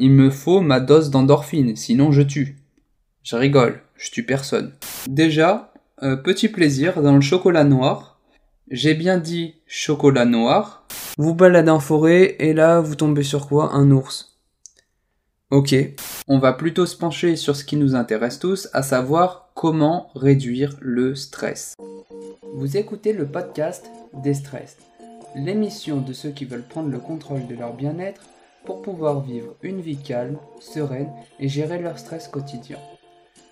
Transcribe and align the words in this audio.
il 0.00 0.10
me 0.10 0.30
faut 0.30 0.60
ma 0.60 0.80
dose 0.80 1.10
d'endorphine, 1.10 1.76
sinon 1.76 2.10
je 2.10 2.22
tue. 2.22 2.56
Je 3.22 3.36
rigole, 3.36 3.80
je 3.96 4.10
tue 4.10 4.24
personne. 4.24 4.72
Déjà, 5.06 5.72
euh, 6.02 6.16
petit 6.16 6.48
plaisir 6.48 7.02
dans 7.02 7.14
le 7.14 7.20
chocolat 7.20 7.64
noir. 7.64 8.18
J'ai 8.70 8.94
bien 8.94 9.18
dit 9.18 9.56
chocolat 9.66 10.24
noir. 10.24 10.86
Vous 11.18 11.34
baladez 11.34 11.70
en 11.70 11.80
forêt 11.80 12.36
et 12.38 12.54
là 12.54 12.80
vous 12.80 12.94
tombez 12.94 13.22
sur 13.22 13.46
quoi? 13.46 13.74
Un 13.74 13.90
ours. 13.90 14.38
Ok, 15.50 15.74
on 16.28 16.38
va 16.38 16.52
plutôt 16.52 16.86
se 16.86 16.96
pencher 16.96 17.34
sur 17.34 17.56
ce 17.56 17.64
qui 17.64 17.76
nous 17.76 17.96
intéresse 17.96 18.38
tous, 18.38 18.68
à 18.72 18.82
savoir 18.82 19.50
comment 19.54 20.10
réduire 20.14 20.76
le 20.80 21.16
stress. 21.16 21.74
Vous 22.54 22.76
écoutez 22.76 23.12
le 23.12 23.26
podcast 23.26 23.90
Des 24.22 24.34
Stress, 24.34 24.76
l'émission 25.34 26.00
de 26.00 26.12
ceux 26.12 26.30
qui 26.30 26.44
veulent 26.44 26.62
prendre 26.62 26.88
le 26.88 27.00
contrôle 27.00 27.48
de 27.48 27.56
leur 27.56 27.74
bien-être 27.74 28.22
pour 28.64 28.82
pouvoir 28.82 29.20
vivre 29.20 29.56
une 29.62 29.80
vie 29.80 29.96
calme, 29.96 30.38
sereine 30.60 31.10
et 31.38 31.48
gérer 31.48 31.78
leur 31.78 31.98
stress 31.98 32.28
quotidien. 32.28 32.78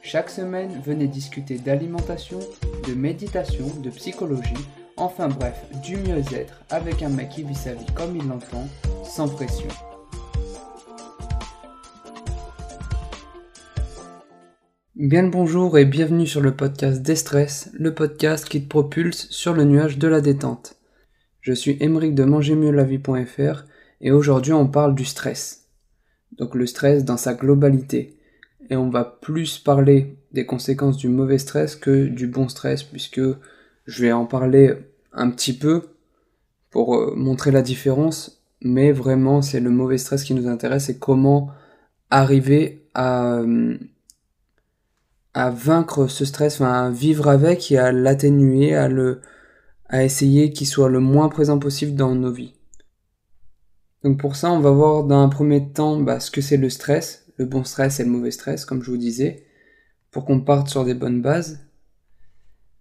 Chaque 0.02 0.30
semaine, 0.30 0.80
venez 0.84 1.06
discuter 1.06 1.58
d'alimentation, 1.58 2.38
de 2.86 2.94
méditation, 2.94 3.66
de 3.82 3.90
psychologie, 3.90 4.54
enfin 4.96 5.28
bref, 5.28 5.64
du 5.82 5.96
mieux-être 5.96 6.62
avec 6.70 7.02
un 7.02 7.08
mec 7.08 7.30
qui 7.30 7.42
vit 7.42 7.54
sa 7.54 7.74
vie 7.74 7.86
comme 7.94 8.16
il 8.16 8.26
l'entend, 8.26 8.66
sans 9.04 9.28
pression. 9.28 9.68
Bien 14.94 15.22
le 15.22 15.30
bonjour 15.30 15.78
et 15.78 15.84
bienvenue 15.84 16.26
sur 16.26 16.40
le 16.40 16.56
podcast 16.56 17.02
Destress, 17.02 17.70
le 17.72 17.94
podcast 17.94 18.48
qui 18.48 18.64
te 18.64 18.68
propulse 18.68 19.28
sur 19.30 19.54
le 19.54 19.64
nuage 19.64 19.96
de 19.96 20.08
la 20.08 20.20
détente. 20.20 20.74
Je 21.40 21.52
suis 21.52 21.76
Émeric 21.80 22.14
de 22.16 22.24
mangermieuxlavie.fr 22.24 23.64
et 24.00 24.10
aujourd'hui 24.10 24.52
on 24.52 24.66
parle 24.66 24.94
du 24.94 25.04
stress. 25.04 25.66
Donc 26.36 26.54
le 26.54 26.66
stress 26.66 27.04
dans 27.04 27.16
sa 27.16 27.34
globalité. 27.34 28.16
Et 28.70 28.76
on 28.76 28.90
va 28.90 29.04
plus 29.04 29.58
parler 29.58 30.16
des 30.32 30.44
conséquences 30.44 30.96
du 30.96 31.08
mauvais 31.08 31.38
stress 31.38 31.74
que 31.74 32.06
du 32.06 32.26
bon 32.26 32.48
stress 32.48 32.82
puisque 32.82 33.20
je 33.86 34.02
vais 34.02 34.12
en 34.12 34.26
parler 34.26 34.74
un 35.12 35.30
petit 35.30 35.56
peu 35.56 35.82
pour 36.70 36.96
euh, 36.96 37.14
montrer 37.16 37.50
la 37.50 37.62
différence. 37.62 38.42
Mais 38.60 38.92
vraiment 38.92 39.42
c'est 39.42 39.60
le 39.60 39.70
mauvais 39.70 39.98
stress 39.98 40.24
qui 40.24 40.34
nous 40.34 40.48
intéresse 40.48 40.88
et 40.88 40.98
comment 40.98 41.50
arriver 42.10 42.86
à... 42.94 43.42
À 45.34 45.50
vaincre 45.50 46.08
ce 46.08 46.24
stress, 46.24 46.60
à 46.60 46.90
vivre 46.90 47.28
avec 47.28 47.70
et 47.70 47.78
à 47.78 47.92
l'atténuer, 47.92 48.74
à 48.74 48.88
le, 48.88 49.20
à 49.88 50.02
essayer 50.02 50.50
qu'il 50.50 50.66
soit 50.66 50.88
le 50.88 50.98
moins 50.98 51.28
présent 51.28 51.58
possible 51.58 51.94
dans 51.94 52.14
nos 52.14 52.32
vies. 52.32 52.57
Donc 54.08 54.16
pour 54.16 54.36
ça, 54.36 54.50
on 54.50 54.60
va 54.60 54.70
voir 54.70 55.04
dans 55.04 55.20
un 55.20 55.28
premier 55.28 55.68
temps 55.68 56.00
bah, 56.00 56.18
ce 56.18 56.30
que 56.30 56.40
c'est 56.40 56.56
le 56.56 56.70
stress, 56.70 57.26
le 57.36 57.44
bon 57.44 57.62
stress 57.62 58.00
et 58.00 58.04
le 58.04 58.10
mauvais 58.10 58.30
stress, 58.30 58.64
comme 58.64 58.82
je 58.82 58.90
vous 58.90 58.96
disais, 58.96 59.44
pour 60.10 60.24
qu'on 60.24 60.40
parte 60.40 60.70
sur 60.70 60.86
des 60.86 60.94
bonnes 60.94 61.20
bases. 61.20 61.60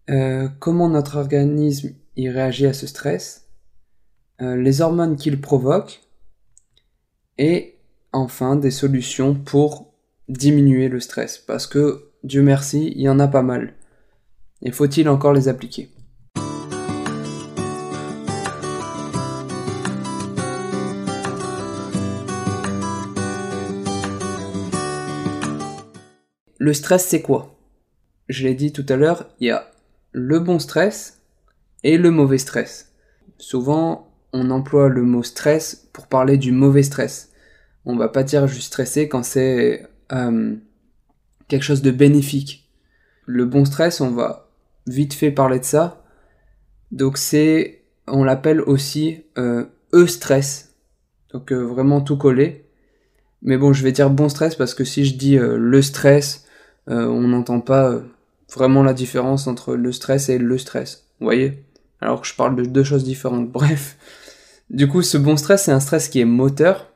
Euh, 0.10 0.48
comment 0.60 0.88
notre 0.88 1.18
organisme 1.18 1.96
y 2.16 2.30
réagit 2.30 2.66
à 2.66 2.72
ce 2.72 2.88
stress, 2.88 3.50
euh, 4.42 4.56
les 4.56 4.80
hormones 4.80 5.18
qu'il 5.18 5.42
provoque, 5.42 6.02
et 7.38 7.76
enfin 8.14 8.56
des 8.56 8.72
solutions 8.72 9.36
pour 9.36 9.92
diminuer 10.30 10.88
le 10.88 11.02
stress. 11.02 11.40
Parce 11.40 11.68
que 11.68 12.12
Dieu 12.24 12.42
merci, 12.42 12.94
il 12.96 13.02
y 13.02 13.10
en 13.10 13.20
a 13.20 13.28
pas 13.28 13.44
mal. 13.44 13.74
Et 14.62 14.72
faut-il 14.72 15.10
encore 15.10 15.34
les 15.34 15.50
appliquer? 15.50 15.92
Le 26.68 26.74
stress, 26.74 27.06
c'est 27.08 27.22
quoi? 27.22 27.58
Je 28.28 28.46
l'ai 28.46 28.54
dit 28.54 28.74
tout 28.74 28.86
à 28.90 28.98
l'heure, 28.98 29.30
il 29.40 29.48
y 29.48 29.52
a 29.52 29.72
le 30.12 30.38
bon 30.40 30.60
stress 30.60 31.22
et 31.86 31.98
le 31.98 32.12
mauvais 32.12 32.40
stress. 32.40 32.92
Souvent, 33.38 34.12
on 34.34 34.52
emploie 34.52 34.90
le 34.90 35.04
mot 35.04 35.24
stress 35.24 35.88
pour 35.94 36.08
parler 36.08 36.36
du 36.36 36.52
mauvais 36.52 36.84
stress. 36.84 37.32
On 37.86 37.96
va 37.96 38.10
pas 38.10 38.24
dire 38.24 38.48
juste 38.48 38.68
stressé 38.68 39.08
quand 39.08 39.24
c'est 39.24 39.88
euh, 40.12 40.58
quelque 41.48 41.64
chose 41.64 41.82
de 41.82 41.92
bénéfique. 41.92 42.70
Le 43.28 43.46
bon 43.46 43.64
stress, 43.64 44.02
on 44.02 44.12
va 44.12 44.50
vite 44.88 45.14
fait 45.14 45.32
parler 45.32 45.60
de 45.60 45.64
ça. 45.64 46.04
Donc 46.92 47.18
c'est, 47.18 47.86
on 48.08 48.26
l'appelle 48.26 48.60
aussi 48.60 49.24
euh, 49.38 49.68
E-stress. 49.94 50.76
Donc 51.32 51.54
euh, 51.54 51.64
vraiment 51.64 52.02
tout 52.02 52.18
collé. 52.18 52.66
Mais 53.42 53.58
bon, 53.58 53.72
je 53.72 53.84
vais 53.84 53.94
dire 53.94 54.10
bon 54.10 54.28
stress 54.28 54.56
parce 54.56 54.74
que 54.74 54.84
si 54.84 55.06
je 55.06 55.16
dis 55.16 55.38
le 55.38 55.82
stress, 55.82 56.44
on 56.88 57.22
n'entend 57.22 57.60
pas 57.60 58.02
vraiment 58.54 58.84
la 58.84 58.94
différence 58.94 59.48
entre 59.48 59.76
le 59.76 59.92
stress 59.92 60.30
et 60.30 60.38
le 60.38 60.58
stress. 60.58 61.06
Vous 61.20 61.26
voyez? 61.26 61.64
Alors 62.02 62.22
que 62.22 62.28
je 62.28 62.36
parle 62.36 62.56
de 62.56 62.64
deux 62.64 62.84
choses 62.84 63.04
différentes. 63.04 63.50
Bref. 63.52 63.98
Du 64.70 64.88
coup, 64.88 65.02
ce 65.02 65.18
bon 65.18 65.38
stress, 65.38 65.64
c'est 65.64 65.72
un 65.72 65.80
stress 65.80 66.10
qui 66.10 66.20
est 66.20 66.26
moteur. 66.26 66.92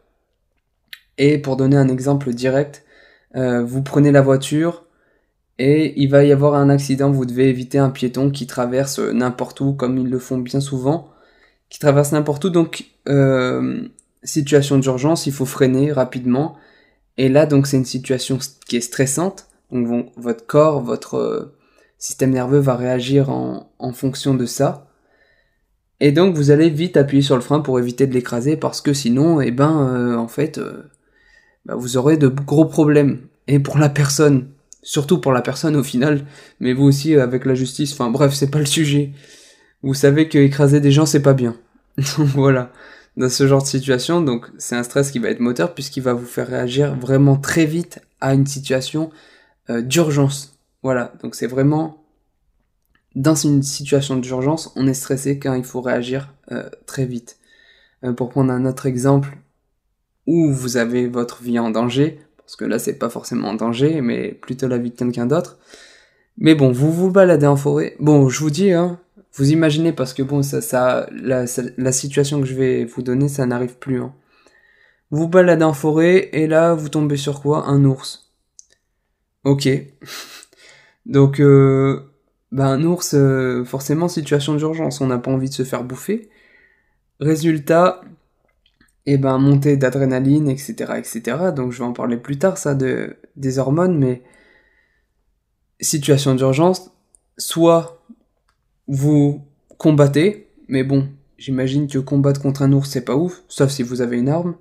Et 1.18 1.38
pour 1.38 1.56
donner 1.58 1.78
un 1.78 1.88
exemple 1.88 2.34
direct, 2.34 2.84
euh, 3.36 3.64
vous 3.64 3.82
prenez 3.82 4.12
la 4.12 4.22
voiture 4.22 4.86
et 5.58 5.94
il 6.02 6.10
va 6.10 6.24
y 6.24 6.32
avoir 6.32 6.56
un 6.56 6.70
accident, 6.70 7.12
vous 7.12 7.26
devez 7.26 7.48
éviter 7.48 7.78
un 7.78 7.92
piéton 7.92 8.32
qui 8.32 8.48
traverse 8.48 8.98
n'importe 8.98 9.62
où, 9.62 9.74
comme 9.74 9.98
ils 9.98 10.10
le 10.10 10.18
font 10.18 10.40
bien 10.40 10.60
souvent, 10.60 11.10
qui 11.70 11.78
traverse 11.78 12.12
n'importe 12.12 12.46
où, 12.46 12.50
donc 12.50 12.88
euh, 13.08 13.88
situation 14.24 14.80
d'urgence, 14.80 15.28
il 15.28 15.34
faut 15.34 15.46
freiner 15.46 15.92
rapidement, 15.92 16.56
et 17.18 17.30
là 17.30 17.46
donc 17.46 17.68
c'est 17.68 17.78
une 17.78 17.86
situation 17.86 18.40
qui 18.66 18.78
est 18.78 18.82
stressante, 18.82 19.50
donc 19.72 20.12
votre 20.18 20.46
corps, 20.46 20.82
votre 20.82 21.16
euh, 21.16 21.56
système 21.98 22.32
nerveux 22.32 22.60
va 22.60 22.76
réagir 22.76 23.30
en, 23.30 23.94
fonction 23.94 24.34
de 24.34 24.46
ça, 24.46 24.88
et 26.00 26.12
donc 26.12 26.36
vous 26.36 26.52
allez 26.52 26.70
vite 26.70 26.98
appuyer 26.98 27.22
sur 27.22 27.36
le 27.36 27.42
frein 27.42 27.60
pour 27.60 27.80
éviter 27.80 28.08
de 28.08 28.14
l'écraser, 28.14 28.58
parce 28.58 28.82
que 28.82 28.94
sinon, 28.94 29.40
eh 29.42 29.52
ben, 29.52 30.16
en 30.18 30.28
fait, 30.28 30.60
bah, 31.66 31.76
vous 31.76 31.98
aurez 31.98 32.18
de 32.18 32.28
gros 32.28 32.66
problèmes. 32.66 33.28
Et 33.48 33.60
pour 33.60 33.78
la 33.78 33.90
personne, 33.90 34.48
surtout 34.82 35.20
pour 35.20 35.32
la 35.32 35.42
personne 35.42 35.76
au 35.76 35.84
final, 35.84 36.26
mais 36.60 36.74
vous 36.74 36.86
aussi 36.86 37.16
avec 37.16 37.46
la 37.46 37.56
justice, 37.56 37.94
enfin 37.94 38.10
bref, 38.10 38.34
c'est 38.34 38.50
pas 38.50 38.60
le 38.60 38.66
sujet. 38.66 39.12
Vous 39.84 39.94
savez 39.94 40.30
que 40.30 40.38
écraser 40.38 40.80
des 40.80 40.92
gens, 40.92 41.06
c'est 41.06 41.22
pas 41.22 41.34
bien. 41.34 41.56
Donc 41.98 42.28
voilà, 42.28 42.72
dans 43.18 43.30
ce 43.30 43.48
genre 43.48 43.62
de 43.62 43.68
situation, 43.68 44.22
donc 44.22 44.48
c'est 44.58 44.76
un 44.76 44.84
stress 44.84 45.12
qui 45.12 45.20
va 45.20 45.30
être 45.30 45.42
moteur 45.42 45.74
puisqu'il 45.74 46.04
va 46.04 46.14
vous 46.14 46.26
faire 46.26 46.48
réagir 46.48 46.96
vraiment 46.96 47.36
très 47.36 47.66
vite 47.66 48.00
à 48.22 48.34
une 48.34 48.46
situation 48.46 49.12
euh, 49.72 49.82
d'urgence. 49.82 50.58
Voilà, 50.84 51.14
donc 51.22 51.36
c'est 51.36 51.48
vraiment 51.48 52.02
dans 53.16 53.36
une 53.36 53.62
situation 53.62 54.16
d'urgence, 54.16 54.72
on 54.76 54.88
est 54.88 54.94
stressé 54.94 55.38
quand 55.38 55.54
il 55.54 55.64
faut 55.64 55.82
réagir 55.82 56.34
euh, 56.52 56.70
très 56.86 57.06
vite. 57.06 57.38
Euh, 58.04 58.14
pour 58.14 58.30
prendre 58.30 58.52
un 58.52 58.66
autre 58.66 58.86
exemple, 58.86 59.38
où 60.28 60.52
vous 60.52 60.78
avez 60.78 61.08
votre 61.08 61.44
vie 61.44 61.60
en 61.60 61.70
danger, 61.70 62.20
parce 62.38 62.56
que 62.56 62.66
là 62.66 62.80
c'est 62.80 62.98
pas 62.98 63.10
forcément 63.10 63.50
en 63.50 63.54
danger, 63.54 64.02
mais 64.02 64.32
plutôt 64.32 64.68
la 64.68 64.78
vie 64.78 64.92
de 64.92 64.96
quelqu'un 64.96 65.26
d'autre. 65.26 65.60
Mais 66.38 66.56
bon, 66.56 66.72
vous 66.72 66.92
vous 66.92 67.12
baladez 67.12 67.46
en 67.46 67.58
forêt. 67.58 67.96
Bon, 68.00 68.30
je 68.30 68.40
vous 68.40 68.50
dis, 68.50 68.72
hein, 68.72 69.00
vous 69.34 69.52
imaginez 69.52 69.92
parce 69.94 70.14
que 70.14 70.24
bon, 70.24 70.42
ça, 70.42 70.62
ça, 70.62 71.08
la, 71.12 71.46
situation 71.92 72.42
que 72.42 72.48
je 72.48 72.56
vais 72.56 72.86
vous 72.86 73.02
donner, 73.02 73.28
ça 73.28 73.46
n'arrive 73.46 73.78
plus. 73.78 74.02
Hein. 74.02 74.14
Vous 75.12 75.28
baladez 75.28 75.64
en 75.64 75.74
forêt 75.74 76.30
et 76.32 76.48
là 76.48 76.74
vous 76.74 76.90
tombez 76.90 77.18
sur 77.18 77.42
quoi? 77.42 77.68
Un 77.68 77.84
ours. 77.86 78.31
Ok. 79.44 79.68
Donc, 81.06 81.40
euh, 81.40 82.12
bah 82.52 82.68
un 82.68 82.84
ours, 82.84 83.14
euh, 83.14 83.64
forcément 83.66 84.08
situation 84.08 84.56
d'urgence, 84.56 85.02
on 85.02 85.08
n'a 85.08 85.18
pas 85.18 85.32
envie 85.32 85.50
de 85.50 85.54
se 85.54 85.64
faire 85.64 85.84
bouffer. 85.84 86.30
Résultat, 87.20 88.02
et 89.06 89.18
ben 89.18 89.38
montée 89.38 89.78
d'adrénaline, 89.78 90.50
etc., 90.50 90.94
etc. 90.98 91.38
Donc 91.56 91.72
je 91.72 91.80
vais 91.80 91.86
en 91.86 91.94
parler 91.94 92.18
plus 92.18 92.38
tard, 92.38 92.58
ça, 92.58 92.76
de, 92.76 93.18
des 93.36 93.60
hormones, 93.60 93.98
mais 93.98 94.24
situation 95.80 96.36
d'urgence, 96.36 96.92
soit 97.38 98.04
vous 98.88 99.42
combattez, 99.78 100.48
mais 100.68 100.84
bon, 100.84 101.10
j'imagine 101.38 101.88
que 101.88 101.98
combattre 101.98 102.42
contre 102.42 102.62
un 102.62 102.72
ours, 102.74 102.90
c'est 102.90 103.06
pas 103.06 103.16
ouf, 103.16 103.44
sauf 103.48 103.72
si 103.72 103.84
vous 103.84 104.02
avez 104.02 104.18
une 104.20 104.30
arme. 104.30 104.56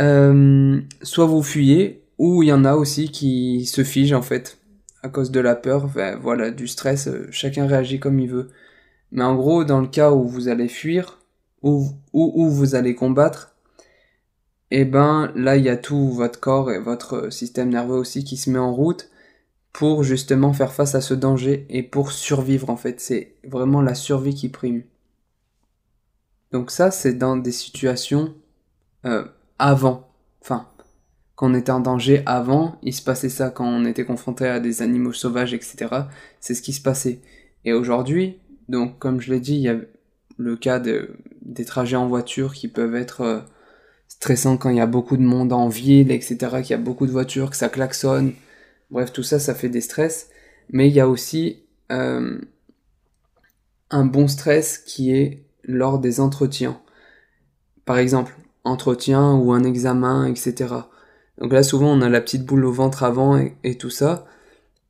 Euh, 0.00 0.80
soit 1.02 1.26
vous 1.26 1.42
fuyez, 1.42 2.01
ou 2.22 2.44
il 2.44 2.50
y 2.50 2.52
en 2.52 2.64
a 2.64 2.76
aussi 2.76 3.10
qui 3.10 3.66
se 3.66 3.82
figent 3.82 4.12
en 4.12 4.22
fait, 4.22 4.58
à 5.02 5.08
cause 5.08 5.32
de 5.32 5.40
la 5.40 5.56
peur, 5.56 5.88
voilà, 6.20 6.52
du 6.52 6.68
stress, 6.68 7.08
euh, 7.08 7.26
chacun 7.32 7.66
réagit 7.66 7.98
comme 7.98 8.20
il 8.20 8.30
veut. 8.30 8.48
Mais 9.10 9.24
en 9.24 9.34
gros, 9.34 9.64
dans 9.64 9.80
le 9.80 9.88
cas 9.88 10.12
où 10.12 10.28
vous 10.28 10.46
allez 10.46 10.68
fuir, 10.68 11.18
où, 11.62 11.88
où, 12.12 12.48
vous 12.48 12.76
allez 12.76 12.94
combattre, 12.94 13.56
et 14.70 14.82
eh 14.82 14.84
ben 14.84 15.32
là 15.34 15.56
il 15.56 15.64
y 15.64 15.68
a 15.68 15.76
tout 15.76 16.10
votre 16.10 16.38
corps 16.38 16.70
et 16.70 16.78
votre 16.78 17.30
système 17.30 17.70
nerveux 17.70 17.98
aussi 17.98 18.22
qui 18.22 18.36
se 18.36 18.50
met 18.50 18.58
en 18.58 18.72
route 18.72 19.10
pour 19.72 20.04
justement 20.04 20.52
faire 20.52 20.72
face 20.72 20.94
à 20.94 21.00
ce 21.00 21.14
danger 21.14 21.66
et 21.70 21.82
pour 21.82 22.12
survivre 22.12 22.70
en 22.70 22.76
fait. 22.76 23.00
C'est 23.00 23.34
vraiment 23.44 23.82
la 23.82 23.94
survie 23.94 24.34
qui 24.34 24.48
prime. 24.48 24.84
Donc 26.52 26.70
ça 26.70 26.92
c'est 26.92 27.14
dans 27.14 27.36
des 27.36 27.52
situations 27.52 28.32
euh, 29.06 29.24
avant, 29.58 30.08
enfin 30.40 30.68
quand 31.34 31.50
on 31.50 31.54
était 31.54 31.72
en 31.72 31.80
danger 31.80 32.22
avant, 32.26 32.78
il 32.82 32.92
se 32.92 33.02
passait 33.02 33.28
ça 33.28 33.50
quand 33.50 33.66
on 33.66 33.84
était 33.84 34.04
confronté 34.04 34.46
à 34.46 34.60
des 34.60 34.82
animaux 34.82 35.12
sauvages, 35.12 35.54
etc. 35.54 35.88
C'est 36.40 36.54
ce 36.54 36.62
qui 36.62 36.72
se 36.72 36.82
passait. 36.82 37.20
Et 37.64 37.72
aujourd'hui, 37.72 38.38
donc 38.68 38.98
comme 38.98 39.20
je 39.20 39.32
l'ai 39.32 39.40
dit, 39.40 39.54
il 39.54 39.62
y 39.62 39.68
a 39.68 39.76
le 40.36 40.56
cas 40.56 40.78
de, 40.78 41.16
des 41.42 41.64
trajets 41.64 41.96
en 41.96 42.08
voiture 42.08 42.54
qui 42.54 42.68
peuvent 42.68 42.94
être 42.94 43.20
euh, 43.22 43.40
stressants 44.08 44.56
quand 44.56 44.70
il 44.70 44.76
y 44.76 44.80
a 44.80 44.86
beaucoup 44.86 45.16
de 45.16 45.22
monde 45.22 45.52
en 45.52 45.68
ville, 45.68 46.10
etc., 46.10 46.36
qu'il 46.62 46.70
y 46.70 46.74
a 46.74 46.78
beaucoup 46.78 47.06
de 47.06 47.12
voitures, 47.12 47.50
que 47.50 47.56
ça 47.56 47.68
klaxonne. 47.68 48.32
Bref, 48.90 49.12
tout 49.12 49.22
ça, 49.22 49.38
ça 49.38 49.54
fait 49.54 49.68
des 49.68 49.80
stress. 49.80 50.28
Mais 50.70 50.88
il 50.88 50.94
y 50.94 51.00
a 51.00 51.08
aussi 51.08 51.64
euh, 51.90 52.38
un 53.90 54.04
bon 54.04 54.28
stress 54.28 54.78
qui 54.78 55.12
est 55.12 55.44
lors 55.64 55.98
des 55.98 56.20
entretiens. 56.20 56.80
Par 57.84 57.98
exemple, 57.98 58.34
entretien 58.64 59.34
ou 59.34 59.52
un 59.52 59.64
examen, 59.64 60.26
etc. 60.26 60.74
Donc 61.38 61.52
là, 61.52 61.62
souvent, 61.62 61.88
on 61.88 62.02
a 62.02 62.08
la 62.08 62.20
petite 62.20 62.44
boule 62.44 62.64
au 62.64 62.72
ventre 62.72 63.02
avant 63.02 63.38
et, 63.62 63.76
tout 63.76 63.90
ça. 63.90 64.26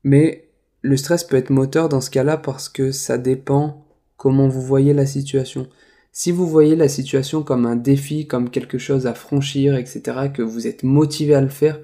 Mais 0.05 0.49
le 0.83 0.97
stress 0.97 1.25
peut 1.25 1.37
être 1.37 1.51
moteur 1.51 1.89
dans 1.89 2.01
ce 2.01 2.11
cas-là 2.11 2.37
parce 2.37 2.69
que 2.69 2.91
ça 2.91 3.19
dépend 3.19 3.87
comment 4.17 4.49
vous 4.49 4.63
voyez 4.63 4.93
la 4.93 5.07
situation. 5.07 5.69
Si 6.11 6.31
vous 6.31 6.47
voyez 6.47 6.77
la 6.77 6.89
situation 6.89 7.43
comme 7.43 7.65
un 7.65 7.77
défi, 7.77 8.27
comme 8.27 8.51
quelque 8.51 8.79
chose 8.79 9.07
à 9.07 9.15
franchir, 9.15 9.77
etc., 9.77 10.29
que 10.35 10.43
vous 10.43 10.67
êtes 10.67 10.83
motivé 10.83 11.35
à 11.35 11.41
le 11.41 11.49
faire, 11.49 11.81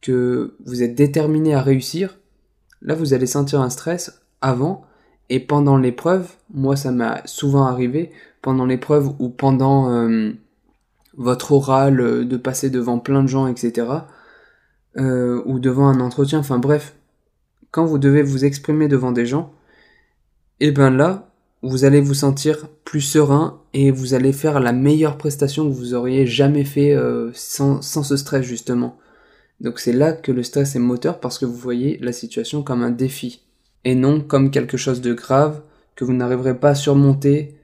que 0.00 0.54
vous 0.64 0.82
êtes 0.82 0.94
déterminé 0.94 1.54
à 1.54 1.62
réussir, 1.62 2.18
là 2.82 2.94
vous 2.94 3.12
allez 3.12 3.26
sentir 3.26 3.60
un 3.60 3.70
stress 3.70 4.22
avant 4.40 4.84
et 5.28 5.40
pendant 5.40 5.76
l'épreuve, 5.76 6.28
moi 6.54 6.76
ça 6.76 6.92
m'a 6.92 7.22
souvent 7.26 7.64
arrivé, 7.64 8.12
pendant 8.42 8.66
l'épreuve 8.66 9.10
ou 9.18 9.28
pendant 9.28 9.90
euh, 9.90 10.32
votre 11.16 11.52
oral, 11.52 12.00
euh, 12.00 12.24
de 12.24 12.36
passer 12.36 12.70
devant 12.70 12.98
plein 12.98 13.22
de 13.22 13.28
gens, 13.28 13.46
etc., 13.46 13.88
euh, 14.98 15.42
ou 15.44 15.58
devant 15.58 15.88
un 15.88 16.00
entretien, 16.00 16.38
enfin 16.38 16.58
bref, 16.58 16.94
quand 17.70 17.84
vous 17.84 17.98
devez 17.98 18.22
vous 18.22 18.44
exprimer 18.44 18.88
devant 18.88 19.12
des 19.12 19.26
gens, 19.26 19.52
et 20.60 20.68
eh 20.68 20.70
ben 20.70 20.90
là, 20.90 21.30
vous 21.62 21.84
allez 21.84 22.00
vous 22.00 22.14
sentir 22.14 22.68
plus 22.84 23.02
serein 23.02 23.60
et 23.74 23.90
vous 23.90 24.14
allez 24.14 24.32
faire 24.32 24.60
la 24.60 24.72
meilleure 24.72 25.18
prestation 25.18 25.68
que 25.68 25.74
vous 25.74 25.92
auriez 25.92 26.26
jamais 26.26 26.64
fait 26.64 26.94
euh, 26.94 27.30
sans, 27.34 27.82
ce 27.82 28.16
stress 28.16 28.44
justement. 28.44 28.96
Donc 29.60 29.78
c'est 29.78 29.92
là 29.92 30.12
que 30.12 30.32
le 30.32 30.42
stress 30.42 30.76
est 30.76 30.80
moteur 30.80 31.20
parce 31.20 31.38
que 31.38 31.44
vous 31.44 31.56
voyez 31.56 31.98
la 32.00 32.12
situation 32.12 32.62
comme 32.62 32.82
un 32.82 32.90
défi 32.90 33.42
et 33.84 33.94
non 33.94 34.20
comme 34.20 34.50
quelque 34.50 34.78
chose 34.78 35.02
de 35.02 35.12
grave 35.12 35.60
que 35.94 36.04
vous 36.04 36.14
n'arriverez 36.14 36.58
pas 36.58 36.70
à 36.70 36.74
surmonter, 36.74 37.58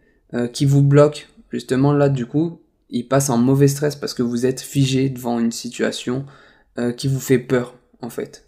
qui 0.53 0.65
vous 0.65 0.83
bloque. 0.83 1.29
Justement 1.51 1.93
là 1.93 2.09
du 2.09 2.25
coup, 2.25 2.63
il 2.93 3.09
passe 3.09 3.31
en 3.31 3.39
mauvais 3.39 3.69
stress 3.69 3.97
parce 3.97 4.15
que 4.15 4.23
vous 4.23 4.47
êtes 4.47 4.61
figé 4.61 5.09
devant 5.09 5.41
une 5.41 5.50
situation 5.50 6.27
euh, 6.79 6.93
qui 6.93 7.09
vous 7.09 7.21
fait 7.21 7.39
peur 7.39 7.75
en 8.03 8.11
fait. 8.11 8.47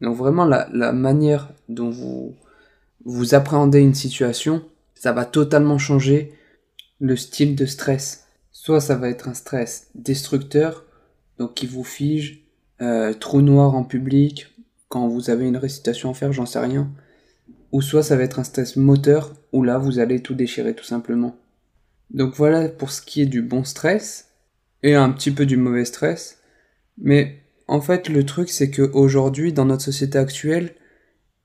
Donc 0.00 0.16
vraiment 0.16 0.44
la, 0.44 0.92
manière 0.92 1.52
dont 1.68 1.90
vous 1.90 2.34
vous 3.04 3.34
appréhendez 3.34 3.80
une 3.80 3.94
situation, 3.94 4.64
ça 4.94 5.12
va 5.12 5.24
totalement 5.24 5.78
changer 5.78 6.32
le 7.00 7.16
style 7.16 7.56
de 7.56 7.66
stress. 7.66 8.26
Soit 8.52 8.80
ça 8.80 8.94
va 8.94 9.08
être 9.08 9.28
un 9.28 9.34
stress 9.34 9.88
destructeur, 9.94 10.84
donc 11.38 11.54
qui 11.54 11.66
vous 11.66 11.84
fige, 11.84 12.44
euh, 12.80 13.14
trou 13.14 13.42
noir 13.42 13.74
en 13.74 13.84
public, 13.84 14.54
quand 14.88 15.08
vous 15.08 15.30
avez 15.30 15.46
une 15.46 15.56
récitation 15.56 16.10
à 16.10 16.14
faire, 16.14 16.32
j'en 16.32 16.46
sais 16.46 16.58
rien. 16.58 16.90
Ou 17.72 17.82
soit 17.82 18.02
ça 18.02 18.16
va 18.16 18.22
être 18.22 18.38
un 18.38 18.44
stress 18.44 18.76
moteur, 18.76 19.32
où 19.52 19.62
là 19.62 19.78
vous 19.78 19.98
allez 19.98 20.20
tout 20.20 20.34
déchirer 20.34 20.74
tout 20.74 20.84
simplement. 20.84 21.36
Donc 22.10 22.34
voilà 22.36 22.68
pour 22.68 22.90
ce 22.90 23.02
qui 23.02 23.22
est 23.22 23.26
du 23.26 23.42
bon 23.42 23.64
stress, 23.64 24.26
et 24.82 24.94
un 24.94 25.10
petit 25.10 25.30
peu 25.30 25.46
du 25.46 25.56
mauvais 25.56 25.84
stress. 25.84 26.38
Mais 26.98 27.42
en 27.68 27.80
fait 27.80 28.08
le 28.08 28.24
truc 28.24 28.48
c'est 28.50 28.70
que 28.70 28.82
aujourd'hui 28.82 29.52
dans 29.52 29.64
notre 29.64 29.82
société 29.82 30.18
actuelle, 30.18 30.74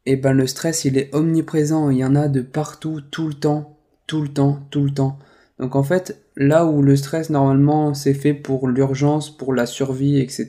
eh 0.05 0.15
ben 0.15 0.33
le 0.33 0.47
stress 0.47 0.85
il 0.85 0.97
est 0.97 1.13
omniprésent, 1.13 1.89
il 1.89 1.97
y 1.97 2.05
en 2.05 2.15
a 2.15 2.27
de 2.27 2.41
partout, 2.41 3.01
tout 3.01 3.27
le 3.27 3.33
temps, 3.33 3.77
tout 4.07 4.21
le 4.21 4.29
temps, 4.29 4.59
tout 4.69 4.83
le 4.83 4.91
temps. 4.91 5.19
Donc 5.59 5.75
en 5.75 5.83
fait, 5.83 6.19
là 6.35 6.65
où 6.65 6.81
le 6.81 6.95
stress 6.95 7.29
normalement 7.29 7.93
c'est 7.93 8.13
fait 8.13 8.33
pour 8.33 8.67
l'urgence, 8.67 9.35
pour 9.35 9.53
la 9.53 9.65
survie, 9.65 10.19
etc. 10.19 10.47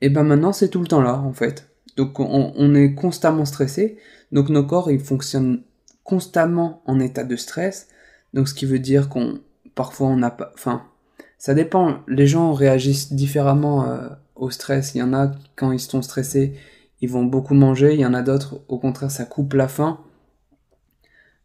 Et 0.00 0.06
eh 0.06 0.08
ben 0.10 0.24
maintenant 0.24 0.52
c'est 0.52 0.68
tout 0.68 0.80
le 0.80 0.86
temps 0.88 1.02
là 1.02 1.18
en 1.18 1.32
fait. 1.32 1.68
Donc 1.96 2.20
on, 2.20 2.52
on, 2.54 2.74
est 2.74 2.94
constamment 2.94 3.46
stressé, 3.46 3.96
donc 4.30 4.50
nos 4.50 4.64
corps 4.64 4.90
ils 4.90 5.00
fonctionnent 5.00 5.62
constamment 6.04 6.82
en 6.86 7.00
état 7.00 7.24
de 7.24 7.36
stress. 7.36 7.88
Donc 8.34 8.48
ce 8.48 8.54
qui 8.54 8.66
veut 8.66 8.78
dire 8.78 9.08
qu'on 9.08 9.40
parfois 9.74 10.08
on 10.08 10.16
n'a 10.16 10.30
pas, 10.30 10.52
enfin 10.54 10.84
ça 11.38 11.54
dépend. 11.54 12.00
Les 12.08 12.26
gens 12.26 12.52
réagissent 12.52 13.12
différemment 13.12 13.90
euh, 13.90 14.08
au 14.34 14.50
stress. 14.50 14.94
Il 14.94 14.98
y 14.98 15.02
en 15.02 15.12
a 15.12 15.32
quand 15.54 15.72
ils 15.72 15.80
sont 15.80 16.02
stressés 16.02 16.54
ils 17.00 17.10
vont 17.10 17.24
beaucoup 17.24 17.54
manger, 17.54 17.94
il 17.94 18.00
y 18.00 18.06
en 18.06 18.14
a 18.14 18.22
d'autres, 18.22 18.60
au 18.68 18.78
contraire, 18.78 19.10
ça 19.10 19.24
coupe 19.24 19.52
la 19.54 19.68
faim. 19.68 20.00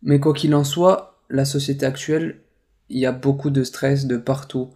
Mais 0.02 0.20
quoi 0.20 0.34
qu'il 0.34 0.56
en 0.56 0.64
soit, 0.64 1.20
la 1.30 1.46
société 1.46 1.86
actuelle, 1.86 2.40
il 2.90 3.00
y 3.00 3.06
a 3.06 3.12
beaucoup 3.12 3.50
de 3.50 3.64
stress 3.64 4.06
de 4.06 4.18
partout. 4.18 4.70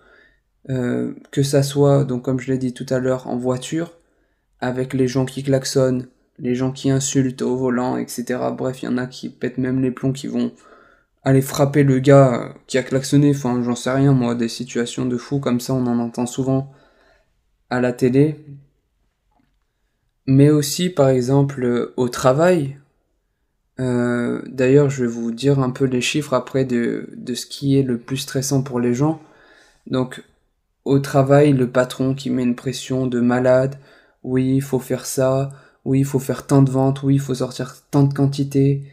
Euh, 0.70 1.14
que 1.32 1.44
ça 1.44 1.62
soit, 1.64 2.06
donc 2.06 2.24
comme 2.24 2.40
je 2.40 2.52
l'ai 2.52 2.58
dit 2.58 2.74
tout 2.74 2.86
à 2.90 3.00
l'heure, 3.00 3.28
en 3.28 3.38
voiture, 3.38 3.94
avec 4.60 4.94
les 4.94 5.08
gens 5.08 5.26
qui 5.26 5.44
klaxonnent, 5.44 6.08
les 6.40 6.56
gens 6.56 6.72
qui 6.72 6.90
insultent 6.90 7.44
au 7.44 7.56
volant, 7.56 7.98
etc. 7.98 8.40
Bref, 8.58 8.82
il 8.82 8.86
y 8.86 8.88
en 8.90 8.98
a 8.98 9.06
qui 9.06 9.30
pètent 9.30 9.58
même 9.58 9.82
les 9.82 9.92
plombs, 9.92 10.12
qui 10.12 10.28
vont 10.28 10.52
aller 11.26 11.42
frapper 11.42 11.84
le 11.84 12.00
gars 12.00 12.56
qui 12.68 12.78
a 12.78 12.84
klaxonné. 12.84 13.32
Enfin, 13.32 13.62
j'en 13.64 13.76
sais 13.76 13.92
rien, 13.92 14.14
moi, 14.14 14.36
des 14.36 14.50
situations 14.50 15.06
de 15.06 15.18
fou 15.18 15.40
comme 15.40 15.60
ça, 15.60 15.74
on 15.74 15.86
en 15.88 16.00
entend 16.00 16.26
souvent 16.26 16.72
à 17.70 17.82
la 17.82 17.94
télé 17.94 18.46
mais 20.28 20.50
aussi 20.50 20.90
par 20.90 21.10
exemple 21.10 21.64
euh, 21.64 21.94
au 21.98 22.10
travail. 22.10 22.78
Euh, 23.80 24.42
D'ailleurs, 24.48 24.90
je 24.90 25.04
vais 25.04 25.12
vous 25.12 25.32
dire 25.32 25.60
un 25.60 25.70
peu 25.70 25.86
les 25.86 26.02
chiffres 26.02 26.34
après 26.34 26.66
de, 26.66 27.10
de 27.16 27.34
ce 27.34 27.46
qui 27.46 27.78
est 27.78 27.84
le 27.84 27.98
plus 27.98 28.18
stressant 28.18 28.64
pour 28.64 28.80
les 28.80 28.94
gens. 28.94 29.22
Donc, 29.88 30.24
au 30.86 31.00
travail, 31.00 31.54
le 31.54 31.70
patron 31.70 32.16
qui 32.16 32.30
met 32.30 32.44
une 32.44 32.56
pression 32.56 33.08
de 33.08 33.20
malade. 33.20 33.78
Oui, 34.24 34.56
il 34.58 34.62
faut 34.62 34.80
faire 34.80 35.06
ça. 35.06 35.52
Oui, 35.86 36.00
il 36.00 36.06
faut 36.06 36.20
faire 36.20 36.48
tant 36.48 36.62
de 36.62 36.72
ventes. 36.72 37.04
Oui, 37.04 37.16
il 37.16 37.20
faut 37.20 37.36
sortir 37.36 37.76
tant 37.92 38.04
de 38.04 38.14
quantité. 38.14 38.84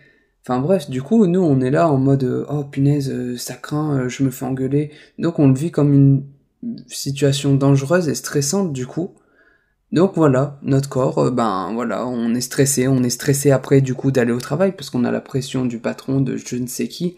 Enfin 0.42 0.60
bref, 0.60 0.90
du 0.90 1.02
coup, 1.02 1.26
nous, 1.26 1.40
on 1.40 1.60
est 1.60 1.70
là 1.70 1.88
en 1.88 1.98
mode 1.98 2.46
oh 2.48 2.64
punaise, 2.64 3.10
euh, 3.10 3.36
ça 3.36 3.54
craint, 3.54 3.98
euh, 3.98 4.08
je 4.08 4.24
me 4.24 4.30
fais 4.30 4.44
engueuler. 4.44 4.90
Donc, 5.18 5.38
on 5.38 5.48
le 5.48 5.54
vit 5.54 5.70
comme 5.70 5.92
une 5.92 6.24
situation 6.88 7.54
dangereuse 7.54 8.08
et 8.08 8.14
stressante 8.14 8.72
du 8.72 8.86
coup. 8.86 9.14
Donc 9.92 10.12
voilà, 10.16 10.58
notre 10.62 10.88
corps, 10.88 11.18
euh, 11.18 11.30
ben 11.30 11.70
voilà, 11.74 12.06
on 12.06 12.34
est 12.34 12.40
stressé, 12.40 12.88
on 12.88 13.02
est 13.02 13.10
stressé 13.10 13.50
après 13.50 13.82
du 13.82 13.94
coup 13.94 14.10
d'aller 14.10 14.32
au 14.32 14.40
travail 14.40 14.72
parce 14.72 14.88
qu'on 14.90 15.04
a 15.04 15.10
la 15.10 15.20
pression 15.20 15.66
du 15.66 15.78
patron, 15.78 16.20
de 16.20 16.36
je 16.36 16.56
ne 16.56 16.66
sais 16.66 16.88
qui. 16.88 17.16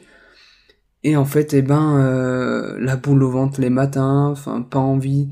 Et 1.04 1.16
en 1.16 1.24
fait, 1.24 1.54
eh 1.54 1.62
ben, 1.62 1.98
euh, 1.98 2.76
la 2.80 2.96
boule 2.96 3.22
au 3.22 3.30
ventre 3.30 3.60
les 3.60 3.70
matins, 3.70 4.28
enfin, 4.30 4.62
pas 4.62 4.78
envie. 4.78 5.28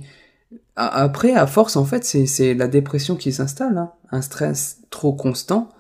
Après, 0.77 1.33
à 1.35 1.47
force, 1.47 1.77
en 1.77 1.85
fait, 1.85 2.05
c'est 2.05 2.55
la 2.55 2.69
dépression 2.69 3.17
qui 3.17 3.33
s'installe. 3.33 3.79
Hein. 3.79 3.93
Un 4.11 4.23
stress 4.23 4.83
trop 4.91 5.13
constant, 5.15 5.71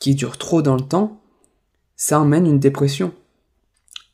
qui 0.00 0.14
dure 0.14 0.38
trop 0.38 0.62
dans 0.62 0.76
le 0.76 0.82
temps, 0.82 1.21
ça 2.02 2.18
emmène 2.18 2.48
une 2.48 2.58
dépression. 2.58 3.14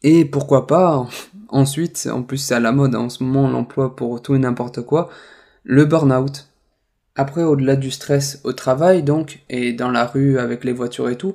Et 0.03 0.27
pourquoi 0.27 0.67
pas, 0.67 1.09
ensuite, 1.49 2.07
en 2.13 2.23
plus 2.23 2.37
c'est 2.37 2.55
à 2.55 2.61
la 2.61 2.71
mode, 2.71 2.95
hein, 2.95 2.99
en 2.99 3.09
ce 3.09 3.25
moment 3.25 3.45
on 3.45 3.51
l'emploie 3.51 3.97
pour 3.97 4.21
tout 4.21 4.35
et 4.35 4.39
n'importe 4.39 4.83
quoi, 4.83 5.09
le 5.65 5.87
burn-out. 5.87 6.51
Après, 7.17 7.45
au-delà 7.45 7.77
du 7.77 7.91
stress 7.91 8.43
au 8.45 8.53
travail, 8.53 9.03
donc, 9.03 9.43
et 9.49 9.73
dans 9.73 9.91
la 9.91 10.05
rue 10.05 10.39
avec 10.39 10.65
les 10.65 10.75
voitures 10.75 11.09
et 11.09 11.17
tout, 11.17 11.35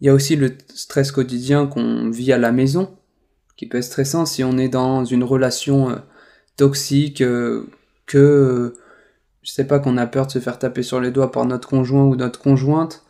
il 0.00 0.06
y 0.06 0.10
a 0.10 0.14
aussi 0.14 0.36
le 0.36 0.56
stress 0.72 1.10
quotidien 1.10 1.66
qu'on 1.66 2.08
vit 2.08 2.32
à 2.32 2.38
la 2.38 2.52
maison, 2.52 2.96
qui 3.56 3.66
peut 3.66 3.78
être 3.78 3.84
stressant 3.84 4.26
si 4.26 4.44
on 4.44 4.58
est 4.58 4.68
dans 4.68 5.04
une 5.04 5.24
relation 5.24 5.90
euh, 5.90 5.96
toxique, 6.56 7.20
euh, 7.20 7.66
que, 8.06 8.16
euh, 8.16 8.76
je 9.42 9.50
sais 9.50 9.66
pas, 9.66 9.80
qu'on 9.80 9.96
a 9.96 10.06
peur 10.06 10.28
de 10.28 10.30
se 10.30 10.38
faire 10.38 10.60
taper 10.60 10.84
sur 10.84 11.00
les 11.00 11.10
doigts 11.10 11.32
par 11.32 11.46
notre 11.46 11.68
conjoint 11.68 12.04
ou 12.04 12.14
notre 12.14 12.38
conjointe, 12.38 13.04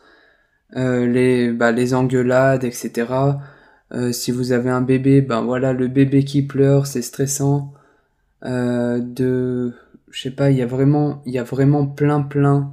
les, 0.74 1.52
bah, 1.52 1.72
les 1.72 1.94
engueulades, 1.94 2.64
etc. 2.64 3.06
si 4.12 4.30
vous 4.30 4.52
avez 4.52 4.70
un 4.70 4.82
bébé, 4.82 5.20
ben 5.20 5.42
voilà, 5.42 5.72
le 5.72 5.88
bébé 5.88 6.24
qui 6.24 6.42
pleure, 6.42 6.86
c'est 6.86 7.02
stressant. 7.02 7.74
de 8.42 9.74
je 10.10 10.22
sais 10.22 10.30
pas, 10.30 10.50
il 10.50 10.56
y 10.56 10.62
a 10.62 10.66
vraiment, 10.66 11.22
il 11.26 11.32
y 11.32 11.38
a 11.38 11.44
vraiment 11.44 11.86
plein 11.86 12.22
plein 12.22 12.72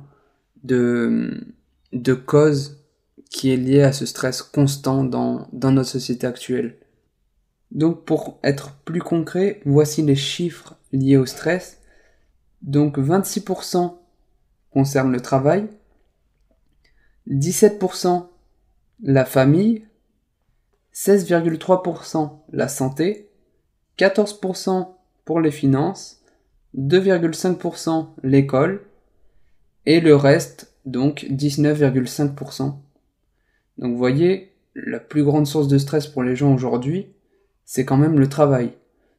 de, 0.63 1.45
de 1.93 2.13
causes 2.13 2.83
qui 3.29 3.51
est 3.51 3.57
liées 3.57 3.83
à 3.83 3.93
ce 3.93 4.05
stress 4.05 4.41
constant 4.41 5.03
dans, 5.03 5.47
dans 5.53 5.71
notre 5.71 5.89
société 5.89 6.27
actuelle. 6.27 6.77
Donc 7.71 8.05
pour 8.05 8.39
être 8.43 8.73
plus 8.85 9.01
concret, 9.01 9.61
voici 9.65 10.01
les 10.01 10.15
chiffres 10.15 10.75
liés 10.91 11.17
au 11.17 11.25
stress. 11.25 11.79
Donc 12.61 12.97
26% 12.97 13.93
concernent 14.71 15.11
le 15.11 15.21
travail, 15.21 15.67
17% 17.29 18.27
la 19.03 19.25
famille, 19.25 19.85
16,3% 20.93 22.31
la 22.51 22.67
santé, 22.67 23.29
14% 23.99 24.87
pour 25.25 25.41
les 25.41 25.51
finances, 25.51 26.21
2,5% 26.77 28.07
l'école 28.23 28.81
et 29.85 29.99
le 29.99 30.15
reste, 30.15 30.73
donc 30.85 31.25
19,5%. 31.29 32.75
Donc 33.77 33.91
vous 33.91 33.97
voyez, 33.97 34.53
la 34.75 34.99
plus 34.99 35.23
grande 35.23 35.47
source 35.47 35.67
de 35.67 35.77
stress 35.77 36.07
pour 36.07 36.23
les 36.23 36.35
gens 36.35 36.53
aujourd'hui, 36.53 37.07
c'est 37.65 37.85
quand 37.85 37.97
même 37.97 38.19
le 38.19 38.29
travail. 38.29 38.73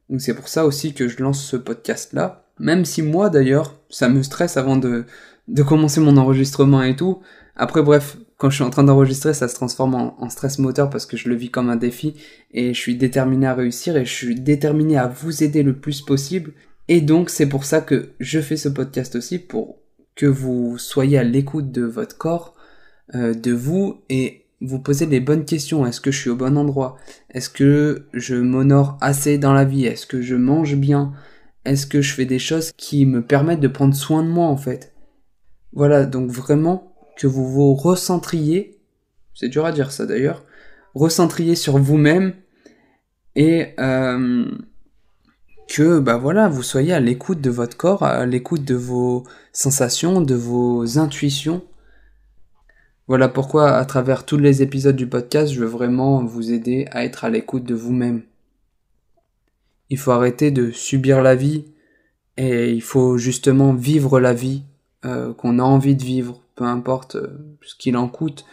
Donc 0.08 0.20
c'est 0.20 0.34
pour 0.34 0.48
ça 0.48 0.64
aussi 0.64 0.94
que 0.94 1.08
je 1.08 1.22
lance 1.22 1.42
ce 1.42 1.56
podcast-là. 1.56 2.44
Même 2.58 2.84
si 2.84 3.02
moi 3.02 3.30
d'ailleurs, 3.30 3.74
ça 3.90 4.08
me 4.08 4.22
stresse 4.22 4.56
avant 4.56 4.76
de, 4.76 5.04
de 5.48 5.62
commencer 5.62 6.00
mon 6.00 6.16
enregistrement 6.16 6.82
et 6.82 6.96
tout. 6.96 7.22
Après 7.58 7.82
bref, 7.82 8.16
quand 8.36 8.50
je 8.50 8.54
suis 8.54 8.64
en 8.64 8.70
train 8.70 8.84
d'enregistrer, 8.84 9.34
ça 9.34 9.48
se 9.48 9.54
transforme 9.56 9.94
en, 9.94 10.30
stress 10.30 10.60
moteur 10.60 10.90
parce 10.90 11.06
que 11.06 11.16
je 11.16 11.28
le 11.28 11.34
vis 11.34 11.50
comme 11.50 11.70
un 11.70 11.76
défi 11.76 12.14
et 12.52 12.72
je 12.72 12.78
suis 12.78 12.96
déterminé 12.96 13.48
à 13.48 13.54
réussir 13.54 13.96
et 13.96 14.04
je 14.04 14.14
suis 14.14 14.40
déterminé 14.40 14.96
à 14.96 15.08
vous 15.08 15.42
aider 15.42 15.64
le 15.64 15.76
plus 15.76 16.00
possible. 16.00 16.52
Et 16.86 17.00
donc 17.00 17.30
c'est 17.30 17.48
pour 17.48 17.64
ça 17.64 17.80
que 17.80 18.10
je 18.20 18.40
fais 18.40 18.56
ce 18.56 18.68
podcast 18.68 19.16
aussi 19.16 19.40
pour 19.40 19.80
que 20.14 20.26
vous 20.26 20.78
soyez 20.78 21.18
à 21.18 21.24
l'écoute 21.24 21.72
de 21.72 21.82
votre 21.82 22.16
corps, 22.16 22.54
euh, 23.16 23.34
de 23.34 23.52
vous 23.52 24.02
et 24.08 24.46
vous 24.60 24.78
posez 24.78 25.06
les 25.06 25.20
bonnes 25.20 25.44
questions. 25.44 25.84
Est-ce 25.84 26.00
que 26.00 26.12
je 26.12 26.20
suis 26.20 26.30
au 26.30 26.36
bon 26.36 26.56
endroit? 26.56 26.96
Est-ce 27.30 27.50
que 27.50 28.06
je 28.14 28.36
m'honore 28.36 28.98
assez 29.00 29.36
dans 29.36 29.52
la 29.52 29.64
vie? 29.64 29.84
Est-ce 29.84 30.06
que 30.06 30.22
je 30.22 30.36
mange 30.36 30.76
bien? 30.76 31.12
Est-ce 31.64 31.88
que 31.88 32.02
je 32.02 32.14
fais 32.14 32.24
des 32.24 32.38
choses 32.38 32.70
qui 32.76 33.04
me 33.04 33.20
permettent 33.20 33.60
de 33.60 33.68
prendre 33.68 33.96
soin 33.96 34.22
de 34.22 34.28
moi 34.28 34.46
en 34.46 34.56
fait? 34.56 34.94
Voilà, 35.72 36.06
donc 36.06 36.30
vraiment 36.30 36.88
que 37.18 37.26
vous 37.26 37.46
vous 37.46 37.74
recentriez, 37.74 38.78
c'est 39.34 39.50
dur 39.50 39.66
à 39.66 39.72
dire 39.72 39.92
ça 39.92 40.06
d'ailleurs, 40.06 40.42
recentriez 40.94 41.54
sur 41.54 41.76
vous-même 41.76 42.32
et 43.36 43.74
euh, 43.78 44.46
que 45.68 46.00
bah 46.00 46.16
voilà, 46.16 46.48
vous 46.48 46.62
soyez 46.62 46.94
à 46.94 47.00
l'écoute 47.00 47.42
de 47.42 47.50
votre 47.50 47.76
corps, 47.76 48.02
à 48.02 48.24
l'écoute 48.24 48.64
de 48.64 48.74
vos 48.74 49.24
sensations, 49.52 50.22
de 50.22 50.34
vos 50.34 50.98
intuitions 50.98 51.62
voilà 53.08 53.30
pourquoi 53.30 53.70
à 53.70 53.86
travers 53.86 54.26
tous 54.26 54.36
les 54.36 54.60
épisodes 54.60 54.94
du 54.94 55.06
podcast, 55.06 55.50
je 55.50 55.60
veux 55.60 55.66
vraiment 55.66 56.22
vous 56.26 56.52
aider 56.52 56.86
à 56.90 57.06
être 57.06 57.24
à 57.24 57.30
l'écoute 57.30 57.64
de 57.64 57.74
vous-même. 57.74 58.20
Il 59.88 59.96
faut 59.96 60.10
arrêter 60.10 60.50
de 60.50 60.70
subir 60.70 61.22
la 61.22 61.34
vie 61.34 61.64
et 62.36 62.70
il 62.70 62.82
faut 62.82 63.16
justement 63.16 63.72
vivre 63.72 64.20
la 64.20 64.34
vie 64.34 64.64
euh, 65.06 65.32
qu'on 65.32 65.58
a 65.58 65.62
envie 65.62 65.96
de 65.96 66.04
vivre, 66.04 66.42
peu 66.58 66.64
importe 66.64 67.14
euh, 67.14 67.56
ce 67.62 67.76
qu'il 67.76 67.96
en 67.96 68.08
coûte. 68.08 68.44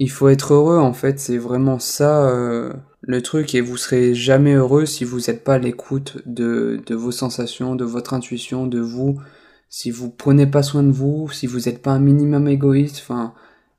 Il 0.00 0.10
faut 0.10 0.28
être 0.28 0.54
heureux 0.54 0.78
en 0.78 0.92
fait, 0.92 1.20
c'est 1.20 1.38
vraiment 1.38 1.78
ça 1.78 2.28
euh, 2.28 2.72
le 3.00 3.22
truc 3.22 3.54
et 3.54 3.60
vous 3.60 3.76
serez 3.76 4.12
jamais 4.12 4.54
heureux 4.54 4.86
si 4.86 5.04
vous 5.04 5.20
n'êtes 5.20 5.44
pas 5.44 5.54
à 5.54 5.58
l'écoute 5.58 6.18
de, 6.26 6.82
vos 6.90 7.12
sensations, 7.12 7.76
de 7.76 7.84
votre 7.84 8.12
intuition, 8.12 8.66
de 8.66 8.80
vous. 8.80 9.20
Si 9.68 9.92
vous 9.92 10.10
prenez 10.10 10.48
pas 10.48 10.64
soin 10.64 10.82
de 10.82 10.90
vous, 10.90 11.30
si 11.30 11.46
vous 11.46 11.60
n'êtes 11.60 11.80
pas 11.80 11.92
un 11.92 12.00
minimum 12.00 12.48
égoïste, 12.48 12.98
enfin 13.04 13.34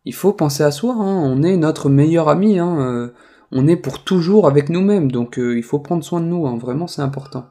il 0.05 0.13
faut 0.13 0.31
penser 0.31 0.63
à 0.63 0.71
soi, 0.71 0.93
hein. 0.93 1.21
on 1.25 1.43
est 1.43 1.57
notre 1.57 1.89
meilleur 1.89 2.29
ami, 2.29 2.59
hein. 2.59 2.79
Euh, 2.79 3.09
on 3.51 3.67
est 3.67 3.75
pour 3.75 4.03
toujours 4.03 4.47
avec 4.47 4.69
nous-mêmes, 4.69 5.11
donc 5.11 5.37
il 5.37 5.63
faut 5.63 5.79
prendre 5.79 6.03
soin 6.03 6.19
de 6.21 6.25
nous, 6.25 6.47
hein. 6.47 6.57
vraiment 6.57 6.87
c'est 6.87 7.01
important. 7.01 7.45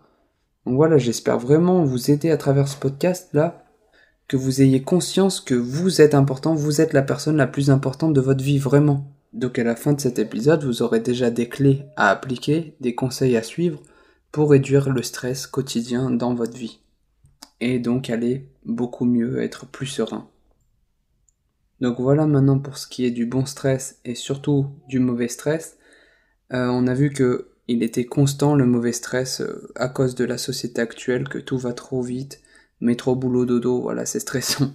Donc 0.66 0.76
voilà, 0.76 0.96
j'espère 0.96 1.38
vraiment 1.38 1.84
vous 1.84 2.10
aider 2.10 2.30
à 2.30 2.36
travers 2.36 2.68
ce 2.68 2.76
podcast-là, 2.76 3.63
que 4.28 4.36
vous 4.36 4.62
ayez 4.62 4.82
conscience 4.82 5.40
que 5.40 5.54
vous 5.54 6.00
êtes 6.00 6.14
important, 6.14 6.54
vous 6.54 6.80
êtes 6.80 6.92
la 6.92 7.02
personne 7.02 7.36
la 7.36 7.46
plus 7.46 7.70
importante 7.70 8.14
de 8.14 8.20
votre 8.20 8.42
vie, 8.42 8.58
vraiment. 8.58 9.10
Donc 9.32 9.58
à 9.58 9.64
la 9.64 9.76
fin 9.76 9.92
de 9.92 10.00
cet 10.00 10.18
épisode, 10.18 10.64
vous 10.64 10.82
aurez 10.82 11.00
déjà 11.00 11.30
des 11.30 11.48
clés 11.48 11.82
à 11.96 12.10
appliquer, 12.10 12.76
des 12.80 12.94
conseils 12.94 13.36
à 13.36 13.42
suivre 13.42 13.82
pour 14.32 14.50
réduire 14.50 14.90
le 14.90 15.02
stress 15.02 15.46
quotidien 15.46 16.10
dans 16.10 16.34
votre 16.34 16.56
vie. 16.56 16.80
Et 17.60 17.78
donc 17.78 18.10
aller 18.10 18.48
beaucoup 18.64 19.04
mieux, 19.04 19.42
être 19.42 19.66
plus 19.66 19.86
serein. 19.86 20.28
Donc 21.80 22.00
voilà 22.00 22.26
maintenant 22.26 22.58
pour 22.58 22.78
ce 22.78 22.86
qui 22.86 23.04
est 23.04 23.10
du 23.10 23.26
bon 23.26 23.44
stress 23.44 23.98
et 24.04 24.14
surtout 24.14 24.66
du 24.88 25.00
mauvais 25.00 25.28
stress. 25.28 25.76
Euh, 26.52 26.68
on 26.68 26.86
a 26.86 26.94
vu 26.94 27.10
que 27.10 27.48
il 27.66 27.82
était 27.82 28.04
constant 28.04 28.54
le 28.54 28.66
mauvais 28.66 28.92
stress 28.92 29.40
euh, 29.40 29.70
à 29.74 29.88
cause 29.88 30.14
de 30.14 30.24
la 30.24 30.38
société 30.38 30.80
actuelle, 30.80 31.28
que 31.28 31.38
tout 31.38 31.58
va 31.58 31.72
trop 31.72 32.02
vite, 32.02 32.40
métro 32.84 33.16
boulot 33.16 33.44
dodo, 33.46 33.80
voilà 33.80 34.06
c'est 34.06 34.20
stressant. 34.20 34.72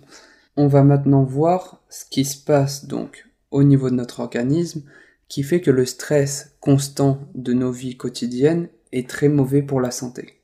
On 0.57 0.67
va 0.67 0.83
maintenant 0.83 1.23
voir 1.23 1.81
ce 1.89 2.03
qui 2.09 2.25
se 2.25 2.37
passe 2.43 2.85
donc 2.85 3.27
au 3.51 3.63
niveau 3.63 3.89
de 3.89 3.95
notre 3.95 4.19
organisme 4.19 4.83
qui 5.27 5.43
fait 5.43 5.61
que 5.61 5.71
le 5.71 5.85
stress 5.85 6.57
constant 6.59 7.19
de 7.35 7.53
nos 7.53 7.71
vies 7.71 7.95
quotidiennes 7.95 8.67
est 8.91 9.07
très 9.07 9.29
mauvais 9.29 9.61
pour 9.61 9.79
la 9.79 9.91
santé. 9.91 10.41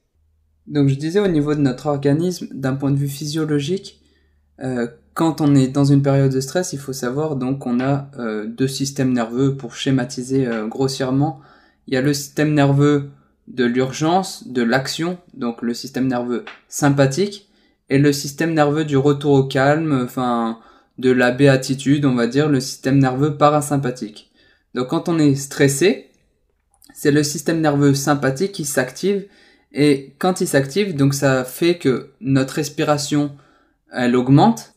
Donc 0.67 0.87
je 0.87 0.95
disais 0.95 1.19
au 1.19 1.27
niveau 1.27 1.53
de 1.55 1.59
notre 1.59 1.87
organisme, 1.87 2.47
d'un 2.51 2.75
point 2.75 2.91
de 2.91 2.97
vue 2.97 3.07
physiologique, 3.07 4.01
euh, 4.61 4.87
quand 5.13 5.41
on 5.41 5.55
est 5.55 5.67
dans 5.67 5.85
une 5.85 6.01
période 6.01 6.31
de 6.31 6.39
stress, 6.39 6.73
il 6.73 6.79
faut 6.79 6.93
savoir 6.93 7.35
donc 7.35 7.59
qu'on 7.59 7.79
a 7.79 8.09
euh, 8.19 8.45
deux 8.45 8.67
systèmes 8.67 9.13
nerveux 9.13 9.55
pour 9.55 9.75
schématiser 9.75 10.47
euh, 10.47 10.67
grossièrement. 10.67 11.41
Il 11.87 11.93
y 11.93 11.97
a 11.97 12.01
le 12.01 12.13
système 12.13 12.53
nerveux 12.53 13.09
de 13.47 13.63
l'urgence, 13.63 14.47
de 14.47 14.61
l'action, 14.61 15.17
donc 15.33 15.61
le 15.61 15.73
système 15.73 16.07
nerveux 16.07 16.45
sympathique, 16.67 17.44
et 17.89 17.97
le 17.97 18.11
système 18.13 18.53
nerveux 18.53 18.85
du 18.85 18.97
retour 18.97 19.33
au 19.33 19.43
calme, 19.43 20.01
enfin 20.03 20.59
de 20.97 21.11
la 21.11 21.31
béatitude, 21.31 22.05
on 22.05 22.15
va 22.15 22.27
dire, 22.27 22.49
le 22.49 22.59
système 22.59 22.99
nerveux 22.99 23.37
parasympathique. 23.37 24.31
Donc 24.73 24.87
quand 24.87 25.09
on 25.09 25.19
est 25.19 25.35
stressé, 25.35 26.09
c'est 26.93 27.11
le 27.11 27.23
système 27.23 27.61
nerveux 27.61 27.93
sympathique 27.93 28.53
qui 28.53 28.65
s'active, 28.65 29.27
et 29.73 30.15
quand 30.19 30.39
il 30.39 30.47
s'active, 30.47 30.95
donc 30.95 31.13
ça 31.13 31.43
fait 31.43 31.77
que 31.77 32.11
notre 32.21 32.55
respiration, 32.55 33.35
elle 33.91 34.15
augmente, 34.15 34.73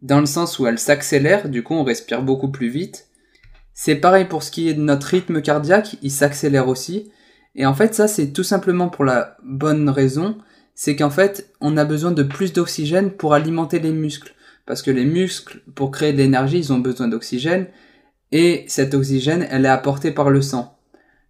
dans 0.00 0.20
le 0.20 0.26
sens 0.26 0.58
où 0.58 0.66
elle 0.66 0.78
s'accélère, 0.78 1.50
du 1.50 1.62
coup 1.62 1.74
on 1.74 1.84
respire 1.84 2.22
beaucoup 2.22 2.50
plus 2.50 2.70
vite. 2.70 3.08
C'est 3.74 3.96
pareil 3.96 4.24
pour 4.24 4.42
ce 4.42 4.50
qui 4.50 4.68
est 4.68 4.74
de 4.74 4.80
notre 4.80 5.08
rythme 5.08 5.42
cardiaque, 5.42 5.96
il 6.00 6.10
s'accélère 6.10 6.68
aussi. 6.68 7.10
Et 7.54 7.66
en 7.66 7.74
fait 7.74 7.94
ça 7.94 8.08
c'est 8.08 8.32
tout 8.32 8.42
simplement 8.42 8.88
pour 8.88 9.04
la 9.04 9.36
bonne 9.44 9.90
raison, 9.90 10.38
c'est 10.74 10.96
qu'en 10.96 11.10
fait 11.10 11.52
on 11.60 11.76
a 11.76 11.84
besoin 11.84 12.12
de 12.12 12.22
plus 12.22 12.52
d'oxygène 12.52 13.10
pour 13.10 13.34
alimenter 13.34 13.78
les 13.78 13.92
muscles. 13.92 14.34
Parce 14.66 14.82
que 14.82 14.90
les 14.90 15.04
muscles, 15.04 15.62
pour 15.74 15.90
créer 15.90 16.12
de 16.12 16.18
l'énergie, 16.18 16.58
ils 16.58 16.72
ont 16.72 16.78
besoin 16.78 17.08
d'oxygène. 17.08 17.66
Et 18.30 18.64
cet 18.68 18.94
oxygène, 18.94 19.46
elle 19.50 19.64
est 19.64 19.68
apportée 19.68 20.12
par 20.12 20.30
le 20.30 20.42
sang. 20.42 20.78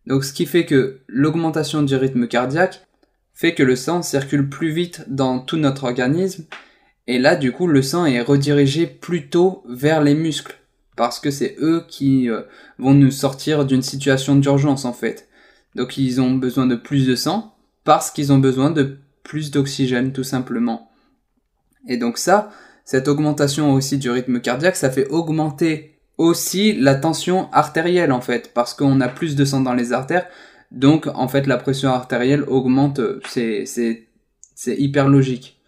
Donc 0.07 0.25
ce 0.25 0.33
qui 0.33 0.45
fait 0.45 0.67
que 0.67 1.01
l'augmentation 1.07 1.83
du 1.83 1.95
rythme 1.97 2.27
cardiaque 2.27 2.87
fait 3.33 3.55
que 3.55 3.63
le 3.63 3.77
sang 3.77 4.03
circule 4.03 4.49
plus 4.49 4.71
vite 4.71 5.05
dans 5.09 5.39
tout 5.39 5.57
notre 5.57 5.85
organisme 5.85 6.45
et 7.11 7.19
là, 7.19 7.35
du 7.35 7.51
coup, 7.51 7.67
le 7.67 7.83
sang 7.83 8.07
est 8.07 8.21
redirigé 8.21 8.87
plutôt 8.87 9.65
vers 9.69 10.01
les 10.01 10.15
muscles. 10.15 10.57
Parce 10.95 11.19
que 11.19 11.33
c'est 11.33 11.57
eux 11.61 11.85
qui 11.89 12.31
euh, 12.31 12.43
vont 12.79 12.95
nous 12.95 13.11
sortir 13.11 13.65
d'une 13.65 13.83
situation 13.83 14.37
d'urgence, 14.37 14.85
en 14.85 14.93
fait. 14.93 15.29
Donc 15.75 15.97
ils 15.99 16.21
ont 16.21 16.35
besoin 16.35 16.67
de 16.67 16.77
plus 16.77 17.09
de 17.09 17.17
sang 17.17 17.57
parce 17.83 18.13
qu'ils 18.13 18.33
ont 18.33 18.39
besoin 18.39 18.71
de 18.71 18.99
plus 19.23 19.51
d'oxygène, 19.51 20.13
tout 20.13 20.25
simplement. 20.25 20.91
Et 21.89 21.97
donc 21.97 22.19
ça, 22.19 22.51
cette 22.85 23.09
augmentation 23.09 23.73
aussi 23.73 23.99
du 23.99 24.11
rythme 24.11 24.41
cardiaque, 24.41 24.77
ça 24.77 24.91
fait 24.91 25.07
augmenter 25.09 25.91
aussi 26.19 26.75
la 26.75 26.95
tension 26.95 27.49
artérielle, 27.53 28.13
en 28.13 28.21
fait. 28.21 28.53
Parce 28.53 28.75
qu'on 28.75 29.01
a 29.01 29.09
plus 29.09 29.37
de 29.37 29.45
sang 29.45 29.61
dans 29.61 29.75
les 29.75 29.93
artères. 29.93 30.27
Donc, 30.71 31.07
en 31.07 31.29
fait, 31.29 31.47
la 31.47 31.57
pression 31.57 31.91
artérielle 31.91 32.43
augmente. 32.43 33.01
C'est, 33.27 34.07
hyper 34.67 35.09
logique. 35.09 35.59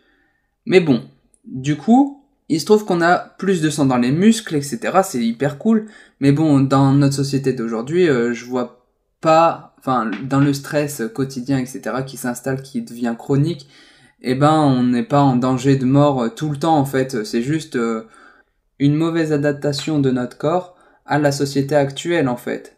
Mais 0.67 0.81
bon, 0.81 1.05
du 1.47 1.77
coup, 1.77 2.23
il 2.49 2.61
se 2.61 2.67
trouve 2.67 2.85
qu'on 2.85 3.01
a 3.01 3.17
plus 3.17 3.63
de 3.63 3.71
sang 3.71 3.87
dans 3.87 3.97
les 3.97 4.13
muscles, 4.13 4.57
etc. 4.57 5.01
C'est 5.03 5.25
hyper 5.25 5.59
cool. 5.59 5.87
Mais 6.21 6.33
bon, 6.33 6.61
dans 6.61 6.93
notre 6.93 7.15
société 7.15 7.55
d'aujourd'hui, 7.55 8.09
euh, 8.09 8.35
je 8.35 8.45
vois 8.45 8.82
pas, 9.23 9.75
enfin, 9.79 10.11
dans 10.25 10.41
le 10.41 10.53
stress 10.53 11.03
quotidien, 11.15 11.59
etc., 11.59 11.97
qui 12.07 12.19
s'installe, 12.19 12.61
qui 12.61 12.83
devient 12.83 13.15
chronique, 13.19 13.69
eh 14.21 14.35
ben, 14.35 14.61
on 14.61 14.83
n'est 14.83 15.03
pas 15.03 15.23
en 15.23 15.37
danger 15.37 15.77
de 15.77 15.87
mort 15.87 16.23
euh, 16.23 16.29
tout 16.29 16.51
le 16.51 16.59
temps, 16.59 16.77
en 16.77 16.85
fait. 16.85 17.25
C'est 17.25 17.43
juste 17.43 17.77
euh, 17.77 18.07
une 18.79 18.95
mauvaise 18.95 19.33
adaptation 19.33 19.99
de 19.99 20.11
notre 20.11 20.37
corps 20.37 20.77
à 21.07 21.19
la 21.19 21.33
société 21.33 21.75
actuelle, 21.75 22.29
en 22.29 22.37
fait. 22.37 22.77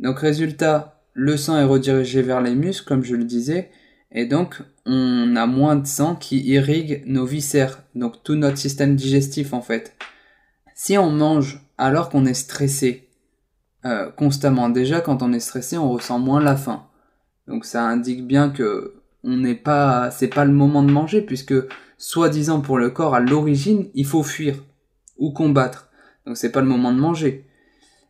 Donc, 0.00 0.18
résultat, 0.18 1.00
le 1.14 1.36
sang 1.36 1.56
est 1.56 1.64
redirigé 1.64 2.22
vers 2.22 2.40
les 2.40 2.54
muscles, 2.54 2.86
comme 2.86 3.04
je 3.04 3.14
le 3.14 3.24
disais, 3.24 3.70
et 4.10 4.26
donc, 4.26 4.62
on 4.86 5.36
a 5.36 5.46
moins 5.46 5.76
de 5.76 5.86
sang 5.86 6.14
qui 6.16 6.40
irrigue 6.40 7.02
nos 7.06 7.26
viscères, 7.26 7.82
donc 7.94 8.22
tout 8.22 8.36
notre 8.36 8.56
système 8.56 8.96
digestif 8.96 9.52
en 9.52 9.60
fait. 9.60 9.94
Si 10.74 10.96
on 10.96 11.10
mange 11.10 11.60
alors 11.76 12.08
qu'on 12.08 12.24
est 12.24 12.34
stressé 12.34 13.07
euh, 13.84 14.10
constamment, 14.10 14.68
déjà 14.68 15.00
quand 15.00 15.22
on 15.22 15.32
est 15.32 15.40
stressé, 15.40 15.78
on 15.78 15.90
ressent 15.90 16.18
moins 16.18 16.40
la 16.40 16.56
faim. 16.56 16.86
Donc 17.46 17.64
ça 17.64 17.84
indique 17.84 18.26
bien 18.26 18.50
que 18.50 18.94
on 19.24 19.36
n'est 19.36 19.54
pas, 19.54 20.10
c'est 20.10 20.28
pas 20.28 20.44
le 20.44 20.52
moment 20.52 20.82
de 20.82 20.92
manger 20.92 21.22
puisque 21.22 21.54
soi-disant 21.96 22.60
pour 22.60 22.78
le 22.78 22.90
corps 22.90 23.14
à 23.14 23.20
l'origine, 23.20 23.88
il 23.94 24.06
faut 24.06 24.22
fuir 24.22 24.64
ou 25.16 25.32
combattre. 25.32 25.90
Donc 26.26 26.36
c'est 26.36 26.52
pas 26.52 26.60
le 26.60 26.66
moment 26.66 26.92
de 26.92 27.00
manger. 27.00 27.46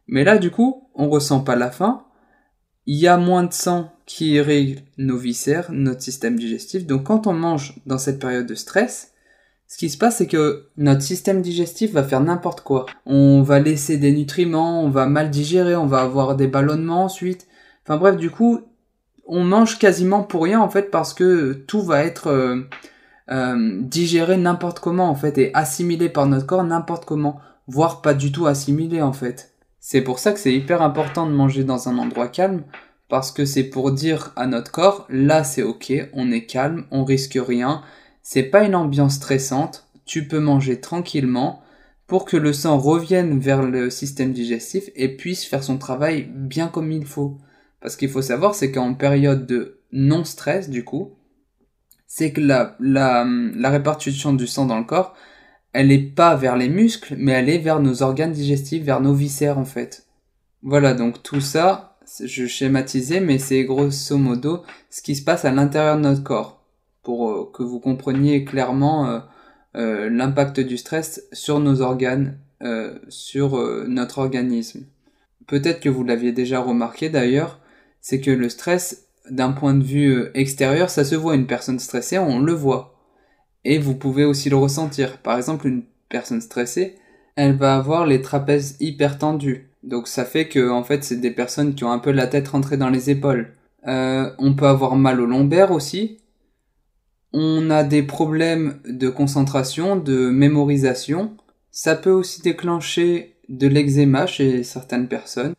Mais 0.07 0.25
là 0.25 0.39
du 0.39 0.51
coup, 0.51 0.89
on 0.95 1.09
ressent 1.09 1.41
pas 1.41 1.57
la 1.57 1.71
faim, 1.71 2.05
il 2.87 2.97
y 2.97 3.07
a 3.07 3.19
moins 3.19 3.45
de 3.45 3.53
sang 3.53 3.93
qui 4.07 4.33
irrigue 4.33 4.81
nos 4.97 5.19
viscères, 5.19 5.71
notre 5.71 6.01
système 6.01 6.37
digestif. 6.37 6.87
Donc 6.87 7.05
quand 7.05 7.27
on 7.27 7.35
mange 7.35 7.75
dans 7.85 7.99
cette 7.99 8.19
période 8.19 8.47
de 8.47 8.55
stress, 8.55 9.13
ce 9.69 9.77
qui 9.77 9.91
se 9.91 9.99
passe, 9.99 10.17
c'est 10.17 10.27
que 10.27 10.67
notre 10.79 11.03
système 11.03 11.43
digestif 11.43 11.93
va 11.93 12.03
faire 12.03 12.23
n'importe 12.23 12.63
quoi. 12.63 12.87
On 13.05 13.43
va 13.43 13.61
laisser 13.61 13.99
des 13.99 14.13
nutriments, 14.13 14.83
on 14.83 14.89
va 14.89 15.07
mal 15.07 15.29
digérer, 15.29 15.77
on 15.77 15.87
va 15.87 16.01
avoir 16.01 16.37
des 16.37 16.47
ballonnements 16.47 17.05
ensuite. 17.05 17.47
Enfin 17.85 17.99
bref, 17.99 18.17
du 18.17 18.31
coup, 18.31 18.61
on 19.27 19.45
mange 19.45 19.79
quasiment 19.79 20.23
pour 20.23 20.45
rien 20.45 20.61
en 20.61 20.71
fait 20.71 20.91
parce 20.91 21.13
que 21.13 21.53
tout 21.53 21.83
va 21.83 22.03
être 22.03 22.29
euh, 22.29 22.63
euh, 23.31 23.79
digéré 23.83 24.39
n'importe 24.39 24.81
comment 24.81 25.11
en 25.11 25.15
fait 25.15 25.37
et 25.37 25.51
assimilé 25.53 26.09
par 26.09 26.27
notre 26.27 26.47
corps 26.47 26.65
n'importe 26.65 27.05
comment, 27.05 27.39
voire 27.67 28.01
pas 28.01 28.15
du 28.15 28.33
tout 28.33 28.47
assimilé 28.47 29.03
en 29.03 29.13
fait. 29.13 29.53
C'est 29.81 30.01
pour 30.01 30.19
ça 30.19 30.33
que 30.33 30.41
c'est 30.41 30.55
hyper 30.55 30.81
important 30.81 31.27
de 31.27 31.33
manger 31.33 31.63
dans 31.63 31.91
un 31.91 31.99
endroit 31.99 32.29
calme 32.29 32.63
parce 33.11 33.33
que 33.33 33.45
c'est 33.45 33.65
pour 33.65 33.93
dire 33.93 34.33
à 34.35 34.47
notre 34.47 34.73
corps 34.73 35.07
là 35.11 35.45
c'est 35.45 35.63
ok, 35.63 35.93
on 36.15 36.33
est 36.33 36.47
calme, 36.47 36.87
on 36.91 37.05
risque 37.05 37.39
rien, 37.39 37.83
c'est 38.31 38.43
pas 38.43 38.65
une 38.65 38.75
ambiance 38.75 39.15
stressante, 39.15 39.89
tu 40.05 40.29
peux 40.29 40.39
manger 40.39 40.83
tranquillement 40.83 41.63
pour 42.07 42.27
que 42.27 42.37
le 42.37 42.53
sang 42.53 42.77
revienne 42.77 43.39
vers 43.39 43.63
le 43.63 43.89
système 43.89 44.35
digestif 44.35 44.91
et 44.97 45.17
puisse 45.17 45.47
faire 45.47 45.65
son 45.65 45.79
travail 45.79 46.29
bien 46.31 46.69
comme 46.69 46.93
il 46.93 47.07
faut. 47.07 47.39
Parce 47.81 47.97
qu'il 47.97 48.11
faut 48.11 48.21
savoir, 48.21 48.55
c'est 48.55 48.71
qu'en 48.71 48.93
période 48.93 49.47
de 49.47 49.81
non-stress, 49.93 50.69
du 50.69 50.85
coup, 50.85 51.15
c'est 52.07 52.31
que 52.35 52.43
la, 52.43 52.77
la, 52.81 53.27
la, 53.55 53.71
répartition 53.71 54.35
du 54.35 54.47
sang 54.47 54.67
dans 54.67 54.79
le 54.79 54.85
corps, 54.85 55.15
elle 55.73 55.91
est 55.91 56.15
pas 56.15 56.37
vers 56.37 56.59
les 56.59 56.69
muscles, 56.69 57.15
mais 57.17 57.33
elle 57.33 57.49
est 57.49 57.57
vers 57.57 57.81
nos 57.81 58.03
organes 58.03 58.33
digestifs, 58.33 58.85
vers 58.85 59.01
nos 59.01 59.15
viscères 59.15 59.57
en 59.57 59.65
fait. 59.65 60.05
Voilà, 60.63 60.93
donc 60.93 61.23
tout 61.23 61.41
ça, 61.41 61.97
je 62.23 62.45
schématisais, 62.45 63.21
mais 63.21 63.39
c'est 63.39 63.65
grosso 63.65 64.19
modo 64.19 64.65
ce 64.91 65.01
qui 65.01 65.17
se 65.17 65.25
passe 65.25 65.47
à 65.47 65.51
l'intérieur 65.51 65.97
de 65.97 66.03
notre 66.03 66.23
corps 66.23 66.58
pour 67.09 67.31
euh, 67.31 67.51
que 67.55 67.63
vous 67.63 67.81
compreniez 67.81 68.45
clairement 68.45 69.09
euh, 69.09 69.21
euh, 69.77 70.11
l'impact 70.11 70.61
du 70.61 70.77
stress 70.77 71.23
sur 71.33 71.59
nos 71.59 71.81
organes, 71.81 72.39
sur 73.09 73.57
notre 73.87 74.19
organisme. 74.19 74.85
Peut-être 75.47 75.81
que 75.81 75.89
vous 75.89 76.05
l'aviez 76.05 76.33
déjà 76.33 76.61
remarqué 76.61 77.09
d'ailleurs, 77.09 77.61
c'est 78.03 78.21
que 78.21 78.33
le 78.33 78.49
stress, 78.49 79.07
d'un 79.31 79.53
point 79.53 79.75
de 79.75 79.85
vue 79.85 80.27
extérieur, 80.35 80.91
ça 80.91 81.05
se 81.05 81.15
voit. 81.15 81.37
Une 81.37 81.47
personne 81.47 81.79
stressée, 81.79 82.19
on 82.19 82.41
le 82.41 82.53
voit. 82.53 82.99
Et 83.65 83.79
vous 83.79 83.95
pouvez 83.95 84.25
aussi 84.25 84.51
le 84.51 84.57
ressentir. 84.57 85.19
Par 85.19 85.37
exemple, 85.37 85.69
une 85.69 85.85
personne 86.09 86.41
stressée, 86.41 86.97
elle 87.37 87.57
va 87.57 87.77
avoir 87.77 88.05
les 88.05 88.21
trapèzes 88.21 88.77
hyper 88.81 89.19
tendus. 89.19 89.71
Donc 89.85 90.09
ça 90.09 90.25
fait 90.25 90.49
que 90.49 90.69
en 90.69 90.83
fait 90.83 91.05
c'est 91.05 91.21
des 91.21 91.31
personnes 91.31 91.77
qui 91.77 91.85
ont 91.85 91.93
un 91.93 92.01
peu 92.01 92.11
la 92.11 92.27
tête 92.27 92.49
rentrée 92.49 92.77
dans 92.77 92.91
les 92.91 93.09
épaules. 93.09 93.55
on 93.87 94.55
peut 94.59 94.67
avoir 94.67 94.97
mal 94.97 95.21
au 95.21 95.27
lombaire 95.27 95.71
aussi, 95.71 96.19
on 97.33 97.71
a 97.71 97.85
des 97.85 98.03
problèmes 98.03 98.81
de 98.87 99.09
concentration, 99.09 99.97
de 99.97 100.31
mémorisation. 100.31 101.37
Ça 101.71 101.95
peut 101.95 102.11
aussi 102.11 102.41
déclencher 102.43 103.37
de 103.49 103.67
l'eczéma 103.67 104.27
chez 104.27 104.63
certaines 104.63 105.09
personnes. 105.09 105.55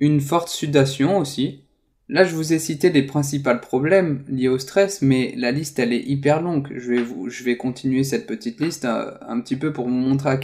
Une 0.00 0.20
forte 0.20 0.48
sudation 0.48 1.18
aussi. 1.18 1.62
Là, 2.08 2.24
je 2.24 2.36
vous 2.36 2.52
ai 2.52 2.58
cité 2.58 2.90
les 2.90 3.02
principaux 3.02 3.56
problèmes 3.60 4.24
liés 4.28 4.48
au 4.48 4.58
stress, 4.58 5.02
mais 5.02 5.34
la 5.36 5.50
liste, 5.50 5.78
elle 5.78 5.92
est 5.92 6.02
hyper 6.02 6.40
longue. 6.40 6.72
Je 6.76 6.92
vais, 6.92 7.04
je 7.26 7.44
vais 7.44 7.56
continuer 7.56 8.04
cette 8.04 8.26
petite 8.26 8.60
liste 8.60 8.84
euh, 8.84 9.10
un, 9.22 9.40
petit 9.40 9.56
peu 9.56 9.72
pour 9.72 9.86
vous 9.86 9.94
montrer 9.94 10.30
à, 10.30 10.40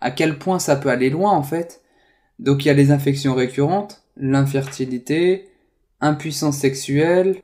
à 0.00 0.10
quel 0.12 0.38
point 0.38 0.60
ça 0.60 0.76
peut 0.76 0.90
aller 0.90 1.10
loin, 1.10 1.32
en 1.32 1.42
fait. 1.42 1.80
Donc, 2.38 2.64
il 2.64 2.68
y 2.68 2.70
a 2.70 2.74
les 2.74 2.92
infections 2.92 3.34
récurrentes, 3.34 4.04
l'infertilité, 4.16 5.48
impuissance 6.00 6.58
sexuelle, 6.58 7.36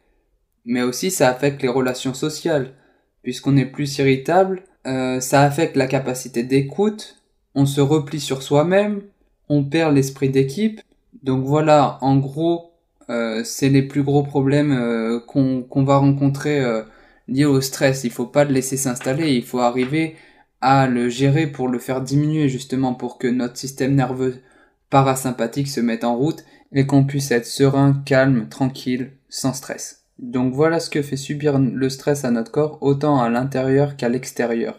mais 0.69 0.83
aussi 0.83 1.11
ça 1.11 1.31
affecte 1.31 1.63
les 1.63 1.69
relations 1.69 2.15
sociales, 2.15 2.75
puisqu'on 3.23 3.57
est 3.57 3.67
plus 3.67 3.99
irritable, 3.99 4.63
euh, 4.87 5.19
ça 5.19 5.43
affecte 5.43 5.77
la 5.77 5.87
capacité 5.87 6.43
d'écoute, 6.43 7.17
on 7.55 7.65
se 7.67 7.81
replie 7.81 8.21
sur 8.21 8.43
soi-même, 8.43 9.01
on 9.49 9.65
perd 9.65 9.95
l'esprit 9.95 10.29
d'équipe. 10.29 10.83
Donc 11.23 11.45
voilà, 11.45 11.99
en 12.03 12.19
gros, 12.19 12.75
euh, 13.09 13.43
c'est 13.45 13.71
les 13.71 13.83
plus 13.83 14.03
gros 14.03 14.23
problèmes 14.23 14.73
euh, 14.73 15.19
qu'on 15.21 15.85
va 15.85 15.97
rencontrer 15.97 16.63
liés 17.29 17.47
au 17.47 17.61
stress. 17.63 18.05
Il 18.05 18.11
faut 18.11 18.27
pas 18.27 18.45
le 18.45 18.53
laisser 18.53 18.77
s'installer, 18.77 19.33
il 19.33 19.45
faut 19.45 19.61
arriver 19.61 20.17
à 20.61 20.87
le 20.87 21.09
gérer 21.09 21.47
pour 21.47 21.69
le 21.69 21.79
faire 21.79 22.03
diminuer 22.03 22.49
justement 22.49 22.93
pour 22.93 23.17
que 23.17 23.27
notre 23.27 23.57
système 23.57 23.95
nerveux 23.95 24.43
parasympathique 24.91 25.69
se 25.69 25.81
mette 25.81 26.05
en 26.05 26.17
route 26.17 26.45
et 26.73 26.87
qu'on 26.87 27.05
puisse 27.05 27.31
être 27.31 27.47
serein, 27.47 28.03
calme, 28.05 28.49
tranquille, 28.49 29.13
sans 29.31 29.55
stress. 29.55 30.08
Donc 30.19 30.53
voilà 30.53 30.81
ce 30.81 30.91
que 30.91 31.03
fait 31.03 31.17
subir 31.17 31.59
le 31.59 31.89
stress 31.89 32.25
à 32.25 32.31
notre 32.31 32.51
corps 32.51 32.79
autant 32.81 33.21
à 33.21 33.29
l'intérieur 33.29 33.97
qu'à 33.97 34.09
l'extérieur. 34.09 34.79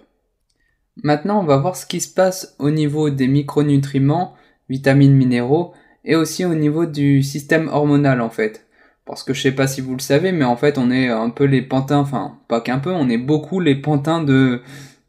Maintenant, 1.01 1.39
on 1.41 1.45
va 1.45 1.57
voir 1.57 1.75
ce 1.75 1.85
qui 1.85 2.01
se 2.01 2.13
passe 2.13 2.55
au 2.59 2.71
niveau 2.71 3.09
des 3.09 3.27
micronutriments, 3.27 4.35
vitamines, 4.67 5.15
minéraux 5.15 5.73
et 6.03 6.15
aussi 6.15 6.43
au 6.43 6.55
niveau 6.55 6.85
du 6.85 7.23
système 7.23 7.69
hormonal 7.69 8.21
en 8.21 8.29
fait. 8.29 8.65
Parce 9.05 9.23
que 9.23 9.33
je 9.33 9.41
sais 9.41 9.53
pas 9.53 9.67
si 9.67 9.81
vous 9.81 9.93
le 9.93 10.01
savez, 10.01 10.31
mais 10.31 10.45
en 10.45 10.57
fait 10.57 10.77
on 10.77 10.91
est 10.91 11.07
un 11.07 11.29
peu 11.29 11.45
les 11.45 11.61
pantins, 11.61 11.99
enfin 11.99 12.37
pas 12.47 12.61
qu'un 12.61 12.79
peu, 12.79 12.91
on 12.91 13.09
est 13.09 13.17
beaucoup 13.17 13.59
les 13.59 13.75
pantins 13.75 14.21
de, 14.21 14.61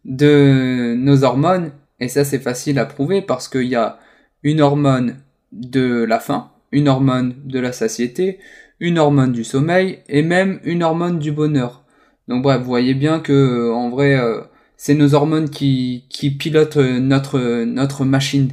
de 0.04 0.94
nos 0.96 1.24
hormones. 1.24 1.72
Et 1.98 2.08
ça 2.08 2.24
c'est 2.24 2.38
facile 2.38 2.78
à 2.78 2.86
prouver 2.86 3.20
parce 3.20 3.48
qu'il 3.48 3.66
y 3.66 3.74
a 3.74 3.98
une 4.42 4.60
hormone 4.60 5.16
de 5.52 6.04
la 6.04 6.20
faim, 6.20 6.50
une 6.72 6.88
hormone 6.88 7.34
de 7.44 7.58
la 7.58 7.72
satiété, 7.72 8.38
une 8.80 8.98
hormone 8.98 9.32
du 9.32 9.44
sommeil 9.44 10.00
et 10.08 10.22
même 10.22 10.58
une 10.64 10.82
hormone 10.82 11.18
du 11.18 11.30
bonheur. 11.30 11.84
Donc 12.28 12.42
bref, 12.42 12.60
vous 12.60 12.66
voyez 12.66 12.94
bien 12.94 13.20
que 13.20 13.32
euh, 13.32 13.74
en 13.74 13.90
vrai, 13.90 14.14
euh, 14.14 14.40
c'est 14.76 14.94
nos 14.94 15.14
hormones 15.14 15.50
qui, 15.50 16.06
qui 16.08 16.30
pilotent 16.30 16.78
euh, 16.78 16.98
notre, 16.98 17.64
notre 17.64 18.04
machine. 18.04 18.52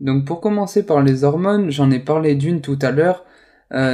Donc 0.00 0.24
pour 0.24 0.40
commencer 0.40 0.84
par 0.84 1.02
les 1.02 1.24
hormones, 1.24 1.70
j'en 1.70 1.90
ai 1.90 1.98
parlé 1.98 2.34
d'une 2.34 2.60
tout 2.60 2.78
à 2.82 2.90
l'heure, 2.90 3.24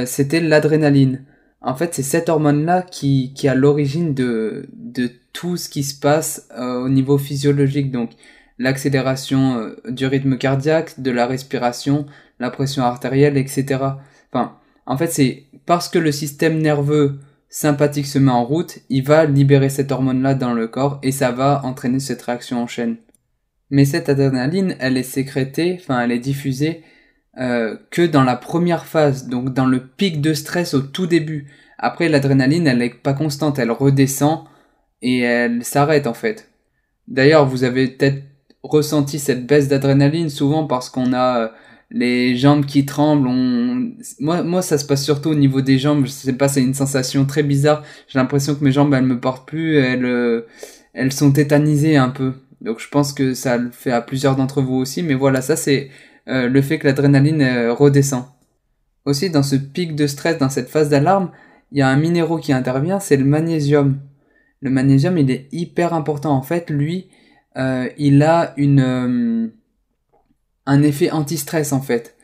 c'était 0.05 0.39
l'adrénaline. 0.39 1.25
En 1.61 1.75
fait, 1.75 1.93
c'est 1.93 2.01
cette 2.01 2.29
hormone-là 2.29 2.81
qui, 2.81 3.33
qui 3.35 3.47
a 3.49 3.55
l'origine 3.55 4.13
de, 4.13 4.69
de 4.73 5.11
tout 5.33 5.57
ce 5.57 5.67
qui 5.67 5.83
se 5.83 5.99
passe 5.99 6.47
au 6.57 6.87
niveau 6.87 7.17
physiologique. 7.17 7.91
Donc 7.91 8.11
l'accélération 8.57 9.69
du 9.85 10.05
rythme 10.05 10.37
cardiaque, 10.37 11.01
de 11.01 11.11
la 11.11 11.27
respiration, 11.27 12.05
la 12.39 12.49
pression 12.51 12.83
artérielle, 12.83 13.35
etc. 13.37 13.65
Enfin, 14.31 14.57
en 14.87 14.97
fait, 14.97 15.11
c'est 15.11 15.43
parce 15.65 15.89
que 15.89 15.99
le 15.99 16.11
système 16.11 16.59
nerveux 16.59 17.19
sympathique 17.49 18.07
se 18.07 18.19
met 18.19 18.31
en 18.31 18.45
route, 18.45 18.79
il 18.89 19.03
va 19.03 19.25
libérer 19.25 19.69
cette 19.69 19.91
hormone-là 19.91 20.33
dans 20.33 20.53
le 20.53 20.67
corps 20.67 20.99
et 21.03 21.11
ça 21.11 21.31
va 21.31 21.61
entraîner 21.65 21.99
cette 21.99 22.21
réaction 22.21 22.63
en 22.63 22.67
chaîne. 22.67 22.95
Mais 23.69 23.83
cette 23.83 24.07
adrénaline, 24.07 24.75
elle 24.79 24.97
est 24.97 25.03
sécrétée, 25.03 25.77
enfin 25.79 25.99
elle 25.99 26.13
est 26.13 26.19
diffusée 26.19 26.83
euh, 27.37 27.77
que 27.91 28.01
dans 28.01 28.23
la 28.23 28.37
première 28.37 28.85
phase, 28.85 29.27
donc 29.27 29.53
dans 29.53 29.65
le 29.65 29.85
pic 29.85 30.21
de 30.21 30.33
stress 30.33 30.73
au 30.73 30.81
tout 30.81 31.05
début. 31.05 31.51
Après, 31.77 32.09
l'adrénaline, 32.09 32.65
elle 32.65 32.79
n'est 32.79 32.89
pas 32.89 33.13
constante, 33.13 33.59
elle 33.59 33.71
redescend 33.71 34.45
et 35.01 35.19
elle 35.19 35.63
s'arrête 35.63 36.07
en 36.07 36.13
fait. 36.13 36.49
D'ailleurs, 37.09 37.45
vous 37.45 37.65
avez 37.65 37.89
peut-être 37.89 38.23
ressenti 38.63 39.19
cette 39.19 39.45
baisse 39.45 39.67
d'adrénaline 39.67 40.29
souvent 40.29 40.65
parce 40.65 40.89
qu'on 40.89 41.13
a 41.13 41.39
euh, 41.39 41.47
les 41.89 42.35
jambes 42.35 42.65
qui 42.65 42.85
tremblent. 42.85 43.29
Moi, 44.19 44.43
moi, 44.43 44.61
ça 44.61 44.77
se 44.77 44.85
passe 44.85 45.03
surtout 45.03 45.29
au 45.29 45.35
niveau 45.35 45.61
des 45.61 45.77
jambes. 45.77 46.05
Je 46.05 46.11
sais 46.11 46.33
pas, 46.33 46.47
c'est 46.47 46.61
une 46.61 46.73
sensation 46.73 47.25
très 47.25 47.43
bizarre. 47.43 47.83
J'ai 48.07 48.19
l'impression 48.19 48.55
que 48.55 48.63
mes 48.63 48.71
jambes, 48.71 48.93
elles 48.93 49.05
me 49.05 49.19
portent 49.19 49.47
plus. 49.47 49.77
Elles, 49.77 50.05
euh, 50.05 50.41
elles 50.93 51.13
sont 51.13 51.31
tétanisées 51.31 51.97
un 51.97 52.09
peu. 52.09 52.33
Donc, 52.61 52.79
je 52.79 52.89
pense 52.89 53.13
que 53.13 53.33
ça 53.33 53.57
le 53.57 53.71
fait 53.71 53.91
à 53.91 54.01
plusieurs 54.01 54.35
d'entre 54.35 54.61
vous 54.61 54.75
aussi. 54.75 55.03
Mais 55.03 55.13
voilà, 55.13 55.41
ça, 55.41 55.55
c'est 55.55 55.89
euh, 56.27 56.49
le 56.49 56.61
fait 56.61 56.79
que 56.79 56.87
l'adrénaline 56.87 57.41
euh, 57.41 57.73
redescend. 57.73 58.25
Aussi, 59.05 59.29
dans 59.29 59.43
ce 59.43 59.55
pic 59.55 59.95
de 59.95 60.07
stress, 60.07 60.37
dans 60.37 60.49
cette 60.49 60.69
phase 60.69 60.89
d'alarme, 60.89 61.31
il 61.71 61.77
y 61.77 61.81
a 61.81 61.87
un 61.87 61.97
minéraux 61.97 62.37
qui 62.37 62.51
intervient, 62.51 62.99
c'est 62.99 63.15
le 63.15 63.23
magnésium. 63.23 63.99
Le 64.61 64.69
magnésium, 64.69 65.17
il 65.17 65.31
est 65.31 65.47
hyper 65.53 65.93
important. 65.93 66.31
En 66.31 66.41
fait, 66.41 66.69
lui, 66.69 67.09
il 67.97 68.23
a 68.23 68.53
une 68.57 69.51
un 70.67 70.83
effet 70.83 71.09
anti-stress 71.09 71.73
en 71.73 71.81
fait. 71.81 72.15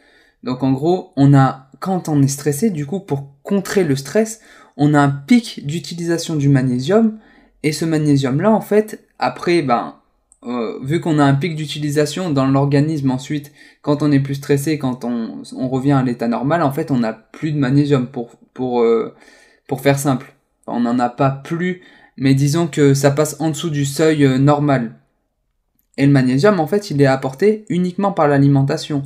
Donc 0.44 0.62
en 0.62 0.72
gros, 0.74 1.14
on 1.16 1.34
a 1.34 1.70
quand 1.80 2.08
on 2.08 2.22
est 2.22 2.28
stressé, 2.28 2.70
du 2.70 2.86
coup 2.86 3.00
pour 3.00 3.28
contrer 3.42 3.84
le 3.84 3.96
stress, 3.96 4.40
on 4.78 4.94
a 4.94 5.00
un 5.00 5.10
pic 5.10 5.66
d'utilisation 5.66 6.36
du 6.36 6.50
magnésium 6.50 7.18
et 7.64 7.72
ce 7.72 7.86
magnésium 7.86 8.42
là 8.42 8.52
en 8.52 8.62
fait, 8.62 9.08
après 9.18 9.64
ben 9.64 9.96
euh, 10.46 10.78
vu 10.84 11.00
qu'on 11.00 11.20
a 11.20 11.24
un 11.24 11.36
pic 11.36 11.56
d'utilisation 11.56 12.30
dans 12.30 12.46
l'organisme 12.46 13.12
ensuite, 13.12 13.54
quand 13.82 14.04
on 14.04 14.12
est 14.12 14.20
plus 14.20 14.36
stressé, 14.36 14.78
quand 14.78 15.06
on, 15.06 15.44
revient 15.70 15.94
à 15.94 16.04
l'état 16.04 16.28
normal, 16.28 16.62
en 16.64 16.72
fait, 16.72 16.92
on 16.92 17.00
n'a 17.00 17.14
plus 17.14 17.54
de 17.54 17.58
magnésium 17.58 18.08
pour 18.08 18.32
pour 18.54 18.82
euh, 18.82 19.16
pour 19.68 19.82
faire 19.82 19.98
simple. 19.98 20.34
on 20.68 20.82
n'en 20.82 21.00
a 21.00 21.10
pas 21.10 21.30
plus, 21.32 21.82
mais 22.18 22.34
disons 22.36 22.68
que 22.68 22.94
ça 22.94 23.12
passe 23.12 23.38
en 23.40 23.50
dessous 23.50 23.70
du 23.70 23.86
seuil 23.86 24.26
euh, 24.26 24.38
normal. 24.38 24.96
Et 25.98 26.06
le 26.06 26.12
magnésium, 26.12 26.60
en 26.60 26.68
fait, 26.68 26.92
il 26.92 27.02
est 27.02 27.08
apporté 27.08 27.66
uniquement 27.70 28.12
par 28.12 28.28
l'alimentation. 28.28 29.04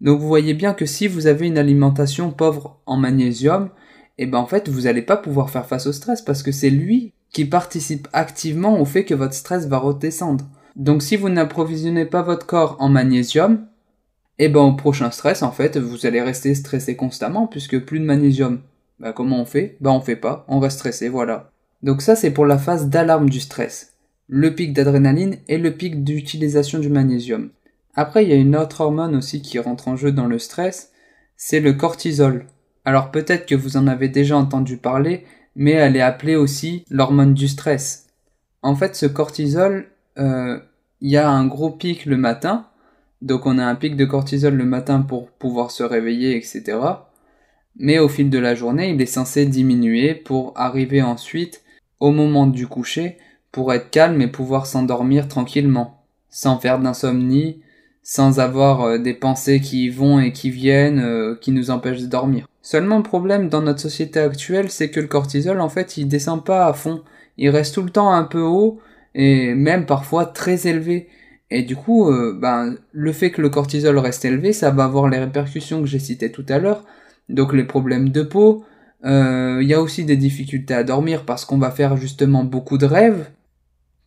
Donc 0.00 0.20
vous 0.20 0.28
voyez 0.28 0.54
bien 0.54 0.72
que 0.72 0.86
si 0.86 1.08
vous 1.08 1.26
avez 1.26 1.46
une 1.46 1.58
alimentation 1.58 2.30
pauvre 2.30 2.80
en 2.86 2.96
magnésium, 2.96 3.70
et 4.18 4.24
eh 4.24 4.26
ben 4.26 4.38
en 4.38 4.46
fait 4.46 4.68
vous 4.68 4.82
n'allez 4.82 5.02
pas 5.02 5.16
pouvoir 5.16 5.48
faire 5.48 5.64
face 5.64 5.86
au 5.86 5.92
stress 5.92 6.20
parce 6.20 6.42
que 6.42 6.52
c'est 6.52 6.68
lui 6.68 7.14
qui 7.32 7.46
participe 7.46 8.06
activement 8.12 8.78
au 8.78 8.84
fait 8.84 9.04
que 9.04 9.14
votre 9.14 9.34
stress 9.34 9.66
va 9.66 9.78
redescendre. 9.78 10.44
Donc 10.76 11.02
si 11.02 11.16
vous 11.16 11.28
n'approvisionnez 11.28 12.04
pas 12.04 12.22
votre 12.22 12.46
corps 12.46 12.76
en 12.80 12.88
magnésium, 12.88 13.66
et 14.38 14.44
eh 14.44 14.48
ben 14.48 14.60
au 14.60 14.72
prochain 14.74 15.10
stress 15.10 15.42
en 15.42 15.52
fait 15.52 15.76
vous 15.78 16.06
allez 16.06 16.20
rester 16.20 16.54
stressé 16.54 16.96
constamment 16.96 17.46
puisque 17.46 17.78
plus 17.78 17.98
de 17.98 18.04
magnésium. 18.04 18.60
Bah 18.98 19.12
comment 19.12 19.40
on 19.40 19.46
fait? 19.46 19.76
Bah 19.80 19.90
on 19.90 20.00
fait 20.00 20.16
pas, 20.16 20.44
on 20.48 20.60
reste 20.60 20.78
stressé, 20.78 21.08
voilà. 21.08 21.50
Donc 21.82 22.02
ça 22.02 22.16
c'est 22.16 22.30
pour 22.30 22.46
la 22.46 22.58
phase 22.58 22.88
d'alarme 22.88 23.28
du 23.28 23.40
stress. 23.40 23.94
Le 24.32 24.54
pic 24.54 24.72
d'adrénaline 24.72 25.38
et 25.48 25.58
le 25.58 25.72
pic 25.72 26.04
d'utilisation 26.04 26.78
du 26.78 26.88
magnésium. 26.88 27.50
Après, 27.96 28.22
il 28.22 28.30
y 28.30 28.32
a 28.32 28.36
une 28.36 28.54
autre 28.54 28.80
hormone 28.80 29.16
aussi 29.16 29.42
qui 29.42 29.58
rentre 29.58 29.88
en 29.88 29.96
jeu 29.96 30.12
dans 30.12 30.28
le 30.28 30.38
stress, 30.38 30.92
c'est 31.36 31.58
le 31.58 31.72
cortisol. 31.72 32.46
Alors 32.84 33.10
peut-être 33.10 33.44
que 33.44 33.56
vous 33.56 33.76
en 33.76 33.88
avez 33.88 34.08
déjà 34.08 34.36
entendu 34.36 34.76
parler, 34.76 35.24
mais 35.56 35.72
elle 35.72 35.96
est 35.96 36.00
appelée 36.00 36.36
aussi 36.36 36.84
l'hormone 36.90 37.34
du 37.34 37.48
stress. 37.48 38.06
En 38.62 38.76
fait, 38.76 38.94
ce 38.94 39.06
cortisol, 39.06 39.88
euh, 40.16 40.60
il 41.00 41.10
y 41.10 41.16
a 41.16 41.28
un 41.28 41.48
gros 41.48 41.70
pic 41.70 42.06
le 42.06 42.16
matin, 42.16 42.68
donc 43.22 43.46
on 43.46 43.58
a 43.58 43.64
un 43.64 43.74
pic 43.74 43.96
de 43.96 44.04
cortisol 44.04 44.54
le 44.54 44.64
matin 44.64 45.00
pour 45.00 45.32
pouvoir 45.32 45.72
se 45.72 45.82
réveiller, 45.82 46.36
etc. 46.36 46.78
Mais 47.76 47.98
au 47.98 48.08
fil 48.08 48.30
de 48.30 48.38
la 48.38 48.54
journée, 48.54 48.90
il 48.90 49.02
est 49.02 49.06
censé 49.06 49.44
diminuer 49.44 50.14
pour 50.14 50.52
arriver 50.54 51.02
ensuite 51.02 51.64
au 51.98 52.12
moment 52.12 52.46
du 52.46 52.68
coucher 52.68 53.18
pour 53.52 53.72
être 53.72 53.90
calme 53.90 54.20
et 54.20 54.28
pouvoir 54.28 54.66
s'endormir 54.66 55.28
tranquillement, 55.28 56.04
sans 56.28 56.58
faire 56.58 56.78
d'insomnie, 56.78 57.60
sans 58.02 58.40
avoir 58.40 58.82
euh, 58.82 58.98
des 58.98 59.14
pensées 59.14 59.60
qui 59.60 59.88
vont 59.88 60.20
et 60.20 60.32
qui 60.32 60.50
viennent, 60.50 61.00
euh, 61.00 61.36
qui 61.40 61.52
nous 61.52 61.70
empêchent 61.70 62.00
de 62.00 62.06
dormir. 62.06 62.46
Seulement 62.62 62.98
le 62.98 63.02
problème 63.02 63.48
dans 63.48 63.62
notre 63.62 63.80
société 63.80 64.20
actuelle, 64.20 64.70
c'est 64.70 64.90
que 64.90 65.00
le 65.00 65.06
cortisol, 65.06 65.60
en 65.60 65.68
fait, 65.68 65.96
il 65.96 66.08
descend 66.08 66.44
pas 66.44 66.66
à 66.66 66.72
fond. 66.72 67.02
Il 67.36 67.50
reste 67.50 67.74
tout 67.74 67.82
le 67.82 67.90
temps 67.90 68.12
un 68.12 68.24
peu 68.24 68.40
haut 68.40 68.80
et 69.14 69.54
même 69.54 69.86
parfois 69.86 70.26
très 70.26 70.66
élevé. 70.66 71.08
Et 71.50 71.62
du 71.62 71.74
coup, 71.74 72.10
euh, 72.10 72.36
ben, 72.38 72.76
le 72.92 73.12
fait 73.12 73.30
que 73.30 73.42
le 73.42 73.48
cortisol 73.48 73.98
reste 73.98 74.24
élevé, 74.24 74.52
ça 74.52 74.70
va 74.70 74.84
avoir 74.84 75.08
les 75.08 75.18
répercussions 75.18 75.80
que 75.80 75.86
j'ai 75.86 75.98
citées 75.98 76.30
tout 76.30 76.46
à 76.48 76.58
l'heure. 76.58 76.84
Donc 77.28 77.52
les 77.52 77.64
problèmes 77.64 78.10
de 78.10 78.22
peau. 78.22 78.64
Il 79.02 79.66
y 79.66 79.72
a 79.72 79.80
aussi 79.80 80.04
des 80.04 80.16
difficultés 80.16 80.74
à 80.74 80.84
dormir 80.84 81.24
parce 81.24 81.46
qu'on 81.46 81.56
va 81.56 81.70
faire 81.70 81.96
justement 81.96 82.44
beaucoup 82.44 82.76
de 82.76 82.84
rêves 82.84 83.30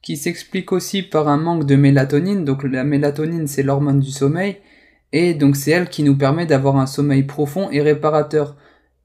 qui 0.03 0.17
s'explique 0.17 0.71
aussi 0.71 1.01
par 1.01 1.27
un 1.27 1.37
manque 1.37 1.65
de 1.65 1.75
mélatonine. 1.75 2.45
Donc 2.45 2.63
la 2.63 2.83
mélatonine, 2.83 3.47
c'est 3.47 3.63
l'hormone 3.63 4.01
du 4.01 4.11
sommeil, 4.11 4.57
et 5.11 5.33
donc 5.33 5.55
c'est 5.55 5.71
elle 5.71 5.89
qui 5.89 6.03
nous 6.03 6.17
permet 6.17 6.45
d'avoir 6.45 6.77
un 6.77 6.85
sommeil 6.85 7.23
profond 7.23 7.71
et 7.71 7.81
réparateur. 7.81 8.55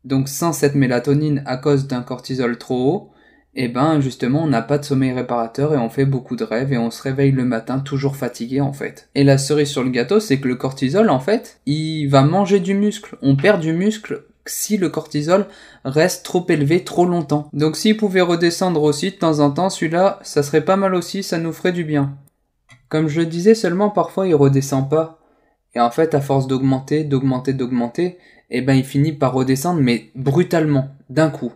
Donc 0.04 0.28
sans 0.28 0.52
cette 0.52 0.74
mélatonine 0.74 1.42
à 1.46 1.56
cause 1.56 1.86
d'un 1.86 2.02
cortisol 2.02 2.58
trop 2.58 2.92
haut, 2.92 3.10
eh 3.54 3.68
ben 3.68 4.00
justement 4.00 4.44
on 4.44 4.46
n'a 4.46 4.62
pas 4.62 4.78
de 4.78 4.84
sommeil 4.84 5.12
réparateur 5.12 5.74
et 5.74 5.78
on 5.78 5.88
fait 5.88 6.04
beaucoup 6.04 6.36
de 6.36 6.44
rêves 6.44 6.72
et 6.72 6.78
on 6.78 6.90
se 6.90 7.02
réveille 7.02 7.32
le 7.32 7.44
matin 7.44 7.80
toujours 7.80 8.16
fatigué 8.16 8.60
en 8.60 8.72
fait. 8.72 9.08
Et 9.14 9.24
la 9.24 9.38
cerise 9.38 9.68
sur 9.68 9.84
le 9.84 9.90
gâteau, 9.90 10.20
c'est 10.20 10.38
que 10.38 10.48
le 10.48 10.54
cortisol 10.54 11.10
en 11.10 11.20
fait, 11.20 11.60
il 11.66 12.06
va 12.06 12.22
manger 12.22 12.60
du 12.60 12.74
muscle. 12.74 13.16
On 13.22 13.36
perd 13.36 13.60
du 13.60 13.72
muscle 13.72 14.24
si 14.50 14.76
le 14.76 14.88
cortisol 14.88 15.46
reste 15.84 16.24
trop 16.24 16.44
élevé 16.48 16.84
trop 16.84 17.04
longtemps. 17.04 17.48
Donc 17.52 17.76
s'il 17.76 17.96
pouvait 17.96 18.20
redescendre 18.20 18.82
aussi 18.82 19.10
de 19.10 19.16
temps 19.16 19.40
en 19.40 19.50
temps, 19.50 19.70
celui-là, 19.70 20.18
ça 20.22 20.42
serait 20.42 20.64
pas 20.64 20.76
mal 20.76 20.94
aussi, 20.94 21.22
ça 21.22 21.38
nous 21.38 21.52
ferait 21.52 21.72
du 21.72 21.84
bien. 21.84 22.16
Comme 22.88 23.08
je 23.08 23.20
le 23.20 23.26
disais, 23.26 23.54
seulement 23.54 23.90
parfois 23.90 24.26
il 24.26 24.34
redescend 24.34 24.88
pas. 24.88 25.18
Et 25.74 25.80
en 25.80 25.90
fait, 25.90 26.14
à 26.14 26.20
force 26.20 26.46
d'augmenter, 26.46 27.04
d'augmenter, 27.04 27.52
d'augmenter, 27.52 28.18
eh 28.50 28.62
ben 28.62 28.74
il 28.74 28.84
finit 28.84 29.12
par 29.12 29.34
redescendre, 29.34 29.80
mais 29.80 30.10
brutalement, 30.14 30.88
d'un 31.10 31.30
coup. 31.30 31.52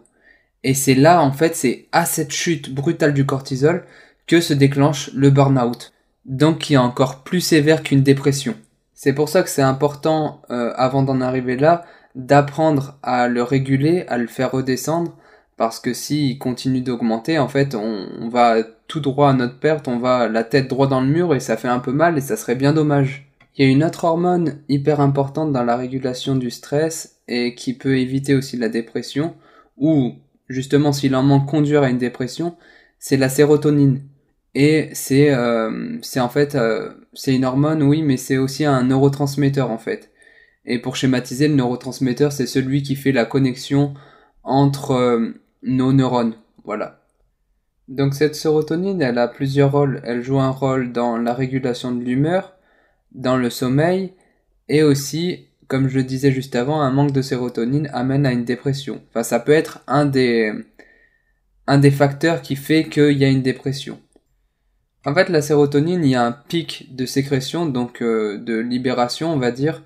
Et 0.65 0.75
c'est 0.75 0.95
là, 0.95 1.23
en 1.23 1.33
fait, 1.33 1.57
c'est 1.57 1.89
à 1.93 2.05
cette 2.05 2.33
chute 2.33 2.73
brutale 2.73 3.15
du 3.15 3.27
cortisol 3.27 3.85
que 4.27 4.41
se 4.41 4.53
déclenche 4.53 5.11
le 5.15 5.31
burn-out. 5.31 5.93
Donc 6.25 6.59
qui 6.59 6.75
est 6.75 6.79
encore 6.79 7.25
plus 7.25 7.41
sévère 7.41 7.83
qu'une 7.83 8.03
dépression. 8.03 8.55
C'est 8.95 9.13
pour 9.13 9.29
ça 9.29 9.43
que 9.43 9.49
c'est 9.49 9.63
important, 9.63 10.43
euh, 10.51 10.73
avant 10.77 11.03
d'en 11.03 11.21
arriver 11.21 11.57
là, 11.57 11.85
d'apprendre 12.15 12.99
à 13.03 13.29
le 13.29 13.43
réguler, 13.43 14.05
à 14.09 14.19
le 14.19 14.27
faire 14.27 14.53
redescendre, 14.53 15.17
parce 15.57 15.81
que 15.81 15.93
s'il 15.95 16.39
continue 16.39 16.81
d'augmenter, 16.81 17.39
en 17.39 17.49
fait, 17.49 17.75
on, 17.75 18.29
va 18.29 18.63
tout 18.89 19.01
droit 19.01 19.31
à 19.31 19.33
notre 19.33 19.59
perte, 19.59 19.89
on 19.89 19.99
va 19.99 20.29
la 20.29 20.45
tête 20.45 20.69
droit 20.69 20.87
dans 20.89 21.01
le 21.01 21.07
mur 21.07 21.35
et 21.35 21.41
ça 21.41 21.57
fait 21.57 21.69
un 21.69 21.79
peu 21.79 21.93
mal 21.93 22.19
et 22.19 22.21
ça 22.21 22.37
serait 22.37 22.55
bien 22.55 22.73
dommage. 22.73 23.29
Il 23.57 23.65
y 23.65 23.69
a 23.69 23.71
une 23.71 23.85
autre 23.85 24.05
hormone 24.05 24.59
hyper 24.69 25.01
importante 25.01 25.53
dans 25.53 25.65
la 25.65 25.77
régulation 25.77 26.37
du 26.37 26.51
stress 26.51 27.21
et 27.29 27.55
qui 27.55 27.75
peut 27.75 27.99
éviter 27.99 28.35
aussi 28.35 28.57
la 28.57 28.69
dépression, 28.69 29.35
ou 29.77 30.15
justement 30.49 30.93
s'il 30.93 31.15
en 31.15 31.23
manque 31.23 31.49
conduire 31.49 31.83
à 31.83 31.91
une 31.91 31.99
dépression, 31.99 32.57
c'est 32.99 33.17
la 33.17 33.29
sérotonine. 33.29 34.03
Et 34.55 34.91
c'est 34.93 35.33
euh, 35.33 35.99
en 36.17 36.29
fait 36.29 36.55
euh, 36.55 36.91
c'est 37.15 37.35
une 37.35 37.45
hormone 37.45 37.83
oui 37.83 38.03
mais 38.03 38.19
c'est 38.19 38.37
aussi 38.37 38.65
un 38.65 38.85
neurotransmetteur 38.85 39.71
en 39.71 39.79
fait. 39.79 40.12
Et 40.65 40.79
pour 40.79 40.97
schématiser, 40.97 41.49
le 41.49 41.55
neurotransmetteur, 41.55 42.33
c'est 42.33 42.47
celui 42.47 42.83
qui 42.83 42.95
fait 42.97 43.13
la 43.13 43.25
connexion 43.25 43.95
entre 44.45 44.93
euh, 44.93 45.31
nos 45.63 45.93
neurones. 45.93 46.35
Voilà. 46.65 47.01
Donc 47.89 48.15
cette 48.15 48.37
sérotonine, 48.37 49.03
elle 49.03 49.19
a 49.19 49.29
plusieurs 49.29 49.73
rôles. 49.73 50.01
Elle 50.05 50.23
joue 50.23 50.41
un 50.41 50.51
rôle 50.51 50.93
dans 50.93 51.19
la 51.19 51.35
régulation 51.35 51.93
de 51.93 52.03
l'humeur, 52.03 52.55
dans 53.13 53.37
le 53.37 53.51
sommeil, 53.51 54.15
et 54.69 54.83
aussi, 54.83 55.49
comme 55.67 55.89
je 55.89 55.99
le 55.99 56.05
disais 56.05 56.33
juste 56.33 56.55
avant, 56.55 56.81
un 56.81 56.91
manque 56.91 57.13
de 57.13 57.23
sérotonine 57.23 57.91
amène 57.93 58.25
à 58.25 58.33
une 58.33 58.45
dépression. 58.45 59.03
Enfin, 59.11 59.23
ça 59.23 59.41
peut 59.41 59.53
être 59.53 59.83
un 59.87 60.07
des, 60.07 60.53
un 61.67 61.79
des 61.79 61.91
facteurs 61.91 62.41
qui 62.41 62.57
fait 62.57 62.85
qu'il 62.85 63.19
y 63.19 63.25
a 63.25 63.29
une 63.29 63.43
dépression. 63.43 64.01
En 65.05 65.15
fait, 65.15 65.29
la 65.29 65.43
sérotonine, 65.43 66.05
il 66.05 66.11
y 66.11 66.15
a 66.15 66.25
un 66.25 66.33
pic 66.33 66.95
de 66.95 67.07
sécrétion, 67.07 67.67
donc 67.67 68.03
euh, 68.03 68.39
de 68.39 68.57
libération, 68.57 69.33
on 69.33 69.39
va 69.39 69.51
dire, 69.51 69.83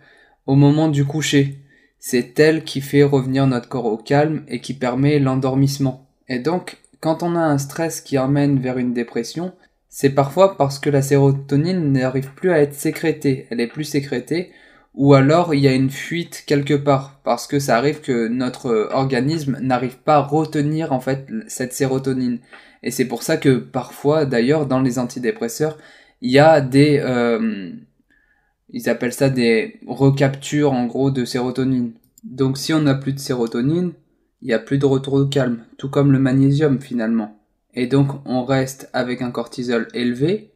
au 0.47 0.55
moment 0.55 0.89
du 0.89 1.05
coucher. 1.05 1.59
C'est 1.99 2.39
elle 2.39 2.65
qui 2.65 2.81
fait 2.81 3.03
revenir 3.03 3.47
notre 3.47 3.69
corps 3.69 3.87
au 3.87 3.97
calme 3.97 4.45
et 4.49 4.61
qui 4.61 4.75
permet 4.75 5.19
l'endormissement. 5.19 6.09
Et 6.29 6.39
donc, 6.39 6.79
quand 7.01 7.23
on 7.23 7.37
a 7.37 7.41
un 7.41 7.59
stress 7.59 8.01
qui 8.01 8.19
emmène 8.19 8.59
vers 8.59 8.79
une 8.79 8.93
dépression, 8.93 9.53
c'est 9.89 10.11
parfois 10.11 10.57
parce 10.57 10.79
que 10.79 10.91
la 10.91 11.03
sérotonine 11.03 11.93
n'arrive 11.93 12.33
plus 12.35 12.51
à 12.51 12.61
être 12.61 12.75
sécrétée, 12.75 13.47
elle 13.51 13.61
est 13.61 13.67
plus 13.67 13.85
sécrétée, 13.85 14.53
ou 14.95 15.15
alors 15.15 15.55
il 15.55 15.61
y 15.61 15.69
a 15.69 15.75
une 15.75 15.91
fuite 15.91 16.45
quelque 16.47 16.75
part, 16.75 17.21
parce 17.25 17.47
que 17.47 17.59
ça 17.59 17.77
arrive 17.77 18.01
que 18.01 18.29
notre 18.29 18.91
organisme 18.93 19.59
n'arrive 19.61 19.97
pas 19.99 20.17
à 20.17 20.23
retenir 20.23 20.93
en 20.93 21.01
fait 21.01 21.27
cette 21.49 21.73
sérotonine. 21.73 22.41
Et 22.83 22.91
c'est 22.91 23.07
pour 23.07 23.23
ça 23.23 23.37
que 23.37 23.57
parfois, 23.57 24.27
d'ailleurs, 24.27 24.67
dans 24.67 24.81
les 24.81 24.99
antidépresseurs, 24.99 25.79
il 26.23 26.31
y 26.31 26.39
a 26.39 26.61
des, 26.61 26.99
euh, 27.03 27.73
ils 28.77 28.91
appellent 28.91 29.15
ça 29.15 29.31
des 29.31 29.81
recaptures 29.87 30.75
en 30.75 30.85
gros 30.85 31.11
de 31.11 31.25
sérotonine. 31.25 31.93
Donc 32.25 32.59
si 32.59 32.75
on 32.75 32.83
n'a 32.83 32.95
plus 32.95 33.15
de 33.15 33.19
sérotonine, 33.19 33.95
il 34.43 34.49
n'y 34.49 34.53
a 34.53 34.59
plus 34.59 34.77
de 34.77 34.85
retour 34.85 35.15
au 35.15 35.25
calme, 35.25 35.65
tout 35.79 35.89
comme 35.89 36.13
le 36.13 36.19
magnésium 36.19 36.79
finalement. 36.79 37.41
Et 37.73 37.87
donc 37.87 38.11
on 38.27 38.45
reste 38.45 38.91
avec 38.93 39.23
un 39.23 39.31
cortisol 39.31 39.89
élevé, 39.95 40.53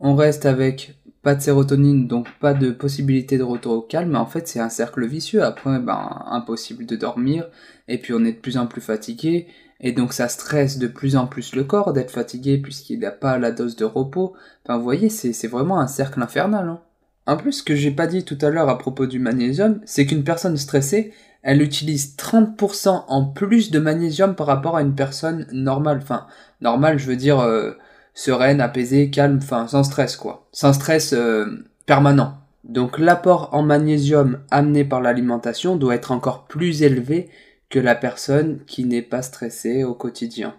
on 0.00 0.16
reste 0.16 0.46
avec 0.46 0.96
pas 1.22 1.36
de 1.36 1.42
sérotonine, 1.42 2.08
donc 2.08 2.26
pas 2.40 2.54
de 2.54 2.72
possibilité 2.72 3.38
de 3.38 3.44
retour 3.44 3.74
au 3.74 3.82
calme, 3.82 4.16
en 4.16 4.26
fait 4.26 4.48
c'est 4.48 4.58
un 4.58 4.68
cercle 4.68 5.06
vicieux. 5.06 5.44
Après, 5.44 5.78
ben, 5.78 6.24
impossible 6.26 6.86
de 6.86 6.96
dormir, 6.96 7.46
et 7.86 7.98
puis 7.98 8.14
on 8.14 8.24
est 8.24 8.32
de 8.32 8.40
plus 8.40 8.56
en 8.56 8.66
plus 8.66 8.80
fatigué, 8.80 9.46
et 9.78 9.92
donc 9.92 10.12
ça 10.12 10.26
stresse 10.26 10.78
de 10.78 10.88
plus 10.88 11.14
en 11.14 11.28
plus 11.28 11.54
le 11.54 11.62
corps 11.62 11.92
d'être 11.92 12.10
fatigué 12.10 12.58
puisqu'il 12.58 12.98
n'a 12.98 13.12
pas 13.12 13.38
la 13.38 13.52
dose 13.52 13.76
de 13.76 13.84
repos. 13.84 14.34
Enfin, 14.64 14.76
vous 14.76 14.82
voyez, 14.82 15.08
c'est 15.08 15.46
vraiment 15.46 15.78
un 15.78 15.86
cercle 15.86 16.20
infernal. 16.20 16.68
Hein. 16.68 16.80
En 17.26 17.36
plus, 17.36 17.52
ce 17.52 17.62
que 17.62 17.74
j'ai 17.74 17.90
pas 17.90 18.06
dit 18.06 18.24
tout 18.24 18.38
à 18.40 18.50
l'heure 18.50 18.68
à 18.68 18.78
propos 18.78 19.06
du 19.06 19.18
magnésium, 19.18 19.80
c'est 19.84 20.06
qu'une 20.06 20.24
personne 20.24 20.56
stressée, 20.56 21.12
elle 21.42 21.62
utilise 21.62 22.16
30% 22.16 23.04
en 23.08 23.24
plus 23.24 23.70
de 23.70 23.78
magnésium 23.78 24.34
par 24.34 24.46
rapport 24.46 24.76
à 24.76 24.82
une 24.82 24.94
personne 24.94 25.46
normale. 25.52 26.00
Enfin, 26.02 26.26
normale, 26.60 26.98
je 26.98 27.06
veux 27.06 27.16
dire 27.16 27.40
euh, 27.40 27.72
sereine, 28.14 28.60
apaisée, 28.60 29.10
calme, 29.10 29.38
enfin, 29.42 29.66
sans 29.68 29.84
stress, 29.84 30.16
quoi. 30.16 30.48
Sans 30.52 30.72
stress 30.72 31.12
euh, 31.12 31.64
permanent. 31.86 32.38
Donc 32.64 32.98
l'apport 32.98 33.50
en 33.52 33.62
magnésium 33.62 34.40
amené 34.50 34.84
par 34.84 35.02
l'alimentation 35.02 35.76
doit 35.76 35.94
être 35.94 36.12
encore 36.12 36.46
plus 36.46 36.82
élevé 36.82 37.28
que 37.68 37.78
la 37.78 37.94
personne 37.94 38.60
qui 38.66 38.84
n'est 38.84 39.02
pas 39.02 39.20
stressée 39.20 39.84
au 39.84 39.94
quotidien. 39.94 40.54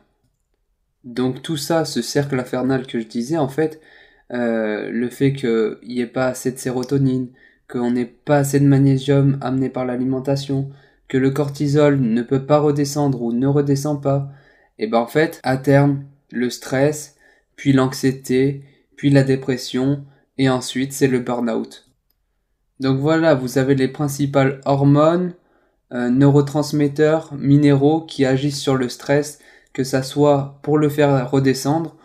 Donc 1.03 1.41
tout 1.41 1.57
ça, 1.57 1.85
ce 1.85 2.01
cercle 2.01 2.39
infernal 2.39 2.85
que 2.85 2.99
je 2.99 3.07
disais, 3.07 3.37
en 3.37 3.47
fait, 3.47 3.79
euh, 4.33 4.89
le 4.91 5.09
fait 5.09 5.33
qu'il 5.33 5.77
n'y 5.83 5.99
ait 5.99 6.07
pas 6.07 6.27
assez 6.27 6.51
de 6.51 6.57
sérotonine, 6.57 7.29
qu'on 7.69 7.91
n'ait 7.91 8.05
pas 8.05 8.37
assez 8.37 8.59
de 8.59 8.65
magnésium 8.65 9.37
amené 9.41 9.69
par 9.69 9.85
l'alimentation, 9.85 10.69
que 11.07 11.17
le 11.17 11.31
cortisol 11.31 11.99
ne 11.99 12.21
peut 12.21 12.45
pas 12.45 12.59
redescendre 12.59 13.21
ou 13.21 13.31
ne 13.31 13.47
redescend 13.47 14.01
pas, 14.01 14.29
et 14.79 14.87
ben 14.87 14.99
en 14.99 15.07
fait, 15.07 15.39
à 15.43 15.57
terme, 15.57 16.03
le 16.31 16.49
stress, 16.49 17.15
puis 17.55 17.73
l'anxiété, 17.73 18.63
puis 18.95 19.09
la 19.09 19.23
dépression, 19.23 20.03
et 20.37 20.49
ensuite 20.49 20.93
c'est 20.93 21.07
le 21.07 21.19
burn-out. 21.19 21.87
Donc 22.79 22.99
voilà, 22.99 23.35
vous 23.35 23.57
avez 23.57 23.75
les 23.75 23.87
principales 23.87 24.59
hormones, 24.65 25.33
euh, 25.93 26.09
neurotransmetteurs, 26.09 27.33
minéraux 27.35 28.01
qui 28.01 28.25
agissent 28.25 28.59
sur 28.59 28.75
le 28.75 28.89
stress, 28.89 29.39
que 29.71 29.83
ça 29.83 30.03
soit 30.03 30.59
pour 30.63 30.77
le 30.77 30.89
faire 30.89 31.29
redescendre 31.29 31.95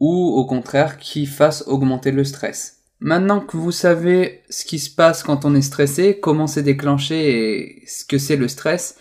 ou 0.00 0.28
au 0.28 0.44
contraire 0.44 0.98
qui 0.98 1.26
fassent 1.26 1.64
augmenter 1.66 2.10
le 2.10 2.24
stress. 2.24 2.78
Maintenant 2.98 3.40
que 3.40 3.56
vous 3.56 3.72
savez 3.72 4.42
ce 4.50 4.64
qui 4.64 4.78
se 4.78 4.90
passe 4.90 5.22
quand 5.22 5.44
on 5.44 5.54
est 5.54 5.62
stressé, 5.62 6.18
comment 6.20 6.46
c'est 6.46 6.62
déclenché 6.62 7.82
et 7.82 7.86
ce 7.86 8.04
que 8.04 8.18
c'est 8.18 8.36
le 8.36 8.48
stress, 8.48 8.96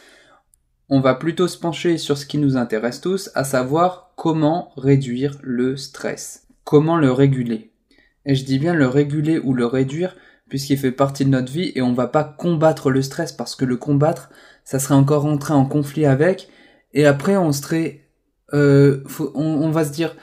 on 0.87 1.01
va 1.01 1.15
plutôt 1.15 1.47
se 1.47 1.57
pencher 1.57 1.97
sur 1.97 2.17
ce 2.17 2.25
qui 2.25 2.37
nous 2.37 2.57
intéresse 2.57 3.01
tous, 3.01 3.29
à 3.35 3.43
savoir 3.43 4.13
comment 4.15 4.71
réduire 4.77 5.37
le 5.41 5.77
stress. 5.77 6.47
Comment 6.63 6.97
le 6.97 7.11
réguler. 7.11 7.71
Et 8.25 8.35
je 8.35 8.45
dis 8.45 8.59
bien 8.59 8.73
le 8.73 8.87
réguler 8.87 9.39
ou 9.39 9.53
le 9.53 9.65
réduire 9.65 10.15
puisqu'il 10.49 10.77
fait 10.77 10.91
partie 10.91 11.25
de 11.25 11.29
notre 11.29 11.51
vie 11.51 11.71
et 11.75 11.81
on 11.81 11.93
va 11.93 12.07
pas 12.07 12.23
combattre 12.23 12.89
le 12.89 13.01
stress 13.01 13.31
parce 13.31 13.55
que 13.55 13.65
le 13.65 13.77
combattre, 13.77 14.29
ça 14.65 14.79
serait 14.79 14.95
encore 14.95 15.21
rentrer 15.21 15.53
en 15.53 15.65
conflit 15.65 16.05
avec 16.05 16.49
et 16.93 17.05
après 17.05 17.37
on 17.37 17.51
serait, 17.51 18.01
euh, 18.53 19.03
on, 19.35 19.69
va 19.69 19.85
se 19.85 19.91
dire 19.91 20.15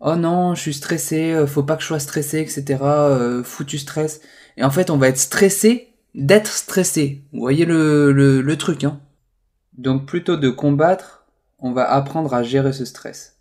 oh 0.00 0.16
non 0.16 0.54
je 0.54 0.60
suis 0.60 0.74
stressé, 0.74 1.32
euh, 1.32 1.46
faut 1.46 1.62
pas 1.62 1.76
que 1.76 1.82
je 1.82 1.88
sois 1.88 2.00
stressé 2.00 2.38
etc. 2.40 2.78
Euh, 2.82 3.42
foutu 3.42 3.78
stress 3.78 4.20
et 4.56 4.64
en 4.64 4.70
fait 4.70 4.90
on 4.90 4.96
va 4.96 5.08
être 5.08 5.18
stressé 5.18 5.88
d'être 6.14 6.52
stressé. 6.52 7.22
Vous 7.32 7.40
voyez 7.40 7.64
le, 7.64 8.12
le, 8.12 8.40
le 8.40 8.56
truc 8.56 8.84
hein. 8.84 9.00
Donc 9.78 10.06
plutôt 10.06 10.36
de 10.36 10.50
combattre, 10.50 11.24
on 11.58 11.72
va 11.72 11.90
apprendre 11.90 12.34
à 12.34 12.42
gérer 12.42 12.72
ce 12.72 12.84
stress. 12.84 13.36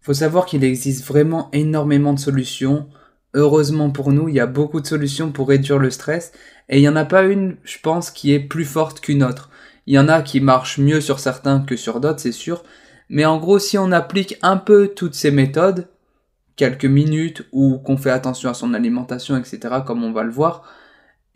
Faut 0.00 0.14
savoir 0.14 0.46
qu'il 0.46 0.64
existe 0.64 1.04
vraiment 1.04 1.50
énormément 1.52 2.14
de 2.14 2.18
solutions 2.18 2.88
heureusement 3.34 3.90
pour 3.90 4.12
nous, 4.12 4.28
il 4.28 4.34
y 4.34 4.40
a 4.40 4.46
beaucoup 4.46 4.80
de 4.80 4.86
solutions 4.86 5.30
pour 5.32 5.48
réduire 5.48 5.78
le 5.78 5.90
stress 5.90 6.32
et 6.68 6.78
il 6.78 6.80
n'y 6.80 6.88
en 6.88 6.96
a 6.96 7.04
pas 7.04 7.22
une, 7.24 7.56
je 7.64 7.78
pense, 7.82 8.10
qui 8.10 8.32
est 8.32 8.40
plus 8.40 8.64
forte 8.64 9.00
qu'une 9.00 9.22
autre. 9.22 9.50
Il 9.86 9.94
y 9.94 9.98
en 9.98 10.08
a 10.08 10.22
qui 10.22 10.40
marchent 10.40 10.78
mieux 10.78 11.00
sur 11.00 11.18
certains 11.18 11.60
que 11.60 11.76
sur 11.76 12.00
d'autres, 12.00 12.20
c'est 12.20 12.32
sûr. 12.32 12.62
Mais 13.08 13.24
en 13.24 13.38
gros, 13.38 13.58
si 13.58 13.78
on 13.78 13.92
applique 13.92 14.36
un 14.42 14.56
peu 14.56 14.88
toutes 14.88 15.14
ces 15.14 15.30
méthodes, 15.30 15.88
quelques 16.56 16.84
minutes 16.84 17.46
ou 17.52 17.78
qu'on 17.78 17.96
fait 17.96 18.10
attention 18.10 18.50
à 18.50 18.54
son 18.54 18.74
alimentation, 18.74 19.36
etc., 19.36 19.76
comme 19.86 20.04
on 20.04 20.12
va 20.12 20.24
le 20.24 20.30
voir, 20.30 20.64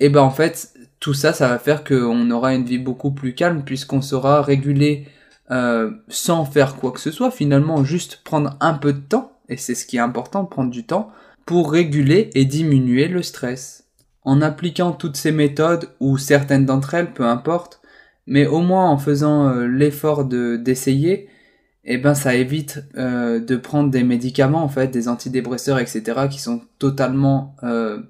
et 0.01 0.07
eh 0.07 0.09
ben 0.09 0.21
en 0.21 0.31
fait, 0.31 0.75
tout 0.99 1.15
ça, 1.15 1.33
ça 1.33 1.49
va 1.49 1.59
faire 1.59 1.85
qu'on 1.85 2.31
aura 2.31 2.55
une 2.55 2.65
vie 2.65 2.79
beaucoup 2.79 3.13
plus 3.13 3.35
calme 3.35 3.63
puisqu'on 3.65 4.03
sera 4.03 4.43
régulé 4.43 5.07
euh, 5.53 5.93
sans 6.09 6.45
faire 6.45 6.77
quoi 6.77 6.93
que 6.93 6.99
ce 6.99 7.13
soit. 7.13 7.31
Finalement, 7.31 7.85
juste 7.85 8.21
prendre 8.25 8.57
un 8.61 8.75
peu 8.75 8.93
de 8.93 9.01
temps, 9.01 9.39
et 9.49 9.57
c'est 9.57 9.75
ce 9.75 9.87
qui 9.87 9.99
est 9.99 10.01
important, 10.01 10.45
prendre 10.45 10.71
du 10.71 10.85
temps, 10.85 11.13
pour 11.47 11.71
réguler 11.71 12.31
et 12.35 12.45
diminuer 12.45 13.07
le 13.07 13.23
stress. 13.23 13.85
En 14.25 14.41
appliquant 14.41 14.93
toutes 14.93 15.17
ces 15.17 15.31
méthodes, 15.31 15.91
ou 16.01 16.19
certaines 16.19 16.67
d'entre 16.67 16.95
elles, 16.95 17.13
peu 17.13 17.25
importe, 17.25 17.81
mais 18.27 18.47
au 18.47 18.61
moins 18.61 18.89
en 18.89 18.99
faisant 18.99 19.49
euh, 19.49 19.67
l'effort 19.67 20.25
de 20.25 20.57
d'essayer, 20.57 21.29
eh 21.85 21.99
ben 21.99 22.15
ça 22.15 22.35
évite 22.35 22.85
euh, 22.97 23.41
de 23.41 23.57
prendre 23.57 23.91
des 23.91 24.05
médicaments 24.05 24.63
en 24.63 24.69
fait, 24.69 24.89
des 24.89 25.09
antidépresseurs, 25.09 25.79
etc. 25.79 26.29
qui 26.31 26.41
sont 26.41 26.63
totalement 26.79 27.57
euh, 27.65 28.01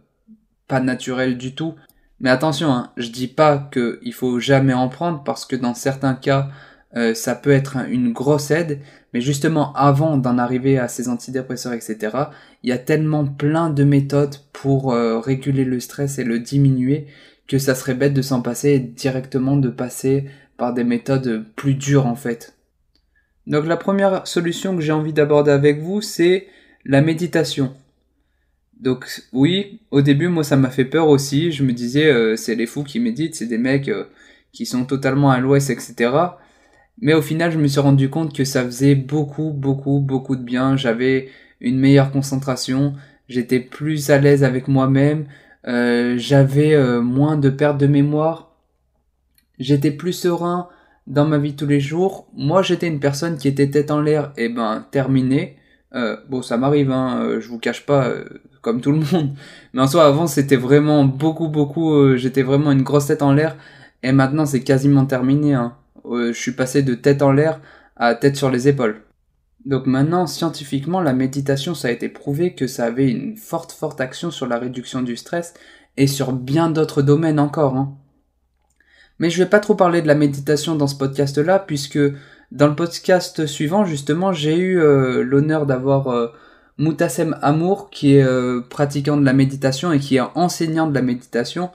pas 0.68 0.80
naturels 0.80 1.38
du 1.38 1.54
tout. 1.54 1.74
Mais 2.20 2.30
attention, 2.30 2.72
hein, 2.72 2.92
je 2.96 3.08
dis 3.08 3.28
pas 3.28 3.70
qu'il 3.72 4.12
faut 4.12 4.38
jamais 4.38 4.74
en 4.74 4.88
prendre 4.88 5.22
parce 5.24 5.44
que 5.46 5.56
dans 5.56 5.74
certains 5.74 6.14
cas 6.14 6.50
euh, 6.94 7.14
ça 7.14 7.34
peut 7.34 7.50
être 7.50 7.78
une 7.88 8.12
grosse 8.12 8.50
aide, 8.50 8.80
mais 9.14 9.22
justement 9.22 9.72
avant 9.72 10.18
d'en 10.18 10.36
arriver 10.36 10.78
à 10.78 10.88
ces 10.88 11.08
antidépresseurs, 11.08 11.72
etc., 11.72 12.16
il 12.62 12.68
y 12.68 12.72
a 12.72 12.78
tellement 12.78 13.26
plein 13.26 13.70
de 13.70 13.84
méthodes 13.84 14.36
pour 14.52 14.94
réguler 14.94 15.64
le 15.64 15.80
stress 15.80 16.18
et 16.18 16.24
le 16.24 16.38
diminuer 16.38 17.06
que 17.48 17.58
ça 17.58 17.74
serait 17.74 17.94
bête 17.94 18.14
de 18.14 18.22
s'en 18.22 18.42
passer 18.42 18.70
et 18.70 18.78
directement 18.78 19.56
de 19.56 19.68
passer 19.68 20.26
par 20.56 20.74
des 20.74 20.84
méthodes 20.84 21.44
plus 21.56 21.74
dures 21.74 22.06
en 22.06 22.14
fait. 22.14 22.54
Donc 23.46 23.66
la 23.66 23.76
première 23.76 24.26
solution 24.26 24.76
que 24.76 24.82
j'ai 24.82 24.92
envie 24.92 25.12
d'aborder 25.12 25.50
avec 25.50 25.80
vous, 25.80 26.00
c'est 26.00 26.46
la 26.84 27.00
méditation. 27.00 27.74
Donc 28.80 29.06
oui, 29.32 29.80
au 29.90 30.02
début 30.02 30.28
moi 30.28 30.42
ça 30.42 30.56
m'a 30.56 30.70
fait 30.70 30.84
peur 30.84 31.08
aussi, 31.08 31.52
je 31.52 31.62
me 31.62 31.72
disais 31.72 32.06
euh, 32.06 32.36
c'est 32.36 32.56
les 32.56 32.66
fous 32.66 32.82
qui 32.82 32.98
méditent, 32.98 33.36
c'est 33.36 33.46
des 33.46 33.58
mecs 33.58 33.90
qui 34.52 34.66
sont 34.66 34.84
totalement 34.84 35.30
à 35.30 35.38
l'ouest, 35.38 35.70
etc. 35.70 36.10
Mais 37.00 37.14
au 37.14 37.22
final, 37.22 37.50
je 37.50 37.58
me 37.58 37.66
suis 37.66 37.80
rendu 37.80 38.10
compte 38.10 38.34
que 38.34 38.44
ça 38.44 38.64
faisait 38.64 38.94
beaucoup, 38.94 39.50
beaucoup, 39.50 39.98
beaucoup 39.98 40.36
de 40.36 40.42
bien. 40.42 40.76
J'avais 40.76 41.28
une 41.60 41.78
meilleure 41.78 42.12
concentration, 42.12 42.94
j'étais 43.28 43.60
plus 43.60 44.10
à 44.10 44.18
l'aise 44.18 44.44
avec 44.44 44.68
moi-même, 44.68 45.26
euh, 45.66 46.14
j'avais 46.18 46.74
euh, 46.74 47.00
moins 47.00 47.36
de 47.36 47.50
perte 47.50 47.78
de 47.78 47.86
mémoire, 47.86 48.56
j'étais 49.58 49.92
plus 49.92 50.12
serein 50.12 50.68
dans 51.06 51.26
ma 51.26 51.38
vie 51.38 51.54
tous 51.54 51.66
les 51.66 51.80
jours. 51.80 52.28
Moi, 52.34 52.62
j'étais 52.62 52.86
une 52.88 53.00
personne 53.00 53.36
qui 53.36 53.48
était 53.48 53.70
tête 53.70 53.90
en 53.90 54.00
l'air, 54.00 54.32
et 54.36 54.48
ben 54.48 54.86
terminé. 54.90 55.56
Euh, 55.94 56.16
bon, 56.28 56.42
ça 56.42 56.56
m'arrive, 56.56 56.90
hein, 56.90 57.38
je 57.40 57.48
vous 57.48 57.58
cache 57.58 57.84
pas, 57.86 58.10
comme 58.60 58.80
tout 58.80 58.92
le 58.92 58.98
monde. 59.12 59.34
Mais 59.72 59.82
en 59.82 59.86
soi, 59.86 60.06
avant, 60.06 60.26
c'était 60.26 60.56
vraiment 60.56 61.04
beaucoup, 61.04 61.48
beaucoup. 61.48 62.16
j'étais 62.16 62.42
vraiment 62.42 62.72
une 62.72 62.82
grosse 62.82 63.06
tête 63.06 63.22
en 63.22 63.32
l'air, 63.32 63.56
et 64.02 64.12
maintenant, 64.12 64.46
c'est 64.46 64.62
quasiment 64.62 65.06
terminé. 65.06 65.54
Hein. 65.54 65.76
Euh, 66.04 66.32
je 66.32 66.38
suis 66.38 66.52
passé 66.52 66.82
de 66.82 66.94
tête 66.94 67.22
en 67.22 67.32
l'air 67.32 67.60
à 67.96 68.14
tête 68.14 68.36
sur 68.36 68.50
les 68.50 68.68
épaules. 68.68 69.02
Donc 69.64 69.86
maintenant, 69.86 70.26
scientifiquement, 70.26 71.00
la 71.00 71.12
méditation, 71.12 71.74
ça 71.74 71.88
a 71.88 71.90
été 71.92 72.08
prouvé 72.08 72.54
que 72.54 72.66
ça 72.66 72.86
avait 72.86 73.10
une 73.10 73.36
forte, 73.36 73.72
forte 73.72 74.00
action 74.00 74.30
sur 74.30 74.46
la 74.46 74.58
réduction 74.58 75.02
du 75.02 75.16
stress 75.16 75.54
et 75.96 76.08
sur 76.08 76.32
bien 76.32 76.70
d'autres 76.70 77.02
domaines 77.02 77.38
encore. 77.38 77.76
Hein. 77.76 77.96
Mais 79.18 79.30
je 79.30 79.42
vais 79.42 79.48
pas 79.48 79.60
trop 79.60 79.74
parler 79.74 80.02
de 80.02 80.06
la 80.06 80.14
méditation 80.14 80.74
dans 80.74 80.86
ce 80.86 80.96
podcast-là, 80.96 81.58
puisque 81.58 81.98
dans 82.50 82.66
le 82.66 82.74
podcast 82.74 83.46
suivant, 83.46 83.84
justement, 83.84 84.32
j'ai 84.32 84.56
eu 84.58 84.80
euh, 84.80 85.22
l'honneur 85.22 85.66
d'avoir 85.66 86.08
euh, 86.08 86.28
Moutassem 86.78 87.36
Amour, 87.42 87.90
qui 87.90 88.14
est 88.14 88.26
pratiquant 88.68 89.16
de 89.16 89.24
la 89.24 89.32
méditation 89.32 89.92
et 89.92 89.98
qui 89.98 90.16
est 90.16 90.22
enseignant 90.34 90.86
de 90.86 90.94
la 90.94 91.02
méditation, 91.02 91.70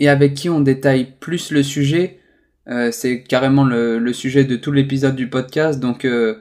et 0.00 0.08
avec 0.08 0.34
qui 0.34 0.48
on 0.48 0.60
détaille 0.60 1.12
plus 1.20 1.50
le 1.50 1.62
sujet 1.62 2.20
euh, 2.68 2.90
c'est 2.92 3.22
carrément 3.22 3.64
le, 3.64 4.12
sujet 4.12 4.44
de 4.44 4.56
tout 4.56 4.72
l'épisode 4.72 5.16
du 5.16 5.28
podcast, 5.28 5.80
donc 5.80 6.04
euh, 6.04 6.36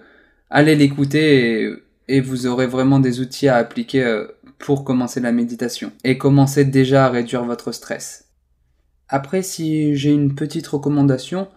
allez 0.49 0.75
l'écouter 0.75 1.75
et, 2.07 2.21
vous 2.21 2.47
aurez 2.47 2.67
vraiment 2.67 2.99
des 2.99 3.19
outils 3.19 3.49
à 3.49 3.57
appliquer 3.57 4.03
euh, 4.03 4.27
pour 4.57 4.85
commencer 4.85 5.19
la 5.19 5.31
méditation 5.33 5.91
et 6.03 6.17
commencer 6.17 6.63
déjà 6.63 7.05
à 7.05 7.09
réduire 7.09 7.43
votre 7.43 7.71
stress. 7.73 8.22
Après, 9.09 9.41
si 9.41 9.95
j'ai 9.95 10.11
une 10.11 10.35
petite 10.35 10.67
recommandation, 10.67 11.47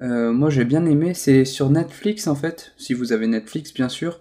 moi 0.00 0.48
j'ai 0.50 0.64
bien 0.64 0.84
aimé, 0.86 1.12
c'est 1.14 1.44
sur 1.44 1.70
Netflix 1.70 2.28
en 2.28 2.36
fait, 2.36 2.72
si 2.76 2.94
vous 2.94 3.12
avez 3.12 3.26
Netflix 3.26 3.74
bien 3.74 3.88
sûr, 3.88 4.20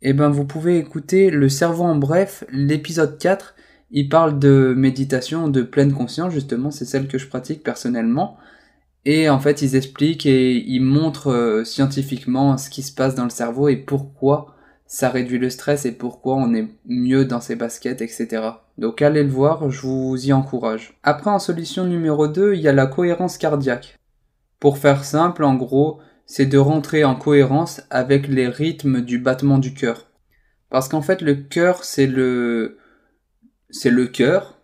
et 0.00 0.10
eh 0.10 0.12
ben 0.12 0.28
vous 0.28 0.44
pouvez 0.44 0.78
écouter 0.78 1.30
Le 1.30 1.48
cerveau 1.48 1.84
en 1.84 1.96
bref, 1.96 2.44
l'épisode 2.52 3.18
4, 3.18 3.56
il 3.90 4.08
parle 4.08 4.38
de 4.38 4.74
méditation 4.76 5.48
de 5.48 5.62
pleine 5.62 5.92
conscience 5.92 6.32
justement, 6.32 6.70
c'est 6.70 6.84
celle 6.84 7.08
que 7.08 7.18
je 7.18 7.26
pratique 7.26 7.64
personnellement. 7.64 8.36
Et 9.04 9.28
en 9.28 9.40
fait, 9.40 9.62
ils 9.62 9.74
expliquent 9.74 10.26
et 10.26 10.52
ils 10.54 10.82
montrent 10.82 11.32
euh, 11.32 11.64
scientifiquement 11.64 12.58
ce 12.58 12.68
qui 12.68 12.82
se 12.82 12.92
passe 12.92 13.14
dans 13.14 13.24
le 13.24 13.30
cerveau 13.30 13.68
et 13.68 13.76
pourquoi 13.76 14.54
ça 14.88 15.10
réduit 15.10 15.38
le 15.38 15.50
stress 15.50 15.84
et 15.84 15.92
pourquoi 15.92 16.34
on 16.36 16.54
est 16.54 16.66
mieux 16.86 17.26
dans 17.26 17.42
ses 17.42 17.56
baskets, 17.56 18.00
etc. 18.00 18.42
Donc 18.78 19.02
allez 19.02 19.22
le 19.22 19.30
voir, 19.30 19.70
je 19.70 19.82
vous 19.82 20.26
y 20.26 20.32
encourage. 20.32 20.98
Après, 21.02 21.30
en 21.30 21.38
solution 21.38 21.84
numéro 21.84 22.26
2, 22.26 22.54
il 22.54 22.60
y 22.60 22.68
a 22.68 22.72
la 22.72 22.86
cohérence 22.86 23.36
cardiaque. 23.36 23.98
Pour 24.58 24.78
faire 24.78 25.04
simple, 25.04 25.44
en 25.44 25.54
gros, 25.54 26.00
c'est 26.24 26.46
de 26.46 26.56
rentrer 26.56 27.04
en 27.04 27.14
cohérence 27.14 27.82
avec 27.90 28.28
les 28.28 28.48
rythmes 28.48 29.02
du 29.02 29.18
battement 29.18 29.58
du 29.58 29.74
cœur. 29.74 30.06
Parce 30.70 30.88
qu'en 30.88 31.02
fait, 31.02 31.20
le 31.20 31.34
cœur, 31.34 31.84
c'est 31.84 32.06
le, 32.06 32.78
c'est 33.68 33.90
le 33.90 34.06
cœur, 34.06 34.58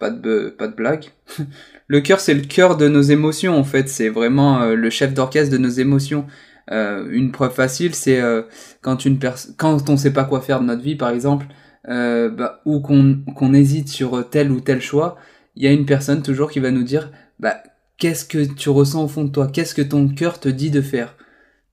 pas 0.00 0.10
de, 0.10 0.54
pas 0.56 0.66
de 0.66 0.74
blague. 0.74 1.06
le 1.86 2.00
cœur, 2.00 2.18
c'est 2.18 2.34
le 2.34 2.42
cœur 2.42 2.76
de 2.76 2.88
nos 2.88 3.02
émotions, 3.02 3.56
en 3.56 3.64
fait. 3.64 3.88
C'est 3.88 4.08
vraiment 4.08 4.62
euh, 4.62 4.74
le 4.74 4.90
chef 4.90 5.14
d'orchestre 5.14 5.52
de 5.52 5.58
nos 5.58 5.68
émotions. 5.68 6.26
Euh, 6.70 7.08
une 7.10 7.32
preuve 7.32 7.52
facile, 7.52 7.94
c'est 7.94 8.20
euh, 8.20 8.42
quand 8.80 9.04
une 9.04 9.18
quand 9.56 9.90
on 9.90 9.96
sait 9.96 10.12
pas 10.12 10.24
quoi 10.24 10.40
faire 10.40 10.60
de 10.60 10.66
notre 10.66 10.82
vie, 10.82 10.96
par 10.96 11.10
exemple, 11.10 11.46
bah, 11.86 12.60
ou 12.64 12.80
qu'on 12.80 13.54
hésite 13.54 13.88
sur 13.88 14.28
tel 14.30 14.52
ou 14.52 14.60
tel 14.60 14.80
choix, 14.80 15.16
il 15.56 15.64
y 15.64 15.66
a 15.66 15.72
une 15.72 15.86
personne 15.86 16.22
toujours 16.22 16.50
qui 16.50 16.60
va 16.60 16.70
nous 16.70 16.84
dire, 16.84 17.10
bah, 17.40 17.62
qu'est-ce 17.98 18.24
que 18.24 18.44
tu 18.52 18.68
ressens 18.70 19.04
au 19.04 19.08
fond 19.08 19.24
de 19.24 19.30
toi, 19.30 19.48
qu'est-ce 19.48 19.74
que 19.74 19.82
ton 19.82 20.08
cœur 20.08 20.40
te 20.40 20.48
dit 20.48 20.70
de 20.70 20.80
faire? 20.80 21.16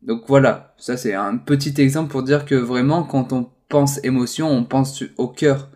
Donc 0.01 0.23
voilà, 0.27 0.73
ça 0.77 0.97
c'est 0.97 1.13
un 1.13 1.37
petit 1.37 1.73
exemple 1.81 2.11
pour 2.11 2.23
dire 2.23 2.45
que 2.45 2.55
vraiment, 2.55 3.03
quand 3.03 3.33
on 3.33 3.49
pense 3.69 4.03
émotion, 4.03 4.49
on 4.49 4.63
pense 4.63 5.03
au 5.17 5.27
cœur. 5.27 5.69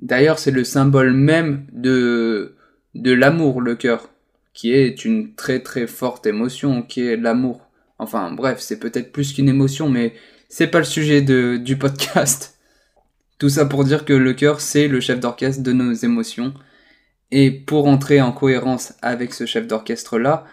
D'ailleurs, 0.00 0.38
c'est 0.38 0.50
le 0.50 0.64
symbole 0.64 1.12
même 1.12 1.66
de, 1.72 2.56
de 2.94 3.12
l'amour, 3.12 3.60
le 3.60 3.74
cœur, 3.74 4.10
qui 4.54 4.72
est 4.72 5.04
une 5.04 5.34
très 5.34 5.60
très 5.60 5.86
forte 5.86 6.26
émotion, 6.26 6.82
qui 6.82 7.02
est 7.02 7.16
l'amour. 7.16 7.67
Enfin, 7.98 8.32
bref, 8.32 8.60
c'est 8.60 8.78
peut-être 8.78 9.12
plus 9.12 9.32
qu'une 9.32 9.48
émotion, 9.48 9.88
mais 9.88 10.14
c'est 10.48 10.68
pas 10.68 10.78
le 10.78 10.84
sujet 10.84 11.20
du 11.22 11.76
podcast. 11.76 12.58
Tout 13.38 13.48
ça 13.48 13.66
pour 13.66 13.84
dire 13.84 14.04
que 14.04 14.12
le 14.12 14.34
cœur, 14.34 14.60
c'est 14.60 14.88
le 14.88 15.00
chef 15.00 15.20
d'orchestre 15.20 15.62
de 15.62 15.72
nos 15.72 15.92
émotions. 15.92 16.54
Et 17.30 17.50
pour 17.50 17.86
entrer 17.86 18.20
en 18.20 18.32
cohérence 18.32 18.94
avec 19.02 19.34
ce 19.34 19.46
chef 19.46 19.66
d'orchestre-là, 19.66 20.44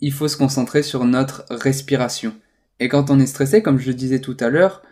il 0.00 0.12
faut 0.12 0.28
se 0.28 0.36
concentrer 0.36 0.82
sur 0.82 1.04
notre 1.04 1.44
respiration. 1.50 2.34
Et 2.80 2.88
quand 2.88 3.10
on 3.10 3.20
est 3.20 3.26
stressé, 3.26 3.62
comme 3.62 3.78
je 3.78 3.88
le 3.88 3.94
disais 3.94 4.20
tout 4.20 4.36
à 4.40 4.48
l'heure, 4.48 4.82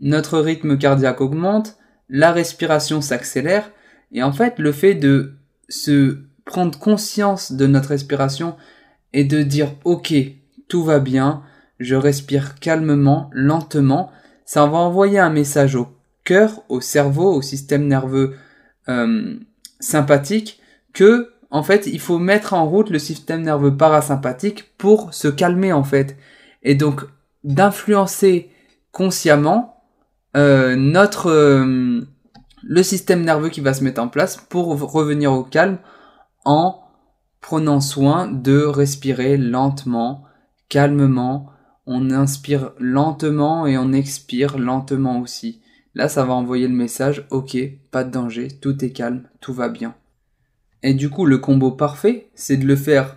notre 0.00 0.38
rythme 0.38 0.78
cardiaque 0.78 1.20
augmente, 1.20 1.76
la 2.08 2.32
respiration 2.32 3.00
s'accélère, 3.00 3.72
et 4.12 4.22
en 4.22 4.32
fait, 4.32 4.58
le 4.58 4.72
fait 4.72 4.94
de 4.94 5.34
se 5.68 6.18
prendre 6.44 6.78
conscience 6.78 7.52
de 7.52 7.66
notre 7.66 7.90
respiration 7.90 8.56
et 9.12 9.24
de 9.24 9.42
dire 9.42 9.74
ok, 9.84 10.14
tout 10.68 10.84
va 10.84 10.98
bien, 10.98 11.42
je 11.80 11.94
respire 11.94 12.58
calmement, 12.58 13.30
lentement, 13.32 14.10
ça 14.44 14.66
va 14.66 14.78
envoyer 14.78 15.18
un 15.18 15.30
message 15.30 15.74
au 15.74 15.88
cœur, 16.24 16.62
au 16.68 16.80
cerveau, 16.80 17.32
au 17.34 17.42
système 17.42 17.86
nerveux 17.86 18.36
euh, 18.88 19.34
sympathique 19.80 20.60
que 20.92 21.30
en 21.50 21.62
fait 21.62 21.86
il 21.86 22.00
faut 22.00 22.18
mettre 22.18 22.54
en 22.54 22.66
route 22.66 22.90
le 22.90 22.98
système 22.98 23.42
nerveux 23.42 23.76
parasympathique 23.76 24.76
pour 24.76 25.14
se 25.14 25.28
calmer 25.28 25.72
en 25.72 25.84
fait. 25.84 26.16
Et 26.62 26.74
donc 26.74 27.04
d'influencer 27.44 28.50
consciemment 28.92 29.82
euh, 30.36 30.76
notre 30.76 31.30
euh, 31.30 32.06
le 32.62 32.82
système 32.82 33.24
nerveux 33.24 33.48
qui 33.48 33.60
va 33.60 33.74
se 33.74 33.84
mettre 33.84 34.02
en 34.02 34.08
place 34.08 34.36
pour 34.48 34.68
revenir 34.92 35.32
au 35.32 35.44
calme 35.44 35.78
en 36.44 36.82
prenant 37.40 37.80
soin 37.80 38.26
de 38.26 38.64
respirer 38.64 39.36
lentement, 39.36 40.24
calmement. 40.68 41.50
On 41.86 42.10
inspire 42.10 42.72
lentement 42.78 43.66
et 43.66 43.78
on 43.78 43.92
expire 43.92 44.58
lentement 44.58 45.20
aussi. 45.20 45.62
Là, 45.94 46.08
ça 46.08 46.24
va 46.24 46.34
envoyer 46.34 46.68
le 46.68 46.74
message, 46.74 47.26
ok, 47.30 47.56
pas 47.90 48.04
de 48.04 48.10
danger, 48.10 48.48
tout 48.60 48.84
est 48.84 48.90
calme, 48.90 49.22
tout 49.40 49.52
va 49.52 49.68
bien. 49.68 49.94
Et 50.82 50.94
du 50.94 51.10
coup, 51.10 51.24
le 51.24 51.38
combo 51.38 51.72
parfait, 51.72 52.30
c'est 52.34 52.56
de 52.56 52.66
le 52.66 52.76
faire 52.76 53.16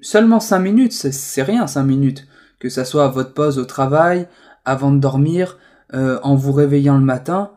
seulement 0.00 0.40
5 0.40 0.58
minutes, 0.60 0.92
c'est 0.92 1.42
rien 1.42 1.66
5 1.66 1.82
minutes. 1.82 2.26
Que 2.58 2.68
ça 2.68 2.84
soit 2.84 3.04
à 3.04 3.08
votre 3.08 3.34
pause 3.34 3.58
au 3.58 3.64
travail, 3.64 4.26
avant 4.64 4.90
de 4.90 4.98
dormir, 4.98 5.58
euh, 5.92 6.18
en 6.22 6.34
vous 6.34 6.52
réveillant 6.52 6.96
le 6.96 7.04
matin. 7.04 7.50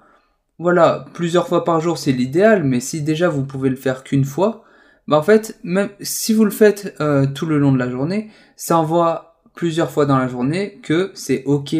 Voilà, 0.59 1.05
plusieurs 1.13 1.47
fois 1.47 1.63
par 1.63 1.79
jour 1.79 1.97
c'est 1.97 2.11
l'idéal, 2.11 2.63
mais 2.63 2.79
si 2.79 3.01
déjà 3.01 3.29
vous 3.29 3.45
pouvez 3.45 3.69
le 3.69 3.75
faire 3.75 4.03
qu'une 4.03 4.25
fois, 4.25 4.63
bah 5.07 5.17
en 5.17 5.23
fait, 5.23 5.59
même 5.63 5.89
si 6.01 6.33
vous 6.33 6.43
le 6.43 6.51
faites 6.51 6.95
euh, 6.99 7.25
tout 7.25 7.45
le 7.45 7.57
long 7.57 7.71
de 7.71 7.77
la 7.77 7.89
journée, 7.89 8.31
ça 8.57 8.77
envoie 8.77 9.26
plusieurs 9.57 9.91
fois 9.91 10.05
dans 10.05 10.17
la 10.17 10.29
journée 10.29 10.79
que 10.83 11.11
c'est 11.15 11.43
ok, 11.45 11.75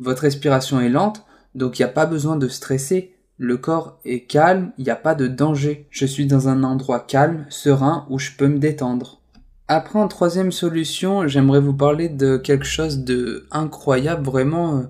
votre 0.00 0.22
respiration 0.22 0.80
est 0.80 0.88
lente, 0.88 1.24
donc 1.54 1.78
il 1.78 1.82
n'y 1.82 1.88
a 1.88 1.92
pas 1.92 2.06
besoin 2.06 2.34
de 2.34 2.48
stresser. 2.48 3.14
Le 3.36 3.56
corps 3.56 4.00
est 4.04 4.26
calme, 4.26 4.72
il 4.78 4.84
n'y 4.84 4.90
a 4.90 4.96
pas 4.96 5.14
de 5.14 5.26
danger. 5.26 5.86
Je 5.90 6.06
suis 6.06 6.26
dans 6.26 6.48
un 6.48 6.64
endroit 6.64 7.00
calme, 7.00 7.46
serein, 7.48 8.06
où 8.10 8.18
je 8.18 8.30
peux 8.36 8.48
me 8.48 8.58
détendre. 8.58 9.20
Après, 9.68 9.98
en 9.98 10.08
troisième 10.08 10.50
solution, 10.50 11.28
j'aimerais 11.28 11.60
vous 11.60 11.74
parler 11.74 12.08
de 12.08 12.36
quelque 12.36 12.64
chose 12.64 13.04
de 13.04 13.46
incroyable, 13.50 14.24
vraiment, 14.24 14.78
euh, 14.78 14.82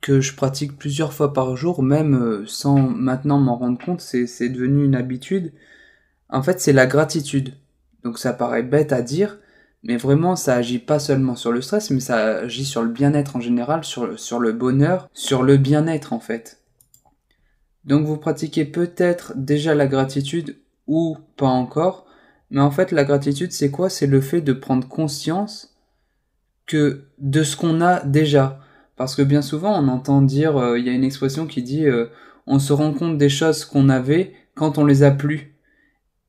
que 0.00 0.20
je 0.20 0.34
pratique 0.34 0.78
plusieurs 0.78 1.12
fois 1.12 1.32
par 1.32 1.56
jour, 1.56 1.82
même 1.82 2.14
euh, 2.14 2.44
sans 2.46 2.78
maintenant 2.78 3.38
m'en 3.38 3.56
rendre 3.56 3.78
compte, 3.82 4.00
c'est 4.00 4.48
devenu 4.48 4.84
une 4.84 4.94
habitude. 4.94 5.52
En 6.30 6.42
fait, 6.42 6.60
c'est 6.60 6.72
la 6.72 6.86
gratitude. 6.86 7.54
Donc 8.04 8.18
ça 8.18 8.32
paraît 8.32 8.62
bête 8.62 8.92
à 8.92 9.02
dire, 9.02 9.38
mais 9.88 9.96
vraiment 9.96 10.36
ça 10.36 10.54
agit 10.54 10.78
pas 10.78 10.98
seulement 10.98 11.34
sur 11.34 11.50
le 11.50 11.62
stress, 11.62 11.90
mais 11.90 12.00
ça 12.00 12.40
agit 12.40 12.66
sur 12.66 12.82
le 12.82 12.90
bien-être 12.90 13.36
en 13.36 13.40
général, 13.40 13.84
sur, 13.84 14.04
le 14.06 14.52
bonheur, 14.52 15.08
sur 15.14 15.42
le 15.42 15.56
bien-être 15.56 16.12
en 16.12 16.20
fait. 16.20 16.60
Donc 17.86 18.04
vous 18.04 18.18
pratiquez 18.18 18.66
peut-être 18.66 19.32
déjà 19.34 19.74
la 19.74 19.86
gratitude 19.86 20.58
ou 20.86 21.16
pas 21.38 21.46
encore, 21.46 22.04
mais 22.50 22.60
en 22.60 22.70
fait 22.70 22.92
la 22.92 23.04
gratitude 23.04 23.50
c'est 23.50 23.70
quoi? 23.70 23.88
C'est 23.88 24.06
le 24.06 24.20
fait 24.20 24.42
de 24.42 24.52
prendre 24.52 24.86
conscience 24.86 25.74
que 26.66 27.06
de 27.18 27.42
ce 27.42 27.56
qu'on 27.56 27.80
a 27.80 28.04
déjà. 28.04 28.60
Parce 28.96 29.16
que 29.16 29.22
bien 29.22 29.40
souvent 29.40 29.82
on 29.82 29.88
entend 29.88 30.20
dire, 30.20 30.58
euh, 30.58 30.78
il 30.78 30.84
y 30.84 30.90
a 30.90 30.92
une 30.92 31.04
expression 31.04 31.46
qui 31.46 31.62
dit 31.62 31.86
euh, 31.86 32.08
on 32.46 32.58
se 32.58 32.74
rend 32.74 32.92
compte 32.92 33.16
des 33.16 33.30
choses 33.30 33.64
qu'on 33.64 33.88
avait 33.88 34.34
quand 34.54 34.76
on 34.76 34.84
les 34.84 35.02
a 35.02 35.10
plus. 35.10 35.54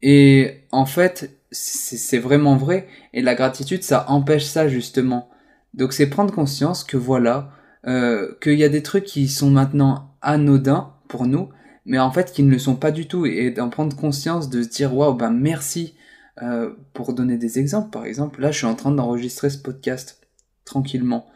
Et 0.02 0.62
en 0.72 0.86
fait, 0.86 1.39
c'est 1.52 2.20
vraiment 2.20 2.56
vrai. 2.58 2.88
Et 3.14 3.22
la 3.22 3.36
gratitude, 3.36 3.84
ça 3.84 4.06
empêche 4.10 4.46
ça 4.46 4.68
justement. 4.68 5.30
Donc 5.74 5.94
c'est 5.94 6.10
prendre 6.10 6.34
conscience 6.34 6.84
que 6.84 6.98
voilà, 6.98 7.52
euh, 7.88 8.34
qu'il 8.42 8.58
y 8.58 8.64
a 8.64 8.70
des 8.70 8.84
trucs 8.84 9.06
qui 9.06 9.28
sont 9.28 9.50
maintenant 9.50 10.16
anodins 10.22 10.94
pour 11.08 11.26
nous, 11.26 11.50
mais 11.86 12.00
en 12.00 12.12
fait 12.12 12.32
qui 12.32 12.44
ne 12.44 12.52
le 12.52 12.60
sont 12.60 12.76
pas 12.76 12.92
du 12.92 13.08
tout. 13.08 13.26
Et 13.26 13.52
d'en 13.52 13.70
prendre 13.70 13.96
conscience, 13.96 14.50
de 14.50 14.64
se 14.64 14.70
dire 14.70 14.96
waouh, 14.96 15.14
ben 15.14 15.32
merci. 15.32 15.96
Euh, 16.42 16.72
pour 16.94 17.12
donner 17.14 17.38
des 17.38 17.60
exemples, 17.60 17.90
par 17.90 18.06
exemple, 18.06 18.40
là 18.40 18.52
je 18.52 18.60
suis 18.60 18.66
en 18.66 18.76
train 18.76 18.92
d'enregistrer 18.92 19.50
ce 19.50 19.58
podcast 19.58 20.22
tranquillement. 20.64 21.28